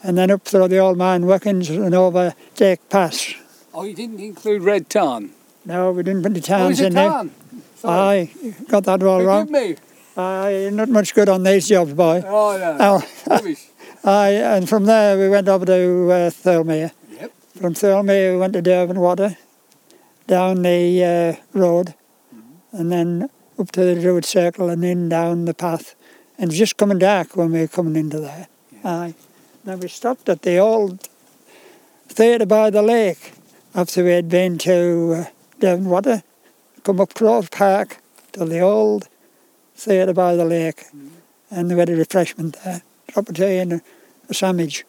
And 0.03 0.17
then 0.17 0.31
up 0.31 0.43
through 0.43 0.67
the 0.67 0.77
old 0.77 0.97
mine 0.97 1.25
workings 1.25 1.69
and 1.69 1.93
over 1.95 2.33
Take 2.55 2.87
Pass. 2.89 3.33
Oh, 3.73 3.83
you 3.83 3.93
didn't 3.93 4.19
include 4.19 4.61
Red 4.63 4.89
Tarn. 4.89 5.31
No, 5.65 5.91
we 5.91 6.03
didn't 6.03 6.23
put 6.23 6.33
the 6.33 6.39
Oh, 6.39 6.43
towns 6.43 6.79
is 6.79 6.85
in 6.87 6.93
there. 6.93 7.05
Red 7.07 7.13
Tarn? 7.13 7.31
Sorry. 7.75 8.31
Aye, 8.43 8.55
got 8.69 8.83
that 8.85 9.03
all 9.03 9.17
Forgive 9.19 9.27
wrong. 9.27 9.51
me. 9.51 9.75
Aye, 10.15 10.69
not 10.73 10.89
much 10.89 11.13
good 11.13 11.29
on 11.29 11.43
these 11.43 11.67
jobs, 11.67 11.93
boy. 11.93 12.23
Oh, 12.25 12.57
no. 12.57 12.77
Oh, 12.79 13.07
Rubbish. 13.27 13.65
aye, 14.03 14.29
and 14.31 14.67
from 14.67 14.85
there 14.85 15.17
we 15.17 15.29
went 15.29 15.47
over 15.47 15.65
to 15.65 16.11
uh, 16.11 16.29
Thirlmere. 16.31 16.91
Yep. 17.19 17.31
From 17.61 17.73
Thirlmere 17.73 18.33
we 18.33 18.37
went 18.39 18.53
to 18.53 18.61
Derwent 18.61 18.99
Water, 18.99 19.37
down 20.25 20.61
the 20.63 21.03
uh, 21.03 21.57
road, 21.57 21.93
and 22.71 22.91
then 22.91 23.29
up 23.59 23.71
to 23.71 23.81
the 23.83 23.99
Druid 23.99 24.25
Circle 24.25 24.69
and 24.69 24.83
in 24.83 25.09
down 25.09 25.45
the 25.45 25.53
path. 25.53 25.95
And 26.37 26.45
it 26.45 26.53
was 26.53 26.57
just 26.57 26.77
coming 26.77 26.99
dark 26.99 27.35
when 27.35 27.51
we 27.51 27.61
were 27.61 27.67
coming 27.67 27.95
into 27.95 28.19
there. 28.19 28.47
Aye. 28.83 29.15
Then 29.63 29.79
we 29.79 29.87
stopped 29.87 30.29
at 30.29 30.43
the 30.43 30.57
old 30.57 31.09
theatre 32.07 32.45
by 32.45 32.69
the 32.69 32.81
lake 32.81 33.33
after 33.75 34.03
we 34.03 34.11
had 34.11 34.29
been 34.29 34.57
to 34.59 35.13
uh, 35.13 35.25
Derwent 35.59 35.87
Water, 35.87 36.23
come 36.83 36.99
up 36.99 37.13
Cross 37.13 37.49
Park 37.49 37.97
to 38.33 38.45
the 38.45 38.59
old 38.59 39.07
theatre 39.75 40.13
by 40.13 40.35
the 40.35 40.45
lake, 40.45 40.85
and 41.51 41.69
we 41.69 41.77
had 41.77 41.89
a 41.89 41.95
refreshment 41.95 42.57
there. 42.63 42.81
Drop 43.07 43.29
a 43.29 43.33
tea 43.33 43.57
and 43.57 43.73
a, 43.73 43.81
a 44.29 44.33
sandwich. 44.33 44.83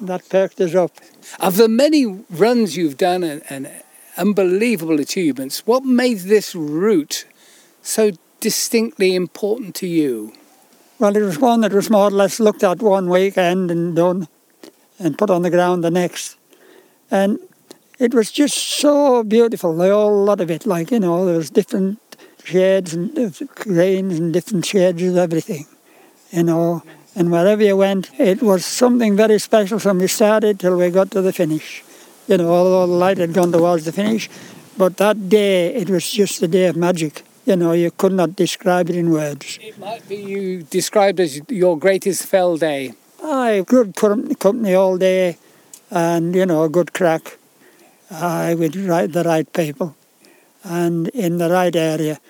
That 0.00 0.28
perked 0.28 0.60
us 0.60 0.74
up. 0.74 0.92
Of 1.40 1.56
the 1.56 1.68
many 1.68 2.06
runs 2.30 2.76
you've 2.76 2.96
done 2.96 3.22
and, 3.22 3.42
and 3.50 3.70
unbelievable 4.16 5.00
achievements, 5.00 5.66
what 5.66 5.84
made 5.84 6.20
this 6.20 6.54
route 6.54 7.26
so 7.82 8.12
distinctly 8.40 9.14
important 9.14 9.74
to 9.76 9.86
you? 9.86 10.32
Well, 11.00 11.16
it 11.16 11.22
was 11.22 11.38
one 11.38 11.62
that 11.62 11.72
was 11.72 11.88
more 11.88 12.08
or 12.08 12.10
less 12.10 12.38
looked 12.38 12.62
at 12.62 12.82
one 12.82 13.08
weekend 13.08 13.70
and 13.70 13.96
done 13.96 14.28
and 14.98 15.16
put 15.16 15.30
on 15.30 15.40
the 15.40 15.48
ground 15.48 15.82
the 15.82 15.90
next. 15.90 16.36
And 17.10 17.38
it 17.98 18.12
was 18.12 18.30
just 18.30 18.54
so 18.54 19.24
beautiful, 19.24 19.74
the 19.74 19.88
whole 19.88 20.24
lot 20.24 20.42
of 20.42 20.50
it. 20.50 20.66
Like, 20.66 20.90
you 20.90 21.00
know, 21.00 21.24
there 21.24 21.38
was 21.38 21.48
different 21.48 21.98
shades 22.44 22.92
and 22.92 23.14
grains 23.54 24.18
and 24.18 24.30
different 24.30 24.66
shades 24.66 25.02
of 25.02 25.16
everything, 25.16 25.66
you 26.32 26.42
know. 26.42 26.82
And 27.16 27.32
wherever 27.32 27.64
you 27.64 27.78
went, 27.78 28.10
it 28.20 28.42
was 28.42 28.66
something 28.66 29.16
very 29.16 29.38
special 29.38 29.78
from 29.78 30.00
we 30.00 30.06
started 30.06 30.60
till 30.60 30.76
we 30.76 30.90
got 30.90 31.10
to 31.12 31.22
the 31.22 31.32
finish. 31.32 31.82
You 32.28 32.36
know, 32.36 32.50
although 32.50 32.86
the 32.86 32.92
light 32.92 33.16
had 33.16 33.32
gone 33.32 33.52
towards 33.52 33.86
the 33.86 33.92
finish. 33.92 34.28
But 34.76 34.98
that 34.98 35.30
day, 35.30 35.74
it 35.74 35.88
was 35.88 36.10
just 36.10 36.42
a 36.42 36.48
day 36.48 36.66
of 36.66 36.76
magic. 36.76 37.24
You 37.50 37.56
know, 37.56 37.72
you 37.72 37.90
could 37.90 38.12
not 38.12 38.36
describe 38.36 38.90
it 38.90 38.94
in 38.94 39.10
words. 39.10 39.58
It 39.60 39.76
might 39.76 40.08
be 40.08 40.14
you 40.14 40.62
described 40.62 41.18
as 41.18 41.40
your 41.48 41.76
greatest 41.76 42.26
fell 42.26 42.56
day. 42.56 42.92
Aye, 43.24 43.64
good 43.66 43.96
company 43.96 44.72
all 44.76 44.96
day, 44.96 45.36
and 45.90 46.32
you 46.32 46.46
know, 46.46 46.62
a 46.62 46.68
good 46.68 46.92
crack. 46.92 47.38
I 48.08 48.54
with 48.54 48.76
right 48.76 49.12
the 49.12 49.24
right 49.24 49.52
people, 49.52 49.96
and 50.62 51.08
in 51.08 51.38
the 51.38 51.50
right 51.50 51.74
area. 51.74 52.20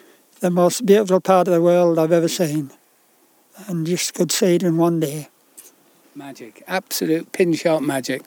The 0.41 0.49
most 0.49 0.87
beautiful 0.87 1.21
part 1.21 1.49
of 1.49 1.53
the 1.53 1.61
world 1.61 1.99
I've 1.99 2.13
ever 2.13 2.29
seen, 2.29 2.71
and 3.69 3.87
just 3.87 4.15
could 4.15 4.33
see 4.33 4.55
it 4.55 4.63
in 4.63 4.79
one 4.79 5.01
day. 5.01 5.29
Magic, 6.15 6.63
absolute 6.67 7.31
pin 7.33 7.53
sharp 7.53 7.83
magic. 7.83 8.23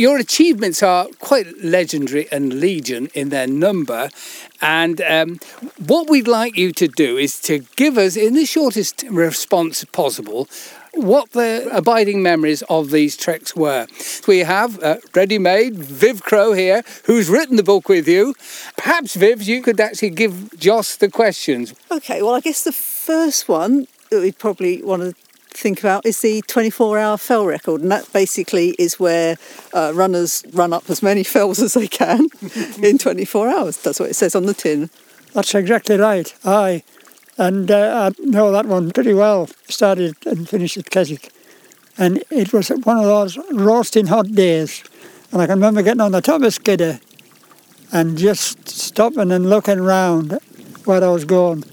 Your 0.00 0.16
achievements 0.16 0.82
are 0.82 1.08
quite 1.18 1.62
legendary 1.62 2.26
and 2.32 2.54
legion 2.54 3.10
in 3.12 3.28
their 3.28 3.46
number. 3.46 4.08
And 4.62 4.98
um, 5.02 5.40
what 5.76 6.08
we'd 6.08 6.26
like 6.26 6.56
you 6.56 6.72
to 6.72 6.88
do 6.88 7.18
is 7.18 7.38
to 7.42 7.58
give 7.76 7.98
us, 7.98 8.16
in 8.16 8.32
the 8.32 8.46
shortest 8.46 9.04
response 9.10 9.84
possible, 9.84 10.48
what 10.94 11.32
the 11.32 11.68
abiding 11.70 12.22
memories 12.22 12.62
of 12.70 12.92
these 12.92 13.14
treks 13.14 13.54
were. 13.54 13.86
We 14.26 14.38
have 14.38 14.82
uh, 14.82 14.96
ready 15.14 15.38
made 15.38 15.74
Viv 15.74 16.22
Crow 16.22 16.54
here, 16.54 16.82
who's 17.04 17.28
written 17.28 17.56
the 17.56 17.62
book 17.62 17.86
with 17.90 18.08
you. 18.08 18.34
Perhaps, 18.78 19.16
Viv, 19.16 19.42
you 19.42 19.60
could 19.60 19.80
actually 19.80 20.10
give 20.22 20.58
Joss 20.58 20.96
the 20.96 21.10
questions. 21.10 21.74
Okay, 21.90 22.22
well, 22.22 22.36
I 22.36 22.40
guess 22.40 22.64
the 22.64 22.72
first 22.72 23.50
one 23.50 23.86
that 24.08 24.22
we'd 24.22 24.38
probably 24.38 24.82
want 24.82 25.02
to 25.02 25.29
think 25.50 25.80
about 25.80 26.06
is 26.06 26.20
the 26.20 26.42
24 26.42 26.98
hour 26.98 27.16
fell 27.16 27.46
record, 27.46 27.82
and 27.82 27.90
that 27.90 28.10
basically 28.12 28.70
is 28.78 28.98
where 28.98 29.36
uh, 29.74 29.92
runners 29.94 30.44
run 30.52 30.72
up 30.72 30.88
as 30.88 31.02
many 31.02 31.22
fells 31.34 31.60
as 31.60 31.74
they 31.74 31.88
can 31.88 32.28
in 32.82 32.98
24 32.98 33.48
hours. 33.48 33.76
That's 33.78 34.00
what 34.00 34.10
it 34.10 34.14
says 34.14 34.34
on 34.34 34.46
the 34.46 34.54
tin. 34.54 34.90
That's 35.34 35.54
exactly 35.54 35.96
right. 35.96 36.34
Aye, 36.44 36.82
and 37.38 37.70
uh, 37.70 38.10
I 38.12 38.22
know 38.22 38.52
that 38.52 38.66
one 38.66 38.90
pretty 38.90 39.14
well. 39.14 39.48
Started 39.68 40.14
and 40.26 40.48
finished 40.48 40.76
at 40.76 40.90
Keswick, 40.90 41.32
and 41.98 42.22
it 42.30 42.52
was 42.52 42.68
one 42.68 42.98
of 42.98 43.04
those 43.04 43.38
roasting 43.52 44.06
hot 44.06 44.32
days. 44.32 44.82
And 45.32 45.40
I 45.40 45.46
can 45.46 45.56
remember 45.58 45.82
getting 45.82 46.00
on 46.00 46.10
the 46.12 46.20
top 46.20 46.42
of 46.42 46.52
Skiddaw 46.52 46.98
and 47.92 48.18
just 48.18 48.68
stopping 48.68 49.30
and 49.30 49.48
looking 49.48 49.80
round 49.80 50.38
where 50.84 51.04
I 51.04 51.08
was 51.08 51.24
going, 51.24 51.64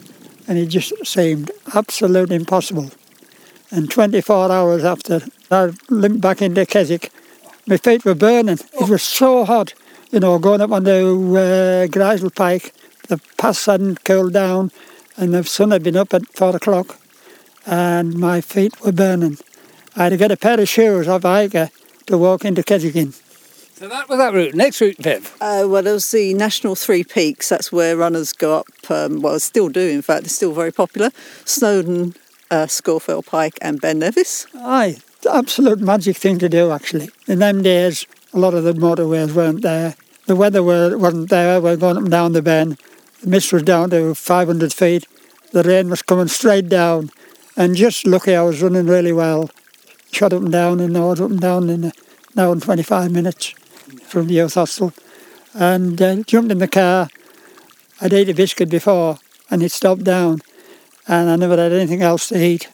and 0.48 0.58
it 0.58 0.68
just 0.68 0.94
seemed 1.06 1.52
absolutely 1.74 2.36
impossible. 2.36 2.92
And 3.70 3.92
24 3.92 4.52
hours 4.52 4.84
after 4.86 5.22
I 5.52 5.72
limped 5.90 6.22
back 6.22 6.42
into 6.42 6.66
Keswick, 6.66 7.12
my 7.68 7.78
feet 7.78 8.06
were 8.06 8.16
burning. 8.16 8.60
It 8.80 8.90
was 8.90 9.04
so 9.04 9.44
hot, 9.44 9.74
you 10.12 10.20
know, 10.22 10.40
going 10.40 10.62
up 10.62 10.72
on 10.72 10.86
the 10.86 11.02
uh, 11.02 11.92
Grisedale 11.92 12.34
Pike. 12.34 12.74
The 13.10 13.20
pass 13.38 13.66
hadn't 13.66 14.06
cooled 14.06 14.34
down, 14.34 14.72
and 15.18 15.34
the 15.34 15.44
sun 15.44 15.72
had 15.72 15.84
been 15.84 15.98
up 15.98 16.14
at 16.14 16.28
four 16.34 16.56
o'clock, 16.56 16.98
and 17.66 18.18
my 18.18 18.40
feet 18.42 18.80
were 18.82 18.94
burning. 18.94 19.38
I 19.96 20.04
had 20.04 20.10
to 20.10 20.18
get 20.18 20.32
a 20.32 20.38
pair 20.38 20.60
of 20.60 20.70
shoes 20.70 21.08
off 21.08 21.24
Hiker 21.24 21.70
to 22.06 22.18
walk 22.18 22.46
into 22.46 22.64
Keswick 22.64 22.96
in. 22.96 23.14
So 23.78 23.88
that 23.90 24.10
was 24.10 24.18
that 24.18 24.34
route. 24.34 24.56
Next 24.56 24.82
route, 24.82 24.98
Viv. 24.98 25.36
Uh, 25.40 25.66
well, 25.68 25.84
there's 25.84 26.10
the 26.10 26.34
National 26.34 26.76
Three 26.76 27.04
Peaks. 27.04 27.50
That's 27.50 27.72
where 27.72 27.96
runners 27.96 28.34
go 28.34 28.60
up. 28.60 28.68
Um, 28.90 29.22
well, 29.22 29.40
still 29.40 29.70
do. 29.70 29.82
In 29.82 30.02
fact, 30.02 30.26
it's 30.26 30.36
still 30.36 30.54
very 30.54 30.72
popular. 30.72 31.12
Snowdon, 31.46 32.16
uh, 32.52 32.66
Scafell 32.66 33.26
Pike, 33.26 33.58
and 33.62 33.82
Ben 33.82 34.00
Nevis. 34.00 34.48
Aye, 34.56 34.98
absolute 35.32 35.80
magic 35.80 36.18
thing 36.18 36.40
to 36.40 36.50
do 36.50 36.72
actually. 36.72 37.10
In 37.28 37.40
them 37.40 37.62
days, 37.62 38.06
a 38.34 38.40
lot 38.40 38.54
of 38.54 38.64
the 38.64 38.74
motorways 38.74 39.34
weren't 39.34 39.62
there. 39.62 39.96
The 40.26 40.36
weather 40.36 40.62
were, 40.62 40.98
wasn't 40.98 41.30
there. 41.30 41.62
We 41.62 41.70
were 41.70 41.78
going 41.78 41.98
up 41.98 42.04
and 42.04 42.12
down 42.12 42.34
the 42.34 42.42
Ben. 42.42 42.78
The 43.22 43.30
mist 43.30 43.54
was 43.54 43.64
down 43.64 43.90
to 43.92 44.14
500 44.14 44.74
feet. 44.74 45.08
The 45.54 45.64
rain 45.64 45.90
was 45.90 46.02
coming 46.02 46.28
straight 46.28 46.68
down. 46.68 47.12
And 47.56 47.76
just 47.76 48.06
lucky 48.06 48.36
I 48.36 48.44
was 48.44 48.62
running 48.62 48.88
really 48.88 49.14
well. 49.14 49.50
Shot 50.12 50.34
up 50.34 50.42
and 50.42 50.52
down 50.52 50.80
and 50.80 50.98
I 50.98 51.00
was 51.00 51.22
up 51.22 51.32
and 51.32 51.40
down 51.40 51.70
in 51.70 51.86
an 51.86 51.94
hour 52.38 52.52
and 52.52 52.62
25 52.62 53.12
minutes 53.12 53.50
from 54.04 54.28
the 54.28 54.36
youth 54.36 54.56
hostel. 54.56 54.94
And 55.54 56.02
uh, 56.02 56.24
jumped 56.24 56.52
in 56.52 56.60
the 56.60 56.68
car. 56.68 57.08
I'd 58.02 58.14
ate 58.14 58.30
a 58.30 58.34
biscuit 58.34 58.70
before 58.70 59.20
and 59.50 59.64
it 59.64 59.72
stopped 59.72 60.04
down. 60.04 60.42
And 61.08 61.30
I 61.30 61.36
never 61.36 61.58
had 61.58 61.72
anything 61.72 62.02
else 62.02 62.30
to 62.30 62.44
eat. 62.44 62.70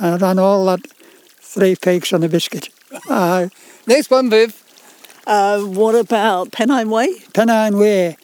I 0.00 0.16
ran 0.16 0.38
all 0.38 0.64
that 0.66 0.86
three 1.40 1.76
peaks 1.76 2.12
on 2.12 2.22
a 2.22 2.28
biscuit. 2.28 2.68
Uh, 3.08 3.48
Next 3.86 4.10
one, 4.10 4.30
Viv. 4.30 4.62
Uh, 5.26 5.60
what 5.62 5.96
about 5.96 6.52
Pennine 6.52 6.88
Way? 6.88 7.08
Pennine 7.34 7.76
Way. 7.78 8.16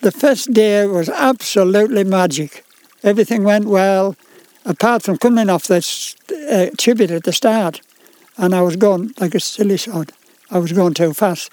The 0.00 0.10
first 0.10 0.52
day 0.52 0.84
was 0.86 1.08
absolutely 1.08 2.02
magic. 2.02 2.64
Everything 3.04 3.44
went 3.44 3.66
well, 3.66 4.16
apart 4.64 5.04
from 5.04 5.16
coming 5.18 5.48
off 5.48 5.68
this 5.68 6.16
uh, 6.50 6.70
tribute 6.76 7.12
at 7.12 7.22
the 7.22 7.32
start. 7.32 7.80
And 8.36 8.52
I 8.52 8.62
was 8.62 8.74
going 8.74 9.12
like 9.20 9.36
a 9.36 9.40
silly 9.40 9.76
sod. 9.76 10.10
I 10.50 10.58
was 10.58 10.72
going 10.72 10.94
too 10.94 11.14
fast. 11.14 11.52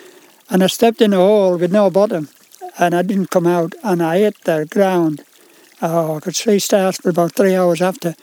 And 0.49 0.64
I 0.64 0.68
stepped 0.68 1.01
in 1.01 1.14
a 1.14 1.18
hole 1.18 1.58
with 1.58 1.72
no 1.72 1.91
bottom. 1.91 2.30
And 2.80 2.95
I 2.95 3.04
didn't 3.04 3.30
come 3.30 3.45
out. 3.45 3.76
And 3.84 4.01
I 4.01 4.18
hit 4.18 4.43
the 4.45 4.66
ground. 4.70 5.24
Oh, 5.86 6.15
I 6.15 6.19
could 6.21 6.38
see 6.38 6.59
stars 6.59 6.95
for 6.95 7.09
about 7.09 7.34
three 7.34 7.55
hours 7.55 7.81
after. 7.81 8.15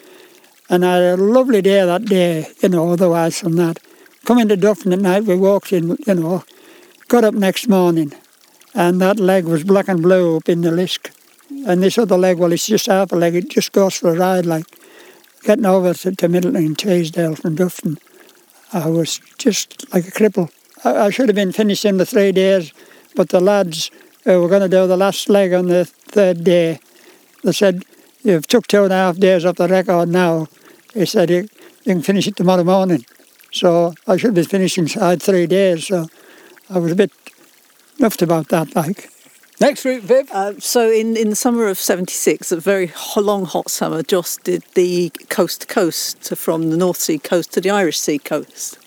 And 0.70 0.82
I 0.82 0.96
had 0.96 1.18
a 1.18 1.22
lovely 1.22 1.60
day 1.60 1.84
that 1.84 2.06
day, 2.06 2.46
you 2.62 2.70
know, 2.70 2.90
otherwise 2.90 3.38
from 3.38 3.56
that. 3.56 3.78
Coming 4.24 4.48
to 4.48 4.56
Dufton 4.56 4.94
at 4.94 5.00
night, 5.00 5.24
we 5.24 5.36
walked 5.36 5.70
in, 5.70 5.98
you 6.06 6.14
know, 6.14 6.42
got 7.08 7.22
up 7.22 7.34
next 7.34 7.68
morning, 7.68 8.14
and 8.74 8.98
that 9.02 9.20
leg 9.20 9.44
was 9.44 9.62
black 9.62 9.88
and 9.88 10.00
blue 10.00 10.38
up 10.38 10.48
in 10.48 10.62
the 10.62 10.70
lisk. 10.70 11.10
And 11.66 11.82
this 11.82 11.98
other 11.98 12.16
leg, 12.16 12.38
well, 12.38 12.50
it's 12.50 12.66
just 12.66 12.86
half 12.86 13.12
a 13.12 13.16
leg, 13.16 13.34
it 13.34 13.50
just 13.50 13.72
goes 13.72 13.96
for 13.96 14.14
a 14.14 14.18
ride, 14.18 14.46
like 14.46 14.64
getting 15.42 15.66
over 15.66 15.92
to, 15.92 16.16
to 16.16 16.28
Middleton 16.28 16.64
and 16.64 16.78
Teesdale 16.78 17.34
from 17.34 17.56
Dufton. 17.56 17.98
I 18.72 18.88
was 18.88 19.20
just 19.36 19.92
like 19.92 20.08
a 20.08 20.10
cripple. 20.10 20.50
I, 20.82 20.96
I 20.96 21.10
should 21.10 21.28
have 21.28 21.36
been 21.36 21.52
finished 21.52 21.84
in 21.84 21.98
the 21.98 22.06
three 22.06 22.32
days, 22.32 22.72
but 23.14 23.28
the 23.28 23.40
lads 23.40 23.90
were 24.24 24.48
going 24.48 24.62
to 24.62 24.68
do 24.68 24.86
the 24.86 24.96
last 24.96 25.28
leg 25.28 25.52
on 25.52 25.66
the 25.66 25.84
third 25.84 26.42
day, 26.42 26.80
they 27.42 27.52
said, 27.52 27.84
You've 28.22 28.46
took 28.46 28.66
two 28.66 28.84
and 28.84 28.92
a 28.92 28.96
half 28.96 29.16
days 29.16 29.44
off 29.44 29.56
the 29.56 29.68
record 29.68 30.08
now. 30.08 30.48
He 30.92 31.06
said, 31.06 31.30
You, 31.30 31.48
you 31.84 31.94
can 31.94 32.02
finish 32.02 32.26
it 32.26 32.36
tomorrow 32.36 32.64
morning. 32.64 33.04
So 33.52 33.94
I 34.06 34.16
should 34.16 34.34
be 34.34 34.44
finishing 34.44 34.84
inside 34.84 35.22
three 35.22 35.46
days. 35.46 35.86
So 35.86 36.06
I 36.68 36.78
was 36.78 36.92
a 36.92 36.96
bit 36.96 37.12
miffed 37.98 38.22
about 38.22 38.48
that, 38.48 38.74
like. 38.76 39.10
Next 39.60 39.84
route, 39.84 40.02
Viv. 40.02 40.30
Uh, 40.32 40.58
so 40.58 40.90
in, 40.90 41.18
in 41.18 41.28
the 41.28 41.36
summer 41.36 41.66
of 41.66 41.78
76, 41.78 42.50
a 42.50 42.60
very 42.60 42.92
long 43.14 43.44
hot 43.44 43.70
summer, 43.70 44.02
Joss 44.02 44.38
did 44.38 44.62
the 44.74 45.10
coast 45.28 45.62
to 45.62 45.66
coast 45.66 46.34
from 46.36 46.70
the 46.70 46.78
North 46.78 46.96
Sea 46.96 47.18
coast 47.18 47.52
to 47.52 47.60
the 47.60 47.68
Irish 47.68 47.98
Sea 47.98 48.18
coast. 48.18 48.78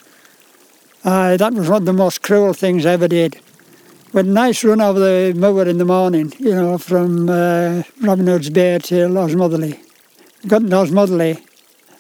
Aye, 1.06 1.38
that 1.38 1.54
was 1.54 1.70
one 1.70 1.84
of 1.84 1.86
the 1.86 1.94
most 1.94 2.24
cruel 2.24 2.54
things 2.54 2.86
I 2.86 2.94
ever 2.94 3.08
did. 3.08 3.40
A 4.16 4.22
nice 4.22 4.64
run 4.64 4.80
over 4.80 5.00
the 5.00 5.34
moor 5.34 5.68
in 5.68 5.80
the 5.80 5.86
morning, 5.86 6.32
you 6.38 6.54
know, 6.54 6.78
from 6.78 7.28
uh, 7.28 7.82
Robin 8.00 8.28
Hood's 8.28 8.52
Bay 8.52 8.78
to 8.78 9.08
Osmotherley. 9.08 9.80
Got 10.46 10.60
to 10.60 10.68
Osmotherley, 10.68 11.44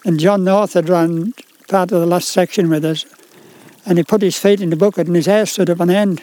and 0.05 0.19
John 0.19 0.43
North 0.43 0.73
had 0.73 0.89
run 0.89 1.33
part 1.67 1.91
of 1.91 2.01
the 2.01 2.05
last 2.05 2.29
section 2.29 2.69
with 2.69 2.85
us, 2.85 3.07
and 3.83 3.97
he 3.97 4.03
put 4.03 4.21
his 4.21 4.37
feet 4.37 4.61
in 4.61 4.69
the 4.69 4.75
bucket 4.75 5.07
and 5.07 5.15
his 5.15 5.25
hair 5.25 5.47
stood 5.47 5.71
up 5.71 5.81
on 5.81 5.89
end. 5.89 6.21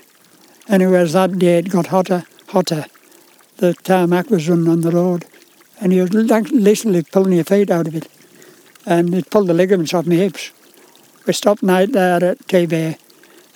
Anyways, 0.68 1.14
that 1.14 1.36
day 1.40 1.58
it 1.58 1.70
got 1.70 1.88
hotter, 1.88 2.22
hotter. 2.50 2.84
The 3.56 3.74
tarmac 3.74 4.30
was 4.30 4.48
running 4.48 4.68
on 4.68 4.82
the 4.82 4.92
road, 4.92 5.24
and 5.80 5.92
he 5.92 6.00
was 6.00 6.12
literally 6.12 7.02
pulling 7.02 7.32
your 7.32 7.42
feet 7.42 7.68
out 7.68 7.88
of 7.88 7.96
it, 7.96 8.06
and 8.86 9.12
it 9.12 9.28
pulled 9.28 9.48
the 9.48 9.54
ligaments 9.54 9.92
off 9.92 10.06
my 10.06 10.14
hips. 10.14 10.52
We 11.26 11.32
stopped 11.32 11.64
night 11.64 11.90
there 11.90 12.22
at 12.22 12.46
T 12.46 12.96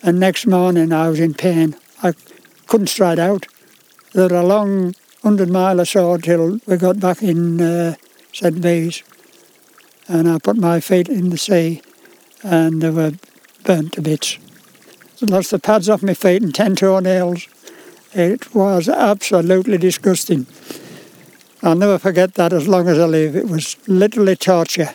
and 0.02 0.18
next 0.18 0.48
morning 0.48 0.92
I 0.92 1.08
was 1.08 1.20
in 1.20 1.34
pain. 1.34 1.76
Couldn't 2.66 2.88
stride 2.88 3.18
out. 3.18 3.46
There 4.12 4.28
were 4.28 4.36
a 4.36 4.46
long 4.46 4.94
hundred 5.22 5.50
mile 5.50 5.80
or 5.80 5.84
so 5.84 6.16
till 6.18 6.60
we 6.66 6.76
got 6.76 7.00
back 7.00 7.22
in 7.22 7.60
uh, 7.60 7.94
St. 8.32 8.60
Bees, 8.60 9.02
and 10.08 10.28
I 10.28 10.38
put 10.38 10.56
my 10.56 10.80
feet 10.80 11.08
in 11.08 11.30
the 11.30 11.38
sea, 11.38 11.82
and 12.42 12.82
they 12.82 12.90
were 12.90 13.12
burnt 13.64 13.94
to 13.94 14.02
bits. 14.02 14.38
Lost 15.20 15.50
the 15.50 15.58
pads 15.58 15.88
off 15.88 16.02
my 16.02 16.14
feet 16.14 16.42
and 16.42 16.54
ten 16.54 16.76
toenails. 16.76 17.48
It 18.12 18.54
was 18.54 18.88
absolutely 18.88 19.78
disgusting. 19.78 20.46
I'll 21.62 21.74
never 21.74 21.98
forget 21.98 22.34
that 22.34 22.52
as 22.52 22.68
long 22.68 22.88
as 22.88 22.98
I 22.98 23.06
live. 23.06 23.34
It 23.34 23.48
was 23.48 23.76
literally 23.88 24.36
torture. 24.36 24.90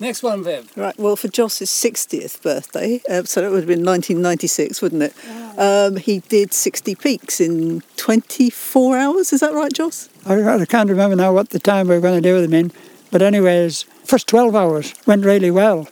Next 0.00 0.22
one, 0.22 0.42
Viv. 0.42 0.72
Right, 0.78 0.98
well, 0.98 1.14
for 1.14 1.28
Joss's 1.28 1.68
60th 1.68 2.40
birthday, 2.40 3.02
uh, 3.10 3.24
so 3.24 3.42
that 3.42 3.50
would 3.50 3.58
have 3.58 3.66
been 3.68 3.84
1996, 3.84 4.80
wouldn't 4.80 5.02
it? 5.02 5.14
Um, 5.58 5.96
he 5.96 6.20
did 6.20 6.54
60 6.54 6.94
peaks 6.94 7.38
in 7.38 7.82
24 7.98 8.96
hours, 8.96 9.30
is 9.34 9.40
that 9.40 9.52
right, 9.52 9.70
Joss? 9.70 10.08
I, 10.24 10.42
I 10.42 10.64
can't 10.64 10.88
remember 10.88 11.16
now 11.16 11.34
what 11.34 11.50
the 11.50 11.58
time 11.58 11.88
we 11.88 11.96
were 11.96 12.00
going 12.00 12.22
to 12.22 12.26
do 12.26 12.40
them 12.40 12.54
in, 12.54 12.72
but 13.10 13.20
anyways, 13.20 13.82
first 14.04 14.26
12 14.28 14.56
hours 14.56 14.94
went 15.06 15.26
really 15.26 15.50
well. 15.50 15.86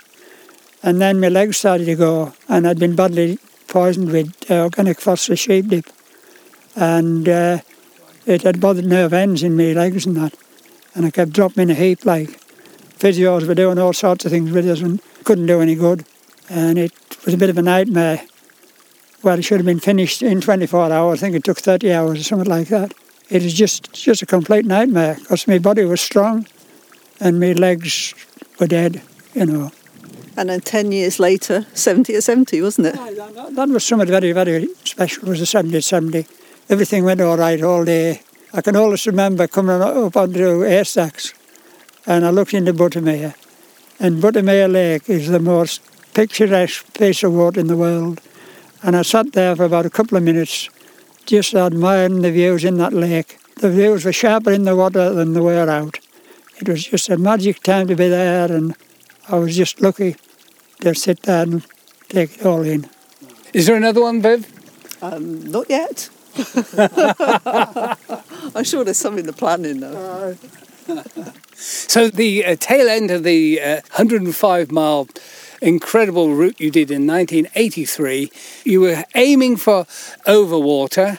And 0.82 1.02
then 1.02 1.20
my 1.20 1.28
legs 1.28 1.58
started 1.58 1.84
to 1.84 1.94
go, 1.94 2.32
and 2.48 2.66
I'd 2.66 2.78
been 2.78 2.96
badly 2.96 3.38
poisoned 3.66 4.10
with 4.10 4.50
uh, 4.50 4.62
organic 4.62 5.02
phosphorus 5.02 5.40
sheep 5.40 5.68
dip. 5.68 5.86
And 6.74 7.28
uh, 7.28 7.58
it 8.24 8.42
had 8.42 8.58
bothered 8.58 8.86
nerve 8.86 9.12
ends 9.12 9.42
in 9.42 9.54
my 9.54 9.72
legs 9.72 10.06
and 10.06 10.16
that. 10.16 10.34
And 10.94 11.04
I 11.04 11.10
kept 11.10 11.32
dropping 11.32 11.64
in 11.64 11.70
a 11.70 11.74
heap 11.74 12.06
like 12.06 12.40
physios 12.98 13.46
were 13.46 13.54
doing 13.54 13.78
all 13.78 13.92
sorts 13.92 14.24
of 14.24 14.32
things 14.32 14.50
with 14.50 14.68
us 14.68 14.80
and 14.80 15.00
couldn't 15.24 15.46
do 15.46 15.60
any 15.60 15.74
good. 15.74 16.04
And 16.48 16.78
it 16.78 16.92
was 17.24 17.34
a 17.34 17.38
bit 17.38 17.50
of 17.50 17.58
a 17.58 17.62
nightmare. 17.62 18.22
Well, 19.22 19.38
it 19.38 19.42
should 19.42 19.58
have 19.58 19.66
been 19.66 19.80
finished 19.80 20.22
in 20.22 20.40
24 20.40 20.92
hours. 20.92 21.22
I 21.22 21.26
think 21.26 21.36
it 21.36 21.44
took 21.44 21.58
30 21.58 21.92
hours 21.92 22.20
or 22.20 22.22
something 22.24 22.48
like 22.48 22.68
that. 22.68 22.94
It 23.30 23.42
was 23.42 23.52
just 23.52 23.92
just 23.92 24.22
a 24.22 24.26
complete 24.26 24.64
nightmare 24.64 25.16
because 25.16 25.46
my 25.46 25.58
body 25.58 25.84
was 25.84 26.00
strong 26.00 26.46
and 27.20 27.38
my 27.38 27.52
legs 27.52 28.14
were 28.58 28.66
dead, 28.66 29.02
you 29.34 29.44
know. 29.44 29.70
And 30.36 30.48
then 30.48 30.60
10 30.60 30.92
years 30.92 31.18
later, 31.18 31.66
70 31.74 32.14
or 32.14 32.20
70, 32.20 32.62
wasn't 32.62 32.86
it? 32.86 32.94
That, 32.94 33.54
that 33.56 33.68
was 33.68 33.84
something 33.84 34.08
very, 34.08 34.32
very 34.32 34.68
special. 34.84 35.24
It 35.24 35.30
was 35.30 35.40
a 35.40 35.46
70 35.46 35.80
70. 35.80 36.26
Everything 36.70 37.04
went 37.04 37.20
all 37.20 37.36
right 37.36 37.62
all 37.62 37.84
day. 37.84 38.22
I 38.54 38.62
can 38.62 38.76
always 38.76 39.06
remember 39.06 39.46
coming 39.46 39.82
up 39.82 40.16
onto 40.16 40.62
Haystacks 40.62 41.34
and 42.08 42.24
I 42.24 42.30
looked 42.30 42.54
into 42.54 42.72
Buttermere. 42.72 43.34
And 44.00 44.22
Buttermere 44.22 44.72
Lake 44.72 45.10
is 45.10 45.28
the 45.28 45.38
most 45.38 45.82
picturesque 46.14 46.94
piece 46.94 47.22
of 47.22 47.34
water 47.34 47.60
in 47.60 47.66
the 47.66 47.76
world. 47.76 48.22
And 48.82 48.96
I 48.96 49.02
sat 49.02 49.34
there 49.34 49.54
for 49.54 49.64
about 49.64 49.84
a 49.84 49.90
couple 49.90 50.16
of 50.16 50.24
minutes 50.24 50.70
just 51.26 51.54
admiring 51.54 52.22
the 52.22 52.32
views 52.32 52.64
in 52.64 52.78
that 52.78 52.94
lake. 52.94 53.38
The 53.56 53.70
views 53.70 54.06
were 54.06 54.12
sharper 54.12 54.52
in 54.52 54.64
the 54.64 54.74
water 54.74 55.12
than 55.12 55.34
they 55.34 55.40
were 55.40 55.68
out. 55.68 55.98
It 56.58 56.68
was 56.68 56.84
just 56.84 57.10
a 57.10 57.18
magic 57.18 57.62
time 57.62 57.86
to 57.88 57.94
be 57.94 58.08
there 58.08 58.50
and 58.50 58.74
I 59.28 59.36
was 59.36 59.54
just 59.54 59.82
lucky 59.82 60.16
to 60.80 60.94
sit 60.94 61.22
there 61.24 61.42
and 61.42 61.62
take 62.08 62.38
it 62.38 62.46
all 62.46 62.62
in. 62.62 62.88
Is 63.52 63.66
there 63.66 63.76
another 63.76 64.00
one, 64.00 64.22
Viv? 64.22 64.50
Um, 65.02 65.44
not 65.50 65.68
yet. 65.68 66.08
I'm 68.54 68.64
sure 68.64 68.84
there's 68.84 68.96
some 68.96 69.18
in 69.18 69.26
the 69.26 69.34
planning 69.34 69.80
though. 69.80 70.36
So 71.60 72.08
the 72.08 72.44
uh, 72.44 72.56
tail 72.56 72.88
end 72.88 73.10
of 73.10 73.24
the 73.24 73.60
uh, 73.60 73.80
105 73.96 74.70
mile 74.70 75.08
incredible 75.60 76.32
route 76.34 76.60
you 76.60 76.70
did 76.70 76.88
in 76.90 77.04
1983. 77.06 78.30
You 78.64 78.80
were 78.80 79.04
aiming 79.16 79.56
for 79.56 79.84
overwater, 80.26 81.18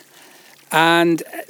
and 0.71 1.21
uh, 1.23 1.41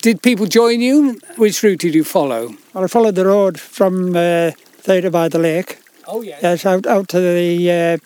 did 0.00 0.22
people 0.22 0.46
join 0.46 0.80
you? 0.80 1.20
Which 1.36 1.62
route 1.62 1.80
did 1.80 1.94
you 1.94 2.04
follow? 2.04 2.54
Well, 2.72 2.84
I 2.84 2.86
followed 2.86 3.16
the 3.16 3.26
road 3.26 3.60
from 3.60 4.16
uh, 4.16 4.52
Theta 4.78 5.10
by 5.10 5.28
the 5.28 5.38
lake, 5.38 5.80
Oh, 6.06 6.22
yes. 6.22 6.42
yes, 6.42 6.64
out, 6.64 6.86
out 6.86 7.08
to 7.08 7.20
the 7.20 7.70
uh, 7.70 7.98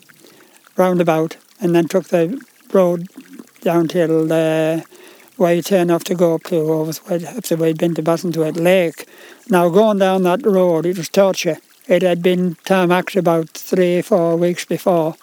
roundabout, 0.76 1.36
and 1.60 1.72
then 1.72 1.86
took 1.86 2.08
the 2.08 2.44
road 2.72 3.06
down 3.60 3.86
till 3.86 4.32
uh, 4.32 4.80
where 5.36 5.54
you 5.54 5.62
turn 5.62 5.90
off 5.90 6.04
to 6.04 6.14
go 6.14 6.34
up 6.34 6.44
to 6.44 6.54
Overthwaite, 6.54 7.24
after 7.24 7.56
we'd 7.56 7.78
been 7.78 7.94
to 7.94 8.02
Bassenthwaite 8.02 8.60
Lake. 8.60 9.08
Now, 9.48 9.68
going 9.68 9.98
down 9.98 10.22
that 10.24 10.44
road, 10.44 10.86
it 10.86 10.98
was 10.98 11.08
torture. 11.08 11.58
It 11.88 12.02
had 12.02 12.22
been 12.22 12.56
tarmacked 12.64 13.16
about 13.16 13.50
three, 13.50 14.02
four 14.02 14.36
weeks 14.36 14.64
before, 14.64 15.16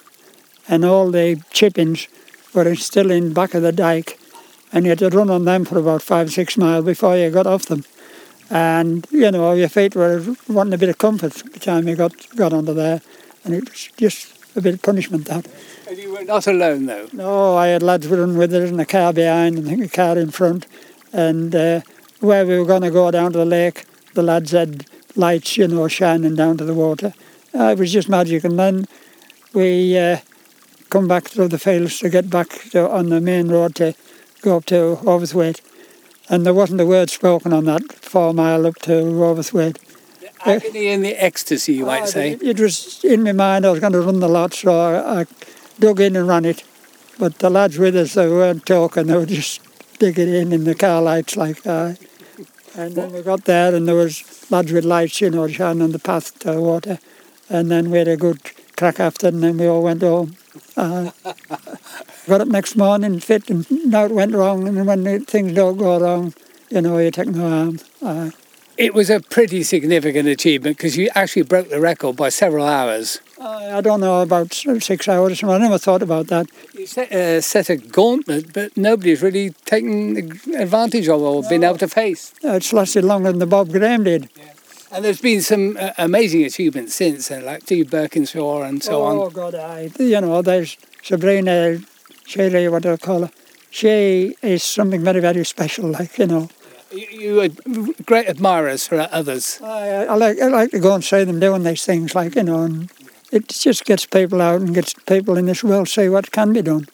and 0.68 0.84
all 0.84 1.10
the 1.10 1.42
chippings 1.50 2.08
were 2.54 2.74
still 2.74 3.10
in 3.10 3.32
back 3.32 3.54
of 3.54 3.62
the 3.62 3.72
dike, 3.72 4.18
and 4.72 4.84
you 4.84 4.90
had 4.90 4.98
to 4.98 5.08
run 5.08 5.30
on 5.30 5.44
them 5.44 5.64
for 5.64 5.78
about 5.78 6.02
five, 6.02 6.30
six 6.30 6.56
miles 6.56 6.84
before 6.84 7.16
you 7.16 7.30
got 7.30 7.46
off 7.46 7.66
them. 7.66 7.84
And, 8.50 9.06
you 9.10 9.30
know, 9.30 9.52
your 9.52 9.68
feet 9.68 9.94
were 9.94 10.24
wanting 10.48 10.74
a 10.74 10.78
bit 10.78 10.88
of 10.88 10.98
comfort 10.98 11.34
by 11.44 11.50
the 11.52 11.60
time 11.60 11.88
you 11.88 11.96
got, 11.96 12.12
got 12.36 12.52
onto 12.52 12.74
there, 12.74 13.00
and 13.44 13.54
it 13.54 13.70
was 13.70 13.88
just 13.96 14.39
a 14.56 14.60
bit 14.60 14.74
of 14.74 14.82
punishment, 14.82 15.26
that. 15.26 15.46
And 15.88 15.98
you 15.98 16.12
were 16.12 16.24
not 16.24 16.46
alone, 16.46 16.86
though. 16.86 17.08
No, 17.12 17.56
I 17.56 17.68
had 17.68 17.82
lads 17.82 18.06
running 18.08 18.36
with 18.36 18.54
us 18.54 18.70
and 18.70 18.80
a 18.80 18.86
car 18.86 19.12
behind 19.12 19.58
and 19.58 19.82
a 19.82 19.88
car 19.88 20.18
in 20.18 20.30
front. 20.30 20.66
And 21.12 21.54
uh, 21.54 21.80
where 22.20 22.46
we 22.46 22.58
were 22.58 22.64
going 22.64 22.82
to 22.82 22.90
go 22.90 23.10
down 23.10 23.32
to 23.32 23.38
the 23.38 23.44
lake, 23.44 23.84
the 24.14 24.22
lads 24.22 24.52
had 24.52 24.86
lights, 25.16 25.56
you 25.56 25.68
know, 25.68 25.88
shining 25.88 26.34
down 26.34 26.56
to 26.58 26.64
the 26.64 26.74
water. 26.74 27.12
Uh, 27.54 27.64
it 27.72 27.78
was 27.78 27.92
just 27.92 28.08
magic. 28.08 28.44
And 28.44 28.58
then 28.58 28.86
we 29.52 29.98
uh, 29.98 30.18
come 30.90 31.08
back 31.08 31.24
through 31.24 31.48
the 31.48 31.58
fields 31.58 31.98
to 32.00 32.08
get 32.08 32.30
back 32.30 32.48
to, 32.70 32.88
on 32.88 33.08
the 33.08 33.20
main 33.20 33.48
road 33.48 33.74
to 33.76 33.94
go 34.42 34.56
up 34.56 34.66
to 34.66 34.98
Overthwaite. 35.02 35.60
And 36.28 36.46
there 36.46 36.54
wasn't 36.54 36.80
a 36.80 36.86
word 36.86 37.10
spoken 37.10 37.52
on 37.52 37.64
that 37.64 37.92
four 37.92 38.32
mile 38.32 38.66
up 38.66 38.76
to 38.82 38.92
Overthwaite. 38.92 39.78
Agony 40.44 40.88
and 40.88 41.04
the 41.04 41.14
ecstasy, 41.22 41.74
you 41.74 41.86
might 41.86 42.02
Ah, 42.02 42.06
say. 42.06 42.30
It, 42.32 42.42
it 42.42 42.60
was 42.60 43.04
in 43.04 43.22
my 43.22 43.32
mind 43.32 43.66
I 43.66 43.70
was 43.70 43.80
going 43.80 43.92
to 43.92 44.00
run 44.00 44.20
the 44.20 44.28
lot, 44.28 44.54
so 44.54 44.72
I, 44.78 45.20
I 45.20 45.26
dug 45.78 46.00
in 46.00 46.16
and 46.16 46.26
ran 46.26 46.44
it. 46.44 46.64
But 47.18 47.38
the 47.38 47.50
lads 47.50 47.78
with 47.78 47.96
us, 47.96 48.14
they 48.14 48.26
weren't 48.28 48.64
talking, 48.64 49.06
they 49.06 49.16
were 49.16 49.26
just 49.26 49.60
digging 49.98 50.28
in 50.32 50.52
in 50.52 50.64
the 50.64 50.74
car 50.74 51.02
lights 51.02 51.36
like 51.36 51.62
that. 51.64 51.98
And 52.76 52.94
then 52.94 53.12
we 53.12 53.22
got 53.22 53.44
there 53.44 53.74
and 53.74 53.86
there 53.86 53.94
was 53.96 54.22
lads 54.50 54.72
with 54.72 54.84
lights, 54.84 55.20
you 55.20 55.30
know, 55.30 55.46
shining 55.48 55.82
on 55.82 55.92
the 55.92 55.98
path 55.98 56.38
to 56.40 56.52
the 56.52 56.60
water. 56.60 56.98
And 57.50 57.70
then 57.70 57.90
we 57.90 57.98
had 57.98 58.08
a 58.08 58.16
good 58.16 58.40
crack 58.76 59.00
after 59.00 59.28
and 59.28 59.42
then 59.42 59.58
we 59.58 59.66
all 59.66 59.82
went 59.82 60.02
home. 60.02 60.36
Uh, 60.76 61.10
got 62.28 62.40
up 62.40 62.48
next 62.48 62.76
morning 62.76 63.18
fit 63.20 63.50
and 63.50 63.66
now 63.86 64.04
it 64.04 64.12
went 64.12 64.34
wrong 64.34 64.66
and 64.68 64.86
when 64.86 65.24
things 65.24 65.52
don't 65.52 65.76
go 65.76 65.98
wrong, 66.00 66.32
you 66.70 66.80
know, 66.80 66.96
you 66.98 67.10
take 67.10 67.28
no 67.28 67.48
harm. 67.48 67.80
Uh, 68.00 68.30
It 68.80 68.94
was 68.94 69.10
a 69.10 69.20
pretty 69.20 69.62
significant 69.62 70.26
achievement 70.26 70.78
because 70.78 70.96
you 70.96 71.10
actually 71.14 71.42
broke 71.42 71.68
the 71.68 71.82
record 71.82 72.16
by 72.16 72.30
several 72.30 72.66
hours. 72.66 73.20
I 73.38 73.76
I 73.76 73.80
don't 73.82 74.00
know, 74.00 74.22
about 74.22 74.54
six 74.54 75.06
hours. 75.06 75.44
I 75.44 75.58
never 75.58 75.76
thought 75.76 76.02
about 76.02 76.28
that. 76.28 76.46
You 76.72 76.86
set, 76.86 77.12
uh, 77.12 77.42
set 77.42 77.68
a 77.68 77.76
gauntlet, 77.76 78.54
but 78.54 78.74
nobody's 78.78 79.20
really 79.20 79.50
taken 79.66 80.16
advantage 80.66 81.08
of 81.08 81.20
or 81.20 81.42
been 81.42 81.62
able 81.62 81.76
to 81.76 81.88
face. 81.88 82.32
Uh, 82.42 82.56
It's 82.58 82.72
lasted 82.72 83.04
longer 83.04 83.30
than 83.30 83.38
the 83.38 83.46
Bob 83.46 83.68
Graham 83.70 84.04
did. 84.04 84.30
And 84.90 85.04
there's 85.04 85.20
been 85.20 85.42
some 85.42 85.76
uh, 85.78 85.90
amazing 85.98 86.42
achievements 86.44 86.94
since, 86.94 87.30
uh, 87.30 87.42
like 87.44 87.60
Steve 87.64 87.90
Birkinshaw 87.90 88.66
and 88.66 88.82
so 88.82 89.02
oh, 89.02 89.08
on. 89.08 89.16
Oh, 89.18 89.30
God, 89.30 89.54
I, 89.56 89.90
you 89.98 90.20
know, 90.22 90.40
there's 90.40 90.78
Sabrina 91.02 91.80
Shirley, 92.24 92.66
what 92.68 92.82
do 92.84 92.92
I 92.92 92.96
call 92.96 93.20
her? 93.26 93.30
She 93.70 94.36
is 94.40 94.62
something 94.64 95.04
very, 95.04 95.20
very 95.20 95.44
special, 95.44 95.90
like, 95.90 96.16
you 96.16 96.26
know. 96.26 96.48
You, 96.92 97.06
you 97.10 97.40
are 97.40 97.48
great 98.04 98.28
admirers 98.28 98.88
for 98.88 99.08
others. 99.12 99.60
I, 99.62 100.06
I, 100.06 100.14
like, 100.14 100.40
I 100.40 100.48
like 100.48 100.72
to 100.72 100.80
go 100.80 100.94
and 100.94 101.04
see 101.04 101.22
them 101.22 101.38
doing 101.38 101.62
these 101.62 101.84
things, 101.84 102.16
like, 102.16 102.34
you 102.34 102.42
know, 102.42 102.64
and 102.64 102.90
it 103.30 103.48
just 103.48 103.84
gets 103.84 104.06
people 104.06 104.40
out 104.40 104.60
and 104.60 104.74
gets 104.74 104.94
people 104.94 105.36
in 105.36 105.46
this 105.46 105.62
world 105.62 105.88
see 105.88 106.08
what 106.08 106.32
can 106.32 106.52
be 106.52 106.62
done. 106.62 106.88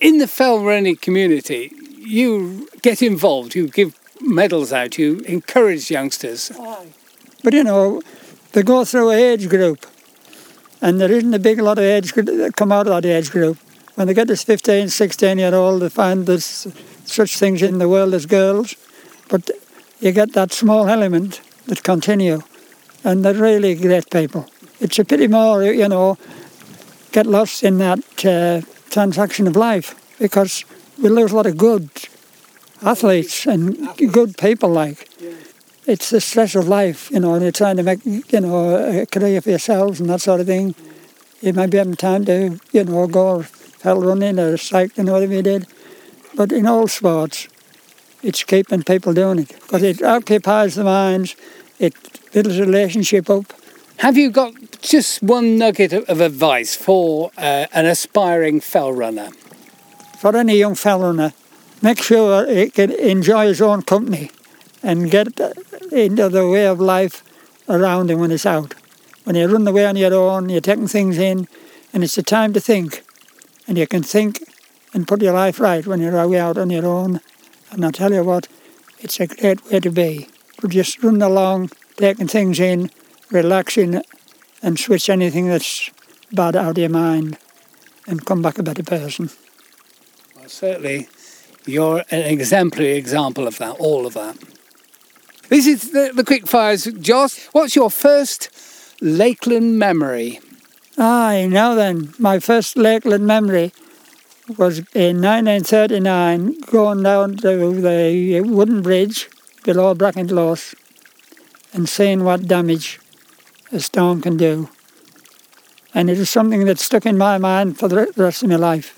In 0.00 0.16
the 0.16 0.24
Felrunny 0.24 0.98
community, 0.98 1.72
you 1.98 2.68
get 2.80 3.02
involved, 3.02 3.54
you 3.54 3.68
give 3.68 3.98
medals 4.22 4.72
out, 4.72 4.96
you 4.96 5.18
encourage 5.20 5.90
youngsters. 5.90 6.50
But, 7.44 7.52
you 7.52 7.64
know, 7.64 8.00
they 8.52 8.62
go 8.62 8.86
through 8.86 9.10
an 9.10 9.18
age 9.18 9.50
group, 9.50 9.84
and 10.80 10.98
there 10.98 11.12
isn't 11.12 11.34
a 11.34 11.38
big 11.38 11.60
lot 11.60 11.76
of 11.76 11.84
age 11.84 12.14
group 12.14 12.26
that 12.26 12.56
come 12.56 12.72
out 12.72 12.86
of 12.86 13.02
that 13.02 13.04
age 13.04 13.30
group. 13.30 13.58
When 13.94 14.06
they 14.06 14.14
get 14.14 14.28
this 14.28 14.42
15, 14.42 14.88
16 14.88 15.38
year 15.38 15.54
old, 15.54 15.82
they 15.82 15.90
find 15.90 16.24
there's 16.24 16.66
such 17.04 17.36
things 17.36 17.60
in 17.60 17.78
the 17.78 17.88
world 17.88 18.14
as 18.14 18.24
girls, 18.24 18.74
but 19.28 19.50
you 20.00 20.12
get 20.12 20.32
that 20.32 20.52
small 20.52 20.88
element 20.88 21.40
that 21.66 21.82
continue, 21.82 22.40
and 23.04 23.24
they're 23.24 23.34
really 23.34 23.74
great 23.74 24.10
people. 24.10 24.48
It's 24.80 24.98
a 24.98 25.04
pity 25.04 25.28
more, 25.28 25.62
you 25.64 25.88
know, 25.88 26.16
get 27.12 27.26
lost 27.26 27.62
in 27.62 27.78
that 27.78 28.24
uh, 28.24 28.60
transaction 28.90 29.46
of 29.46 29.56
life 29.56 29.94
because 30.18 30.64
we 31.02 31.08
lose 31.08 31.32
a 31.32 31.36
lot 31.36 31.46
of 31.46 31.56
good 31.56 31.88
athletes 32.82 33.46
and 33.46 33.76
good 34.12 34.36
people 34.38 34.70
like 34.70 35.08
it's 35.88 36.10
the 36.10 36.20
stress 36.20 36.54
of 36.54 36.68
life, 36.68 37.10
you 37.10 37.18
know, 37.18 37.32
and 37.32 37.42
you're 37.42 37.50
trying 37.50 37.78
to 37.78 37.82
make, 37.82 38.04
you 38.04 38.40
know, 38.40 39.00
a 39.00 39.06
career 39.06 39.40
for 39.40 39.48
yourselves 39.48 40.00
and 40.00 40.10
that 40.10 40.20
sort 40.20 40.40
of 40.40 40.46
thing. 40.46 40.74
You 41.40 41.54
might 41.54 41.70
be 41.70 41.78
having 41.78 41.96
time 41.96 42.26
to, 42.26 42.60
you 42.72 42.84
know, 42.84 43.06
go 43.06 43.42
fell 43.42 43.98
running 43.98 44.38
or 44.38 44.58
cycling, 44.58 45.10
whatever 45.10 45.32
you 45.32 45.42
did. 45.42 45.66
But 46.34 46.52
in 46.52 46.66
all 46.66 46.88
sports, 46.88 47.48
it's 48.22 48.44
keeping 48.44 48.82
people 48.82 49.14
doing 49.14 49.40
it 49.40 49.48
because 49.48 49.82
it 49.82 50.02
occupies 50.02 50.74
the 50.74 50.84
minds, 50.84 51.36
it 51.78 51.94
builds 52.32 52.58
a 52.58 52.64
relationship 52.64 53.30
up. 53.30 53.52
Have 53.98 54.16
you 54.16 54.30
got 54.30 54.54
just 54.80 55.22
one 55.22 55.58
nugget 55.58 55.92
of 55.92 56.20
advice 56.20 56.76
for 56.76 57.30
uh, 57.36 57.66
an 57.72 57.86
aspiring 57.86 58.60
fell 58.60 58.92
runner? 58.92 59.30
For 60.20 60.36
any 60.36 60.56
young 60.56 60.74
fell 60.74 61.00
runner, 61.00 61.32
make 61.82 62.02
sure 62.02 62.46
he 62.46 62.70
can 62.70 62.92
enjoy 62.92 63.46
his 63.46 63.60
own 63.60 63.82
company 63.82 64.30
and 64.82 65.10
get 65.10 65.40
into 65.90 66.28
the 66.28 66.48
way 66.48 66.66
of 66.66 66.80
life 66.80 67.24
around 67.68 68.10
him 68.10 68.20
when 68.20 68.30
he's 68.30 68.46
out. 68.46 68.74
When 69.24 69.36
you 69.36 69.46
run 69.46 69.66
away 69.66 69.86
on 69.86 69.96
your 69.96 70.14
own, 70.14 70.48
you're 70.48 70.60
taking 70.60 70.88
things 70.88 71.18
in, 71.18 71.48
and 71.92 72.02
it's 72.02 72.14
the 72.14 72.22
time 72.22 72.52
to 72.54 72.60
think. 72.60 73.04
And 73.66 73.76
you 73.76 73.86
can 73.86 74.02
think 74.02 74.42
and 74.94 75.06
put 75.06 75.22
your 75.22 75.34
life 75.34 75.60
right 75.60 75.86
when 75.86 76.00
you're 76.00 76.18
away 76.18 76.38
out 76.38 76.56
on 76.56 76.70
your 76.70 76.86
own. 76.86 77.20
And 77.70 77.84
I 77.84 77.90
tell 77.90 78.12
you 78.12 78.24
what, 78.24 78.48
it's 79.00 79.20
a 79.20 79.26
great 79.26 79.64
way 79.70 79.80
to 79.80 79.90
be. 79.90 80.28
But 80.60 80.70
just 80.70 81.02
run 81.02 81.22
along, 81.22 81.70
taking 81.96 82.28
things 82.28 82.58
in, 82.58 82.90
relaxing, 83.30 84.02
and 84.62 84.78
switch 84.78 85.08
anything 85.08 85.48
that's 85.48 85.90
bad 86.32 86.56
out 86.56 86.70
of 86.70 86.78
your 86.78 86.88
mind 86.88 87.38
and 88.06 88.24
come 88.24 88.42
back 88.42 88.58
a 88.58 88.62
better 88.62 88.82
person. 88.82 89.30
Well, 90.36 90.48
certainly, 90.48 91.08
you're 91.66 92.04
an 92.10 92.22
exemplary 92.22 92.96
example 92.96 93.46
of 93.46 93.58
that, 93.58 93.76
all 93.78 94.06
of 94.06 94.14
that. 94.14 94.36
This 95.48 95.66
is 95.66 95.92
the, 95.92 96.12
the 96.14 96.24
quick 96.24 96.46
fires. 96.46 96.84
Joss, 96.84 97.46
what's 97.52 97.76
your 97.76 97.90
first 97.90 98.50
Lakeland 99.00 99.78
memory? 99.78 100.40
Aye, 100.96 101.46
now 101.50 101.74
then, 101.74 102.12
my 102.18 102.40
first 102.40 102.76
Lakeland 102.76 103.26
memory 103.26 103.72
was 104.56 104.78
in 104.94 105.20
1939 105.20 106.60
going 106.70 107.02
down 107.02 107.36
to 107.36 107.80
the 107.80 108.40
wooden 108.40 108.82
bridge 108.82 109.28
below 109.64 109.94
Brackenclose 109.94 110.74
and 111.74 111.88
seeing 111.88 112.24
what 112.24 112.48
damage 112.48 112.98
a 113.72 113.80
storm 113.80 114.22
can 114.22 114.36
do. 114.36 114.70
And 115.92 116.08
it 116.08 116.18
was 116.18 116.30
something 116.30 116.64
that 116.64 116.78
stuck 116.78 117.04
in 117.04 117.18
my 117.18 117.38
mind 117.38 117.78
for 117.78 117.88
the 117.88 118.12
rest 118.16 118.42
of 118.42 118.48
my 118.48 118.56
life, 118.56 118.94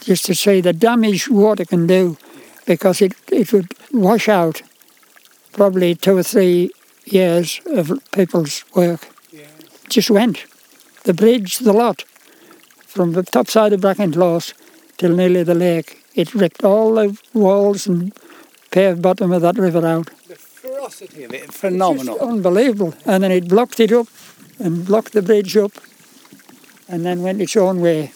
just 0.00 0.24
to 0.26 0.34
see 0.34 0.60
the 0.60 0.72
damage 0.72 1.28
water 1.28 1.64
can 1.64 1.86
do, 1.86 2.16
because 2.66 3.02
it, 3.02 3.12
it 3.30 3.52
would 3.52 3.74
wash 3.92 4.28
out 4.28 4.62
probably 5.52 5.94
two 5.94 6.16
or 6.16 6.22
three 6.22 6.70
years 7.04 7.60
of 7.66 7.98
people's 8.12 8.64
work. 8.74 9.08
Just 9.88 10.10
went 10.10 10.44
the 11.04 11.14
bridge, 11.14 11.58
the 11.58 11.72
lot, 11.72 12.04
from 12.86 13.12
the 13.12 13.22
top 13.22 13.48
side 13.48 13.72
of 13.72 13.80
Brackenclose 13.80 14.54
till 15.00 15.16
nearly 15.16 15.42
the 15.42 15.54
lake. 15.54 16.04
It 16.14 16.34
ripped 16.34 16.62
all 16.62 16.94
the 16.94 17.18
walls 17.32 17.86
and 17.86 18.12
paved 18.70 19.00
bottom 19.00 19.32
of 19.32 19.40
that 19.40 19.56
river 19.56 19.84
out. 19.86 20.10
The 20.28 20.34
ferocity 20.34 21.24
of 21.24 21.32
it, 21.32 21.52
phenomenal. 21.54 22.18
Just 22.18 22.30
unbelievable. 22.30 22.94
And 23.06 23.24
then 23.24 23.32
it 23.32 23.48
blocked 23.48 23.80
it 23.80 23.92
up 23.92 24.08
and 24.58 24.84
blocked 24.84 25.14
the 25.14 25.22
bridge 25.22 25.56
up 25.56 25.72
and 26.86 27.06
then 27.06 27.22
went 27.22 27.40
its 27.40 27.56
own 27.56 27.80
way. 27.80 28.12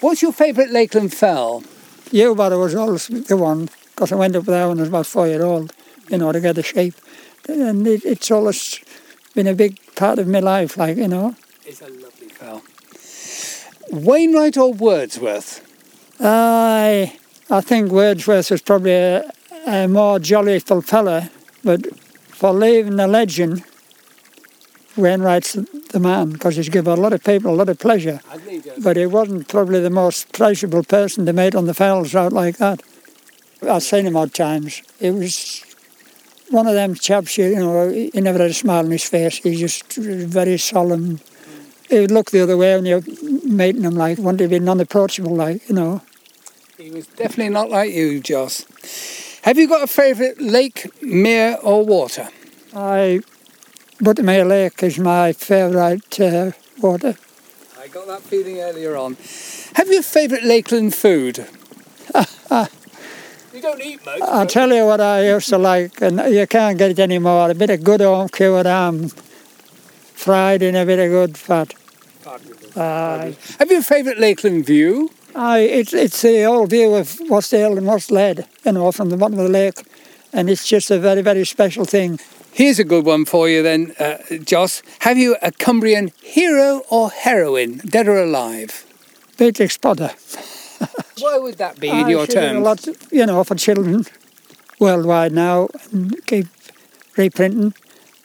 What's 0.00 0.20
your 0.20 0.32
favourite 0.32 0.70
Lakeland 0.70 1.14
fell? 1.14 1.62
Yewbarrow 2.10 2.60
was 2.60 2.74
always 2.74 3.06
the 3.06 3.36
one 3.36 3.70
because 3.94 4.12
I 4.12 4.16
went 4.16 4.36
up 4.36 4.44
there 4.44 4.68
when 4.68 4.78
I 4.78 4.82
was 4.82 4.90
about 4.90 5.06
four 5.06 5.26
year 5.26 5.42
old, 5.42 5.72
you 6.10 6.18
know, 6.18 6.32
to 6.32 6.40
get 6.40 6.56
the 6.56 6.62
shape. 6.62 6.94
And 7.48 7.86
it, 7.86 8.04
it's 8.04 8.30
always 8.30 8.80
been 9.34 9.46
a 9.46 9.54
big 9.54 9.80
part 9.94 10.18
of 10.18 10.28
my 10.28 10.40
life, 10.40 10.76
like, 10.76 10.98
you 10.98 11.08
know. 11.08 11.34
It's 11.64 11.80
a 11.80 11.88
lovely 11.88 12.28
fell. 12.28 12.62
Wainwright 13.90 14.58
or 14.58 14.74
Wordsworth? 14.74 15.65
I, 16.20 17.16
I 17.50 17.60
think 17.60 17.90
Wordsworth 17.90 18.50
was 18.50 18.62
probably 18.62 18.92
a, 18.92 19.30
a 19.66 19.86
more 19.86 20.18
joyful 20.18 20.82
fellow, 20.82 21.22
but 21.62 21.98
for 21.98 22.52
leaving 22.52 22.96
the 22.96 23.06
legend, 23.06 23.64
Wainwright's 24.96 25.52
the 25.52 26.00
man 26.00 26.30
because 26.30 26.56
he's 26.56 26.70
given 26.70 26.98
a 26.98 27.00
lot 27.00 27.12
of 27.12 27.22
people 27.22 27.52
a 27.52 27.56
lot 27.56 27.68
of 27.68 27.78
pleasure. 27.78 28.20
But 28.82 28.96
he 28.96 29.06
wasn't 29.06 29.48
probably 29.48 29.80
the 29.80 29.90
most 29.90 30.32
pleasurable 30.32 30.84
person 30.84 31.26
to 31.26 31.32
meet 31.32 31.54
on 31.54 31.66
the 31.66 31.74
fells 31.74 32.14
out 32.14 32.32
like 32.32 32.56
that. 32.58 32.82
I've 33.62 33.82
seen 33.82 34.06
him 34.06 34.16
odd 34.16 34.32
times. 34.32 34.82
He 34.98 35.10
was 35.10 35.62
one 36.50 36.66
of 36.66 36.74
them 36.74 36.94
chaps, 36.94 37.36
you 37.36 37.56
know, 37.56 37.90
he 37.90 38.10
never 38.14 38.38
had 38.38 38.50
a 38.50 38.54
smile 38.54 38.84
on 38.84 38.90
his 38.90 39.04
face. 39.04 39.38
He 39.38 39.56
just 39.56 39.92
very 39.94 40.58
solemn. 40.58 41.20
He 41.88 42.00
would 42.00 42.10
look 42.10 42.30
the 42.30 42.40
other 42.40 42.56
way 42.56 42.74
when 42.74 42.86
you're 42.86 43.02
meeting 43.44 43.82
him, 43.82 43.94
like, 43.94 44.18
wanted 44.18 44.44
to 44.44 44.48
be 44.48 44.58
non-approachable, 44.58 45.34
like, 45.34 45.68
you 45.68 45.74
know. 45.74 46.02
He 46.78 46.90
was 46.90 47.06
definitely 47.06 47.50
not 47.50 47.70
like 47.70 47.92
you, 47.92 48.20
Joss. 48.20 48.64
Have 49.42 49.58
you 49.58 49.68
got 49.68 49.82
a 49.82 49.86
favourite 49.86 50.40
lake, 50.40 50.90
mere, 51.00 51.56
or 51.62 51.84
water? 51.86 52.28
I 52.74 53.20
Buttermere 53.98 54.46
Lake 54.46 54.82
is 54.82 54.98
my 54.98 55.32
favourite 55.32 56.20
uh, 56.20 56.50
water. 56.82 57.16
I 57.80 57.88
got 57.88 58.06
that 58.08 58.20
feeling 58.20 58.60
earlier 58.60 58.94
on. 58.94 59.16
Have 59.74 59.88
you 59.88 60.00
a 60.00 60.02
favourite 60.02 60.44
Lakeland 60.44 60.94
food? 60.94 61.38
you 63.54 63.62
don't 63.62 63.80
eat 63.80 64.04
much. 64.04 64.20
I'll 64.20 64.46
tell 64.46 64.70
you 64.70 64.84
what 64.84 65.00
I 65.00 65.28
used 65.28 65.48
to 65.48 65.56
like, 65.56 66.02
and 66.02 66.18
you 66.34 66.46
can't 66.46 66.76
get 66.76 66.90
it 66.90 66.98
anymore. 66.98 67.50
A 67.50 67.54
bit 67.54 67.70
of 67.70 67.82
good 67.82 68.02
home 68.02 68.28
cured 68.28 68.66
ham, 68.66 69.10
fried 70.26 70.60
in 70.60 70.74
a 70.74 70.84
bit 70.84 70.98
of 70.98 71.08
good 71.08 71.38
fat. 71.38 71.72
Aye. 72.76 73.36
Have 73.60 73.70
you 73.70 73.78
a 73.78 73.82
favourite 73.82 74.18
Lakeland 74.18 74.66
view? 74.66 75.10
Aye, 75.36 75.60
it's 75.60 75.94
it's 75.94 76.20
the 76.22 76.44
old 76.44 76.70
view 76.70 76.96
of 76.96 77.06
Wasdale 77.30 77.78
and 77.78 77.86
what's 77.86 78.10
Lead, 78.10 78.44
you 78.64 78.72
know, 78.72 78.90
from 78.90 79.10
the 79.10 79.16
bottom 79.16 79.38
of 79.38 79.44
the 79.44 79.52
lake, 79.60 79.78
and 80.32 80.50
it's 80.50 80.66
just 80.66 80.90
a 80.90 80.98
very 80.98 81.22
very 81.22 81.44
special 81.44 81.84
thing. 81.84 82.18
Here's 82.52 82.80
a 82.80 82.84
good 82.84 83.04
one 83.04 83.24
for 83.24 83.48
you 83.48 83.62
then, 83.62 83.94
uh, 84.00 84.16
Joss. 84.44 84.82
Have 85.00 85.16
you 85.16 85.36
a 85.42 85.52
Cumbrian 85.52 86.10
hero 86.22 86.82
or 86.90 87.10
heroine, 87.10 87.76
dead 87.86 88.08
or 88.08 88.18
alive? 88.18 88.84
Beatrix 89.38 89.76
Potter. 89.78 90.10
Why 91.20 91.38
would 91.38 91.58
that 91.58 91.78
be 91.78 91.88
in 91.88 92.06
Aye, 92.06 92.10
your 92.10 92.26
terms? 92.26 92.58
A 92.58 92.60
lot, 92.60 92.88
you 93.12 93.26
know, 93.26 93.44
for 93.44 93.54
children 93.54 94.04
worldwide 94.80 95.32
now, 95.32 95.68
and 95.92 96.16
keep 96.26 96.46
reprinting, 97.16 97.74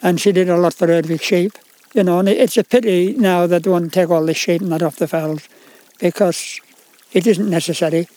and 0.02 0.20
she 0.20 0.32
did 0.32 0.48
a 0.48 0.56
lot 0.56 0.74
for 0.74 0.88
Herdwick 0.88 1.22
sheep. 1.22 1.52
You 1.94 2.02
know, 2.02 2.20
and 2.20 2.28
it's 2.28 2.56
a 2.56 2.64
pity 2.64 3.14
now 3.14 3.46
that 3.46 3.64
they 3.64 3.70
want 3.70 3.84
to 3.84 3.90
take 3.90 4.08
all 4.08 4.24
the 4.24 4.34
sheep 4.34 4.62
and 4.62 4.72
that 4.72 4.82
off 4.82 4.96
the 4.96 5.06
fells, 5.06 5.48
because 5.98 6.60
it 7.12 7.26
isn't 7.26 7.50
necessary. 7.50 8.08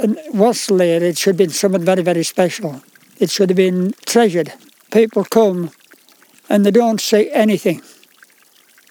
And 0.00 0.18
what's 0.32 0.70
laid, 0.70 1.02
it 1.02 1.16
should 1.16 1.34
have 1.34 1.38
been 1.38 1.50
something 1.50 1.84
very, 1.84 2.02
very 2.02 2.24
special. 2.24 2.82
It 3.18 3.30
should 3.30 3.50
have 3.50 3.56
been 3.56 3.94
treasured. 4.06 4.52
People 4.90 5.24
come 5.24 5.70
and 6.48 6.64
they 6.66 6.70
don't 6.70 7.00
say 7.00 7.30
anything. 7.30 7.82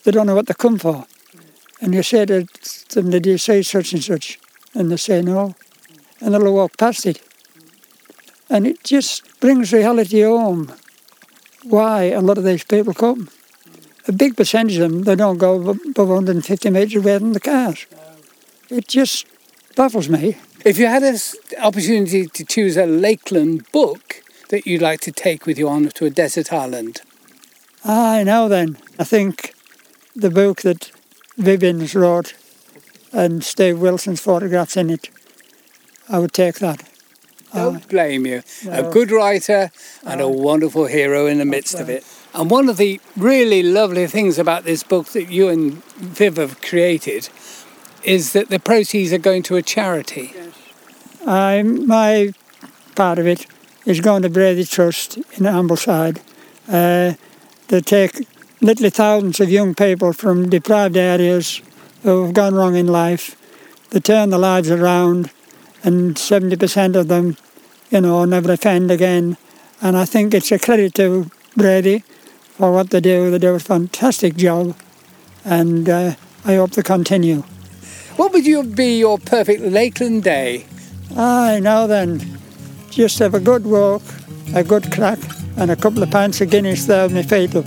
They 0.03 0.11
don't 0.11 0.27
know 0.27 0.35
what 0.35 0.47
they 0.47 0.53
come 0.53 0.77
for. 0.77 1.05
And 1.81 1.93
you 1.93 2.03
say 2.03 2.25
to 2.25 2.47
them, 2.91 3.09
did 3.09 3.25
you 3.25 3.37
say 3.37 3.61
such 3.61 3.93
and 3.93 4.03
such? 4.03 4.39
And 4.73 4.91
they 4.91 4.97
say 4.97 5.21
no. 5.21 5.55
And 6.21 6.33
they'll 6.33 6.53
walk 6.53 6.77
past 6.77 7.05
it. 7.05 7.21
And 8.49 8.65
it 8.65 8.83
just 8.83 9.39
brings 9.39 9.73
reality 9.73 10.21
home 10.21 10.71
why 11.63 12.03
a 12.03 12.21
lot 12.21 12.37
of 12.37 12.45
these 12.45 12.63
people 12.63 12.93
come. 12.93 13.29
A 14.07 14.11
big 14.13 14.37
percentage 14.37 14.77
of 14.77 14.89
them, 14.89 15.03
they 15.03 15.15
don't 15.15 15.37
go 15.37 15.55
above 15.59 15.79
above 15.85 16.07
150 16.07 16.69
metres 16.69 16.95
away 16.95 17.19
from 17.19 17.33
the 17.33 17.39
cars. 17.39 17.85
It 18.69 18.87
just 18.87 19.25
baffles 19.75 20.07
me. 20.09 20.37
If 20.63 20.77
you 20.77 20.87
had 20.87 21.03
an 21.03 21.17
opportunity 21.61 22.27
to 22.27 22.45
choose 22.45 22.77
a 22.77 22.85
Lakeland 22.85 23.69
book 23.71 24.23
that 24.49 24.65
you'd 24.65 24.81
like 24.81 25.01
to 25.01 25.11
take 25.11 25.45
with 25.45 25.57
you 25.59 25.67
on 25.67 25.89
to 25.89 26.05
a 26.05 26.09
desert 26.09 26.53
island, 26.53 27.01
I 27.83 28.23
know 28.23 28.47
then, 28.49 28.77
I 28.97 29.03
think 29.03 29.53
the 30.15 30.29
book 30.29 30.61
that 30.61 30.91
Vivienne's 31.37 31.93
wrote 31.93 32.33
and 33.13 33.43
Steve 33.43 33.79
Wilson's 33.79 34.21
photographs 34.21 34.75
in 34.77 34.89
it, 34.89 35.09
I 36.09 36.19
would 36.19 36.33
take 36.33 36.59
that. 36.59 36.83
don't 37.53 37.87
blame 37.87 38.25
you. 38.25 38.41
A 38.69 38.83
good 38.83 39.11
writer 39.11 39.71
and 40.03 40.21
a 40.21 40.27
wonderful 40.27 40.85
hero 40.85 41.27
in 41.27 41.37
the 41.37 41.45
midst 41.45 41.79
of 41.79 41.89
it. 41.89 42.03
And 42.37 42.51
one 42.51 42.69
of 42.69 42.77
the 42.77 43.01
really 43.17 43.63
lovely 43.63 44.05
things 44.05 44.37
about 44.37 44.63
this 44.63 44.83
book 44.83 45.07
that 45.07 45.31
you 45.31 45.47
and 45.49 45.83
Viv 45.95 46.37
have 46.37 46.61
created 46.61 47.29
is 48.03 48.33
that 48.33 48.49
the 48.49 48.59
proceeds 48.59 49.11
are 49.11 49.17
going 49.17 49.41
to 49.43 49.55
a 49.55 49.63
charity. 49.63 50.35
I, 51.25 51.63
my 51.63 52.33
part 52.95 53.17
of 53.17 53.25
it 53.25 53.47
is 53.87 54.01
going 54.01 54.21
to 54.21 54.29
Brathay 54.29 54.69
Trust 54.69 55.17
in 55.17 55.47
Ambleside. 55.47 56.19
Uh, 56.67 57.13
they 57.69 57.81
take 57.81 58.27
literally 58.61 58.91
thousands 58.91 59.39
of 59.39 59.49
young 59.49 59.73
people 59.73 60.13
from 60.13 60.47
deprived 60.47 60.95
areas 60.95 61.63
who 62.03 62.25
have 62.25 62.35
gone 62.35 62.53
wrong 62.53 62.75
in 62.75 62.85
life. 62.85 63.35
They 63.89 63.99
turn 63.99 64.29
their 64.29 64.37
lives 64.37 64.69
around, 64.69 65.31
and 65.83 66.15
70% 66.15 66.95
of 66.95 67.07
them, 67.07 67.35
you 67.89 68.01
know, 68.01 68.25
never 68.25 68.51
offend 68.51 68.91
again. 68.91 69.37
And 69.81 69.97
I 69.97 70.05
think 70.05 70.35
it's 70.35 70.51
a 70.51 70.59
credit 70.59 70.93
to 70.95 71.31
Brathay 71.57 72.03
for 72.57 72.71
what 72.71 72.89
they 72.89 72.99
do. 72.99 73.31
They 73.31 73.37
do 73.39 73.53
a 73.55 73.59
fantastic 73.59 74.35
job, 74.35 74.75
and 75.45 75.87
uh, 75.87 76.15
I 76.43 76.55
hope 76.55 76.71
they 76.71 76.81
continue. 76.81 77.43
What 78.15 78.33
would 78.33 78.45
you 78.45 78.63
be 78.63 78.97
your 78.97 79.19
perfect 79.19 79.61
Lakeland 79.61 80.23
day? 80.23 80.65
Aye, 81.15 81.59
now 81.61 81.87
then, 81.87 82.39
just 82.89 83.19
have 83.19 83.35
a 83.35 83.39
good 83.39 83.65
walk, 83.65 84.01
a 84.55 84.63
good 84.63 84.91
crack, 84.91 85.19
and 85.55 85.69
a 85.71 85.75
couple 85.75 86.01
of 86.01 86.09
pints 86.09 86.41
of 86.41 86.49
Guinness 86.49 86.85
there 86.85 87.07
my 87.09 87.21
feet 87.21 87.55
up. 87.55 87.65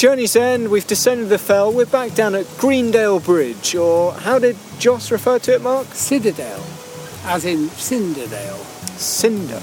Journey's 0.00 0.34
end, 0.34 0.70
we've 0.70 0.86
descended 0.86 1.28
the 1.28 1.36
fell, 1.36 1.70
we're 1.70 1.84
back 1.84 2.14
down 2.14 2.34
at 2.34 2.46
Greendale 2.56 3.20
Bridge, 3.20 3.74
or 3.74 4.14
how 4.14 4.38
did 4.38 4.56
Joss 4.78 5.10
refer 5.10 5.38
to 5.40 5.56
it, 5.56 5.60
Mark? 5.60 5.88
Citadel, 5.88 6.64
as 7.24 7.44
in 7.44 7.68
Cinderdale. 7.68 8.56
Cinder. 8.96 9.60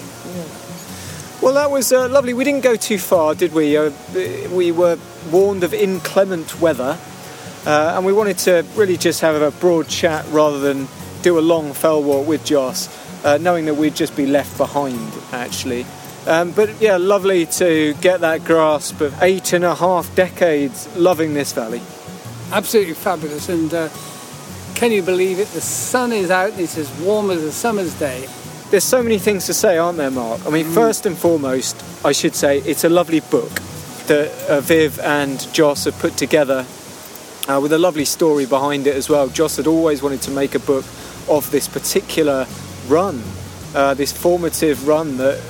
Well, 1.42 1.56
that 1.56 1.72
was 1.72 1.92
uh, 1.92 2.08
lovely. 2.10 2.36
We 2.36 2.44
didn't 2.44 2.62
go 2.62 2.76
too 2.76 3.00
far, 3.00 3.34
did 3.34 3.52
we? 3.52 3.78
Uh, 3.78 3.90
we 4.52 4.72
were 4.72 5.00
warned 5.32 5.64
of 5.64 5.74
inclement 5.74 6.62
weather, 6.62 7.00
uh, 7.66 7.94
and 7.96 8.06
we 8.06 8.14
wanted 8.14 8.38
to 8.38 8.64
really 8.76 8.98
just 8.98 9.22
have 9.22 9.42
a 9.42 9.50
broad 9.50 9.88
chat 9.88 10.24
rather 10.30 10.60
than 10.60 10.88
do 11.24 11.40
a 11.40 11.42
long 11.42 11.74
fell 11.74 12.04
walk 12.04 12.28
with 12.28 12.46
Joss, 12.46 12.90
uh, 13.26 13.40
knowing 13.40 13.66
that 13.66 13.74
we'd 13.74 13.96
just 13.96 14.16
be 14.16 14.28
left 14.28 14.56
behind, 14.60 15.12
actually. 15.32 15.88
Um, 16.28 16.52
but 16.52 16.82
yeah, 16.82 16.98
lovely 16.98 17.46
to 17.46 17.94
get 18.02 18.20
that 18.20 18.44
grasp 18.44 19.00
of 19.00 19.24
eight 19.24 19.54
and 19.54 19.64
a 19.64 19.74
half 19.74 20.14
decades 20.14 20.94
loving 20.98 21.34
this 21.34 21.54
valley. 21.54 21.82
Absolutely 22.52 22.96
fabulous. 22.96 23.48
And 23.48 23.74
uh, 23.74 23.88
can 24.76 24.92
you 24.92 25.02
believe 25.02 25.40
it? 25.40 25.48
The 25.48 25.62
sun 25.62 26.12
is 26.12 26.30
out 26.30 26.52
and 26.52 26.60
it's 26.60 26.78
as 26.78 26.92
warm 27.00 27.32
as 27.32 27.42
a 27.44 27.52
summer's 27.52 27.98
day. 27.98 28.28
There's 28.72 28.84
so 28.84 29.02
many 29.02 29.18
things 29.20 29.46
to 29.46 29.54
say, 29.54 29.78
aren't 29.78 29.98
there, 29.98 30.12
Mark? 30.12 30.46
I 30.46 30.50
mean, 30.50 30.66
first 30.66 31.06
and 31.06 31.18
foremost, 31.18 31.82
I 32.04 32.12
should 32.12 32.36
say 32.36 32.60
it's 32.60 32.84
a 32.84 32.90
lovely 32.90 33.22
book 33.22 33.62
that 34.08 34.50
uh, 34.50 34.60
Viv 34.60 35.00
and 35.00 35.40
Joss 35.54 35.86
have 35.86 35.98
put 35.98 36.18
together 36.18 36.66
uh, 37.48 37.60
with 37.62 37.72
a 37.72 37.78
lovely 37.78 38.04
story 38.04 38.46
behind 38.46 38.86
it 38.86 38.98
as 38.98 39.08
well. 39.08 39.30
Joss 39.30 39.56
had 39.56 39.68
always 39.68 40.04
wanted 40.04 40.22
to 40.24 40.32
make 40.32 40.56
a 40.56 40.60
book 40.60 40.84
of 41.30 41.50
this 41.52 41.70
particular 41.70 42.46
run, 42.88 43.24
uh, 43.74 43.94
this 43.94 44.12
formative 44.12 44.86
run 44.86 45.16
that 45.18 45.42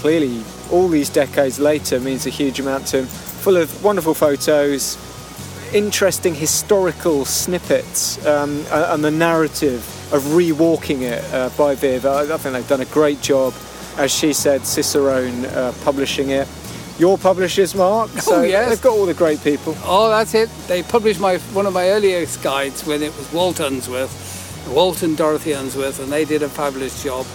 clearly 0.00 0.42
all 0.72 0.88
these 0.88 1.10
decades 1.10 1.58
later 1.60 2.00
means 2.00 2.26
a 2.26 2.30
huge 2.30 2.58
amount 2.58 2.86
to 2.88 3.00
him, 3.00 3.06
full 3.06 3.56
of 3.56 3.84
wonderful 3.84 4.14
photos, 4.14 4.96
interesting 5.74 6.34
historical 6.34 7.24
snippets, 7.24 8.24
um, 8.26 8.64
and 8.72 9.04
the 9.04 9.10
narrative 9.10 9.80
of 10.12 10.22
rewalking 10.22 11.02
it 11.02 11.22
uh, 11.34 11.50
by 11.56 11.74
Viv. 11.74 12.06
I, 12.06 12.22
I 12.22 12.36
think 12.38 12.54
they've 12.54 12.68
done 12.68 12.80
a 12.80 12.86
great 12.86 13.20
job. 13.20 13.54
As 13.96 14.10
she 14.10 14.32
said, 14.32 14.62
Cicerone 14.62 15.44
uh, 15.44 15.74
publishing 15.84 16.30
it. 16.30 16.48
Your 16.98 17.18
publishers, 17.18 17.74
Mark. 17.74 18.10
So 18.10 18.42
yes. 18.42 18.70
they've 18.70 18.80
got 18.80 18.92
all 18.92 19.04
the 19.04 19.14
great 19.14 19.42
people. 19.42 19.74
Oh, 19.84 20.08
that's 20.08 20.32
it. 20.34 20.48
They 20.68 20.82
published 20.82 21.20
my 21.20 21.38
one 21.52 21.66
of 21.66 21.74
my 21.74 21.90
earliest 21.90 22.42
guides 22.42 22.86
when 22.86 23.02
it 23.02 23.14
was 23.16 23.30
Walt 23.32 23.60
Unsworth, 23.60 24.66
Walt 24.68 25.02
and 25.02 25.16
Dorothy 25.16 25.52
Unsworth, 25.52 25.98
and 26.00 26.10
they 26.10 26.24
did 26.24 26.42
a 26.42 26.48
fabulous 26.48 27.02
job. 27.02 27.26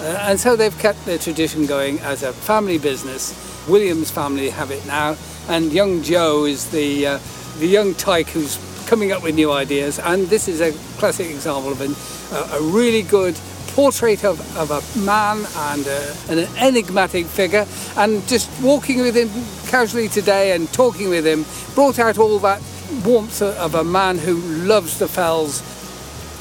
Uh, 0.00 0.26
and 0.28 0.38
so 0.38 0.56
they've 0.56 0.78
kept 0.78 1.04
their 1.04 1.18
tradition 1.18 1.66
going 1.66 1.98
as 2.00 2.22
a 2.22 2.32
family 2.32 2.78
business 2.78 3.32
Williams 3.68 4.10
family 4.10 4.50
have 4.50 4.70
it 4.70 4.84
now, 4.86 5.16
and 5.48 5.72
young 5.72 6.02
Joe 6.02 6.44
is 6.46 6.70
the 6.70 7.06
uh, 7.06 7.18
the 7.58 7.66
young 7.66 7.94
tyke 7.94 8.28
who's 8.28 8.58
coming 8.86 9.12
up 9.12 9.22
with 9.22 9.34
new 9.34 9.52
ideas. 9.52 9.98
And 9.98 10.26
this 10.28 10.48
is 10.48 10.60
a 10.60 10.72
classic 10.98 11.28
example 11.28 11.72
of 11.72 11.80
an, 11.82 11.94
uh, 12.32 12.58
a 12.58 12.62
really 12.62 13.02
good 13.02 13.38
portrait 13.68 14.24
of, 14.24 14.40
of 14.56 14.70
a 14.70 14.98
man 14.98 15.44
and, 15.56 15.86
uh, 15.86 16.14
and 16.30 16.40
an 16.40 16.56
enigmatic 16.56 17.26
figure. 17.26 17.66
And 17.96 18.26
just 18.26 18.48
walking 18.62 19.00
with 19.02 19.14
him 19.14 19.28
casually 19.68 20.08
today 20.08 20.52
and 20.52 20.72
talking 20.72 21.10
with 21.10 21.26
him 21.26 21.44
brought 21.74 21.98
out 21.98 22.16
all 22.16 22.38
that 22.38 22.62
warmth 23.04 23.42
of 23.42 23.74
a 23.74 23.84
man 23.84 24.16
who 24.16 24.36
loves 24.64 24.98
the 24.98 25.08
fells. 25.08 25.62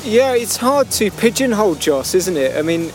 Yeah, 0.06 0.34
it's 0.34 0.56
hard 0.56 0.90
to 0.92 1.12
pigeonhole 1.12 1.76
Joss, 1.76 2.16
isn't 2.16 2.38
it? 2.38 2.56
I 2.56 2.62
mean, 2.62 2.92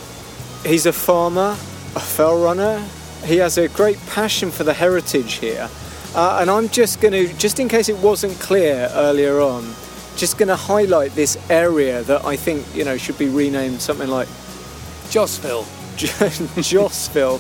he's 0.65 0.87
a 0.87 0.93
farmer, 0.93 1.57
a 1.97 2.01
fell 2.01 2.43
runner. 2.43 2.85
He 3.25 3.37
has 3.37 3.59
a 3.59 3.69
great 3.69 3.99
passion 4.09 4.51
for 4.51 4.65
the 4.65 4.75
heritage 4.75 5.35
here. 5.35 5.69
Uh, 6.15 6.39
and 6.41 6.51
I'm 6.51 6.69
just 6.69 7.01
going 7.01 7.13
to, 7.13 7.33
just 7.39 7.59
in 7.59 7.69
case 7.69 7.89
it 7.89 7.97
wasn't 7.99 8.39
clear 8.39 8.91
earlier 8.93 9.41
on, 9.41 9.65
just 10.17 10.39
going 10.39 10.49
to 10.49 10.57
highlight 10.57 11.13
this 11.13 11.39
area 11.51 12.03
that 12.03 12.25
I 12.25 12.37
think, 12.37 12.67
you 12.75 12.85
know, 12.85 12.97
should 12.97 13.19
be 13.19 13.29
renamed 13.29 13.81
something 13.81 14.09
like 14.09 14.29
Jossville. 15.09 15.65
Jossville. 15.97 17.39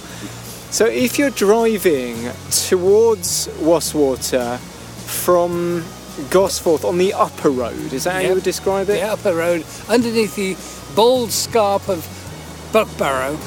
so 0.72 0.86
if 0.86 1.18
you're 1.18 1.30
driving 1.30 2.16
towards 2.50 3.48
Wastwater 3.58 4.58
from 5.06 5.82
Gosforth 6.30 6.84
on 6.84 6.98
the 6.98 7.12
upper 7.12 7.50
road, 7.50 7.92
is 7.92 8.04
that 8.04 8.14
yep. 8.14 8.22
how 8.22 8.28
you 8.28 8.34
would 8.34 8.44
describe 8.44 8.88
it? 8.88 9.00
The 9.00 9.02
upper 9.02 9.34
road, 9.34 9.64
underneath 9.88 10.36
the 10.36 10.56
bold 10.94 11.30
scarp 11.30 11.88
of 11.88 12.06
Buckbarrow. 12.72 13.38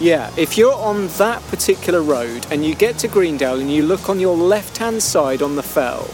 Yeah, 0.00 0.30
if 0.36 0.56
you're 0.56 0.74
on 0.74 1.08
that 1.18 1.42
particular 1.48 2.00
road 2.00 2.46
and 2.52 2.64
you 2.64 2.76
get 2.76 2.96
to 2.98 3.08
Greendale 3.08 3.58
and 3.58 3.68
you 3.68 3.82
look 3.82 4.08
on 4.08 4.20
your 4.20 4.36
left 4.36 4.78
hand 4.78 5.02
side 5.02 5.42
on 5.42 5.56
the 5.56 5.62
fell, 5.64 6.08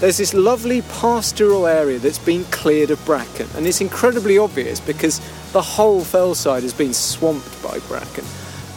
there's 0.00 0.18
this 0.18 0.34
lovely 0.34 0.82
pastoral 0.82 1.66
area 1.66 1.98
that's 1.98 2.18
been 2.18 2.44
cleared 2.46 2.90
of 2.90 3.02
bracken, 3.06 3.48
and 3.54 3.66
it's 3.66 3.80
incredibly 3.80 4.36
obvious 4.36 4.78
because 4.78 5.20
the 5.52 5.62
whole 5.62 6.02
fell 6.02 6.34
side 6.34 6.62
has 6.62 6.74
been 6.74 6.92
swamped 6.92 7.62
by 7.62 7.78
bracken. 7.80 8.24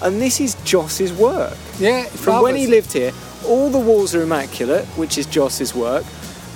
And 0.01 0.21
this 0.21 0.39
is 0.39 0.55
Joss's 0.63 1.11
work. 1.11 1.57
Yeah, 1.79 2.03
from 2.05 2.41
when 2.41 2.55
he 2.55 2.67
lived 2.67 2.93
here, 2.93 3.11
all 3.45 3.69
the 3.69 3.79
walls 3.79 4.15
are 4.15 4.21
immaculate, 4.21 4.85
which 4.97 5.17
is 5.17 5.25
Joss's 5.25 5.75
work, 5.75 6.05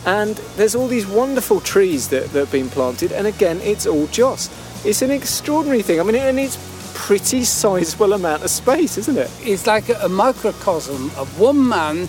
and 0.05 0.35
there's 0.55 0.75
all 0.75 0.87
these 0.87 1.07
wonderful 1.07 1.59
trees 1.59 2.07
that, 2.09 2.31
that 2.31 2.39
have 2.39 2.51
been 2.51 2.69
planted, 2.69 3.11
and 3.11 3.27
again, 3.27 3.59
it's 3.61 3.85
all 3.85 4.07
Joss. 4.07 4.49
It's 4.87 5.01
an 5.01 5.11
extraordinary 5.11 5.81
thing. 5.81 5.99
I 5.99 6.03
mean, 6.03 6.15
and 6.15 6.39
it's 6.39 6.57
pretty 6.93 7.43
sizable 7.43 8.13
amount 8.13 8.43
of 8.43 8.49
space, 8.49 8.97
isn't 8.97 9.17
it? 9.17 9.29
It's 9.41 9.67
like 9.67 9.89
a, 9.89 10.07
microcosm 10.07 11.11
of 11.17 11.37
one 11.37 11.67
man 11.67 12.07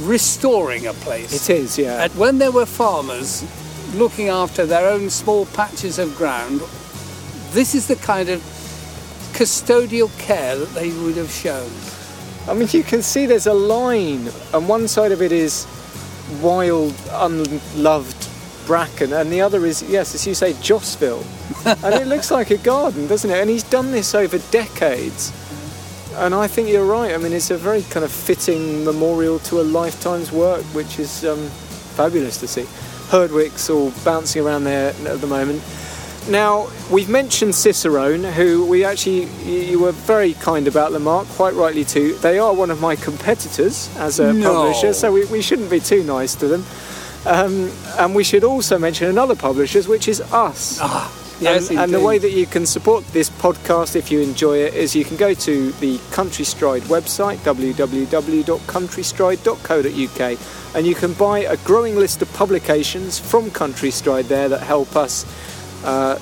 restoring 0.00 0.86
a 0.86 0.92
place. 0.92 1.48
It 1.48 1.54
is, 1.54 1.78
yeah. 1.78 2.04
And 2.04 2.14
when 2.16 2.36
there 2.36 2.52
were 2.52 2.66
farmers 2.66 3.42
looking 3.94 4.28
after 4.28 4.66
their 4.66 4.86
own 4.86 5.08
small 5.08 5.46
patches 5.46 5.98
of 5.98 6.14
ground, 6.14 6.60
this 7.52 7.74
is 7.74 7.88
the 7.88 7.96
kind 7.96 8.28
of 8.28 8.40
custodial 9.32 10.10
care 10.18 10.56
that 10.56 10.68
they 10.74 10.90
would 10.90 11.16
have 11.16 11.30
shown. 11.30 11.70
I 12.46 12.52
mean, 12.52 12.68
you 12.70 12.82
can 12.82 13.00
see 13.00 13.24
there's 13.24 13.46
a 13.46 13.54
line, 13.54 14.28
and 14.52 14.68
one 14.68 14.88
side 14.88 15.10
of 15.10 15.22
it 15.22 15.32
is 15.32 15.66
wild, 16.42 16.94
unloved 17.12 18.27
Bracken, 18.68 19.14
and 19.14 19.32
the 19.32 19.40
other 19.40 19.64
is, 19.64 19.82
yes, 19.82 20.14
as 20.14 20.26
you 20.26 20.34
say, 20.34 20.52
Jossville. 20.52 21.24
and 21.82 21.94
it 21.94 22.06
looks 22.06 22.30
like 22.30 22.50
a 22.50 22.58
garden, 22.58 23.06
doesn't 23.06 23.30
it? 23.30 23.40
And 23.40 23.48
he's 23.48 23.62
done 23.62 23.92
this 23.92 24.14
over 24.14 24.36
decades. 24.50 25.32
And 26.16 26.34
I 26.34 26.48
think 26.48 26.68
you're 26.68 26.84
right. 26.84 27.14
I 27.14 27.16
mean, 27.16 27.32
it's 27.32 27.50
a 27.50 27.56
very 27.56 27.80
kind 27.84 28.04
of 28.04 28.12
fitting 28.12 28.84
memorial 28.84 29.38
to 29.40 29.62
a 29.62 29.62
lifetime's 29.62 30.30
work, 30.30 30.62
which 30.74 30.98
is 30.98 31.24
um, 31.24 31.48
fabulous 31.96 32.36
to 32.40 32.46
see. 32.46 32.64
Herdwicks 33.08 33.74
all 33.74 33.90
bouncing 34.04 34.44
around 34.44 34.64
there 34.64 34.90
at 34.90 35.20
the 35.22 35.26
moment. 35.26 35.62
Now, 36.28 36.68
we've 36.90 37.08
mentioned 37.08 37.54
Cicerone, 37.54 38.22
who 38.22 38.66
we 38.66 38.84
actually, 38.84 39.24
you 39.46 39.80
were 39.80 39.92
very 39.92 40.34
kind 40.34 40.68
about, 40.68 40.92
Lamarck, 40.92 41.26
quite 41.28 41.54
rightly 41.54 41.86
too. 41.86 42.16
They 42.16 42.38
are 42.38 42.52
one 42.52 42.70
of 42.70 42.82
my 42.82 42.96
competitors 42.96 43.88
as 43.96 44.20
a 44.20 44.34
no. 44.34 44.52
publisher, 44.52 44.92
so 44.92 45.10
we, 45.10 45.24
we 45.24 45.40
shouldn't 45.40 45.70
be 45.70 45.80
too 45.80 46.04
nice 46.04 46.34
to 46.34 46.46
them. 46.46 46.66
Um, 47.26 47.70
and 47.98 48.14
we 48.14 48.22
should 48.24 48.44
also 48.44 48.78
mention 48.78 49.08
another 49.08 49.34
publisher, 49.34 49.82
which 49.82 50.08
is 50.08 50.20
us. 50.20 50.78
Ah, 50.80 51.12
yes, 51.40 51.70
and, 51.70 51.78
and, 51.78 51.92
the 51.92 52.00
way 52.00 52.18
that 52.18 52.30
you 52.30 52.46
can 52.46 52.64
support 52.64 53.04
this 53.08 53.28
podcast 53.28 53.96
if 53.96 54.08
you 54.10 54.20
enjoy 54.20 54.58
it 54.58 54.72
is 54.74 54.94
you 54.94 55.04
can 55.04 55.16
go 55.16 55.34
to 55.34 55.72
the 55.72 55.98
Countrystride 56.10 56.82
website, 56.82 57.38
www.countrystride.co.uk, 57.38 60.38
and 60.76 60.86
you 60.86 60.94
can 60.94 61.12
buy 61.14 61.40
a 61.40 61.56
growing 61.58 61.96
list 61.96 62.22
of 62.22 62.32
publications 62.34 63.18
from 63.18 63.50
Countrystride 63.50 64.28
there 64.28 64.48
that 64.48 64.62
help 64.62 64.94
us. 64.96 65.26
Uh, 65.84 66.18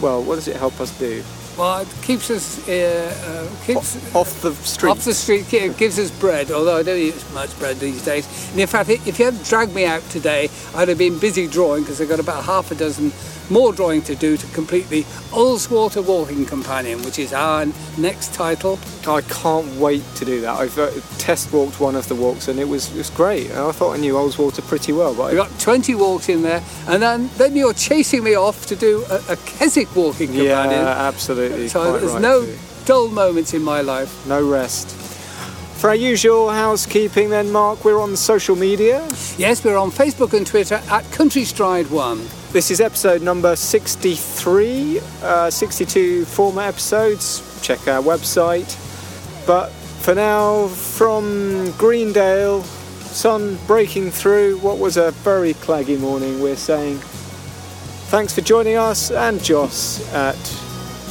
well, 0.00 0.22
what 0.22 0.36
does 0.36 0.46
it 0.48 0.56
help 0.56 0.80
us 0.80 0.96
do? 0.98 1.22
Well, 1.60 1.80
it 1.80 1.88
keeps 2.00 2.30
us 2.30 2.66
uh, 2.66 3.14
uh, 3.52 3.66
keeps 3.66 4.14
off 4.14 4.40
the 4.40 4.54
street. 4.54 4.88
Off 4.88 5.04
the 5.04 5.12
street, 5.12 5.52
it 5.52 5.76
gives 5.76 5.98
us 5.98 6.10
bread. 6.10 6.50
Although 6.50 6.78
I 6.78 6.82
don't 6.82 6.96
eat 6.96 7.22
much 7.34 7.56
bread 7.58 7.76
these 7.76 8.02
days. 8.02 8.50
And 8.52 8.60
in 8.60 8.66
fact, 8.66 8.88
if 8.88 9.18
you 9.18 9.26
hadn't 9.26 9.44
dragged 9.44 9.74
me 9.74 9.84
out 9.84 10.00
today, 10.04 10.48
I'd 10.74 10.88
have 10.88 10.96
been 10.96 11.18
busy 11.18 11.46
drawing 11.46 11.82
because 11.82 12.00
I've 12.00 12.08
got 12.08 12.18
about 12.18 12.44
half 12.44 12.70
a 12.70 12.74
dozen 12.74 13.12
more 13.50 13.72
drawing 13.72 14.02
to 14.02 14.14
do 14.14 14.36
to 14.36 14.46
complete 14.48 14.88
the 14.88 15.02
Ullswater 15.32 16.04
Walking 16.04 16.46
Companion, 16.46 17.02
which 17.02 17.18
is 17.18 17.32
our 17.32 17.66
next 17.98 18.32
title. 18.32 18.78
I 19.06 19.20
can't 19.22 19.66
wait 19.76 20.04
to 20.16 20.24
do 20.24 20.40
that. 20.42 20.58
I've 20.58 20.78
uh, 20.78 20.90
test 21.18 21.52
walked 21.52 21.80
one 21.80 21.96
of 21.96 22.08
the 22.08 22.14
walks 22.14 22.48
and 22.48 22.58
it 22.58 22.68
was, 22.68 22.92
it 22.94 22.98
was 22.98 23.10
great. 23.10 23.50
I 23.50 23.72
thought 23.72 23.94
I 23.94 23.96
knew 23.98 24.14
Ullswater 24.14 24.66
pretty 24.66 24.92
well. 24.92 25.14
But 25.14 25.32
We've 25.32 25.36
got 25.36 25.58
20 25.58 25.94
walks 25.96 26.28
in 26.28 26.42
there, 26.42 26.62
and 26.86 27.02
then, 27.02 27.30
then 27.36 27.56
you're 27.56 27.74
chasing 27.74 28.24
me 28.24 28.34
off 28.34 28.66
to 28.66 28.76
do 28.76 29.04
a, 29.10 29.32
a 29.32 29.36
Keswick 29.36 29.94
Walking 29.94 30.28
Companion. 30.28 30.80
Yeah, 30.80 31.08
absolutely. 31.08 31.68
So 31.68 31.98
there's 31.98 32.12
right 32.12 32.22
no 32.22 32.46
dull 32.84 33.08
moments 33.08 33.54
in 33.54 33.62
my 33.62 33.80
life. 33.80 34.26
No 34.26 34.46
rest. 34.48 34.96
For 35.80 35.88
our 35.88 35.96
usual 35.96 36.50
housekeeping, 36.50 37.30
then, 37.30 37.50
Mark, 37.50 37.86
we're 37.86 38.00
on 38.00 38.14
social 38.14 38.54
media. 38.54 39.06
Yes, 39.38 39.64
we're 39.64 39.78
on 39.78 39.90
Facebook 39.90 40.34
and 40.34 40.46
Twitter 40.46 40.74
at 40.74 41.04
Countrystride1. 41.04 42.39
This 42.52 42.72
is 42.72 42.80
episode 42.80 43.22
number 43.22 43.54
63, 43.54 45.00
uh, 45.22 45.50
62 45.50 46.24
former 46.24 46.62
episodes. 46.62 47.60
Check 47.62 47.86
our 47.86 48.02
website. 48.02 48.76
But 49.46 49.70
for 49.70 50.16
now, 50.16 50.66
from 50.66 51.70
Greendale, 51.78 52.64
sun 52.64 53.56
breaking 53.68 54.10
through 54.10 54.58
what 54.58 54.78
was 54.78 54.96
a 54.96 55.12
very 55.12 55.54
claggy 55.54 55.96
morning, 56.00 56.40
we're 56.42 56.56
saying 56.56 56.98
thanks 58.08 58.34
for 58.34 58.40
joining 58.40 58.76
us 58.76 59.12
and 59.12 59.40
Joss 59.44 60.12
at 60.12 60.34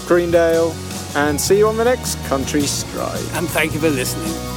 Greendale, 0.07 0.73
and 1.15 1.39
see 1.39 1.59
you 1.59 1.69
on 1.69 1.77
the 1.77 1.85
next 1.85 2.17
Country 2.25 2.63
Stride. 2.63 3.23
And 3.35 3.47
thank 3.47 3.73
you 3.73 3.79
for 3.79 3.89
listening. 3.89 4.48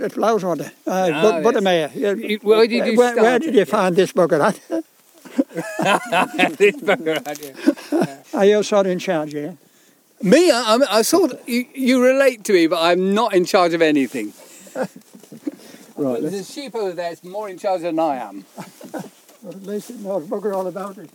That, 0.00 0.12
that 0.12 0.12
flowers. 0.12 0.44
Uh, 0.44 0.60
but, 0.86 1.42
Buttermere. 1.42 1.94
You- 1.94 2.38
where 2.42 2.66
did 2.66 2.86
you 2.86 2.96
where, 2.98 3.16
where 3.16 3.38
did 3.38 3.54
you 3.54 3.64
find 3.64 3.94
this 3.96 4.12
of 4.12 4.38
that? 4.38 4.60
This 6.58 6.76
bugger 6.76 7.26
had 7.26 7.38
you. 7.42 7.54
Are 8.38 8.44
you 8.44 8.62
sort 8.62 8.86
of 8.86 8.92
in 8.92 8.98
charge 8.98 9.32
here? 9.32 9.56
Me, 10.22 10.50
I, 10.50 10.62
I'm- 10.72 10.84
I 10.88 11.02
sort 11.02 11.32
of, 11.32 11.48
you, 11.48 11.66
you 11.74 12.02
relate 12.02 12.44
to 12.44 12.52
me, 12.52 12.66
but 12.66 12.80
I'm 12.80 13.14
not 13.14 13.34
in 13.34 13.44
charge 13.44 13.74
of 13.74 13.82
anything. 13.82 14.32
Right. 15.96 16.22
There's 16.22 16.32
a 16.32 16.44
sheep 16.44 16.74
over 16.74 16.92
there 16.92 17.10
that's 17.10 17.22
more 17.24 17.50
in 17.50 17.58
charge 17.58 17.82
than 17.82 17.98
I 17.98 18.16
am. 18.16 18.46
Well, 19.42 19.52
at 19.54 19.62
least 19.64 19.90
it 19.90 20.00
knows 20.00 20.26
bugger 20.26 20.54
all 20.56 20.66
about 20.66 20.96
it. 20.96 21.10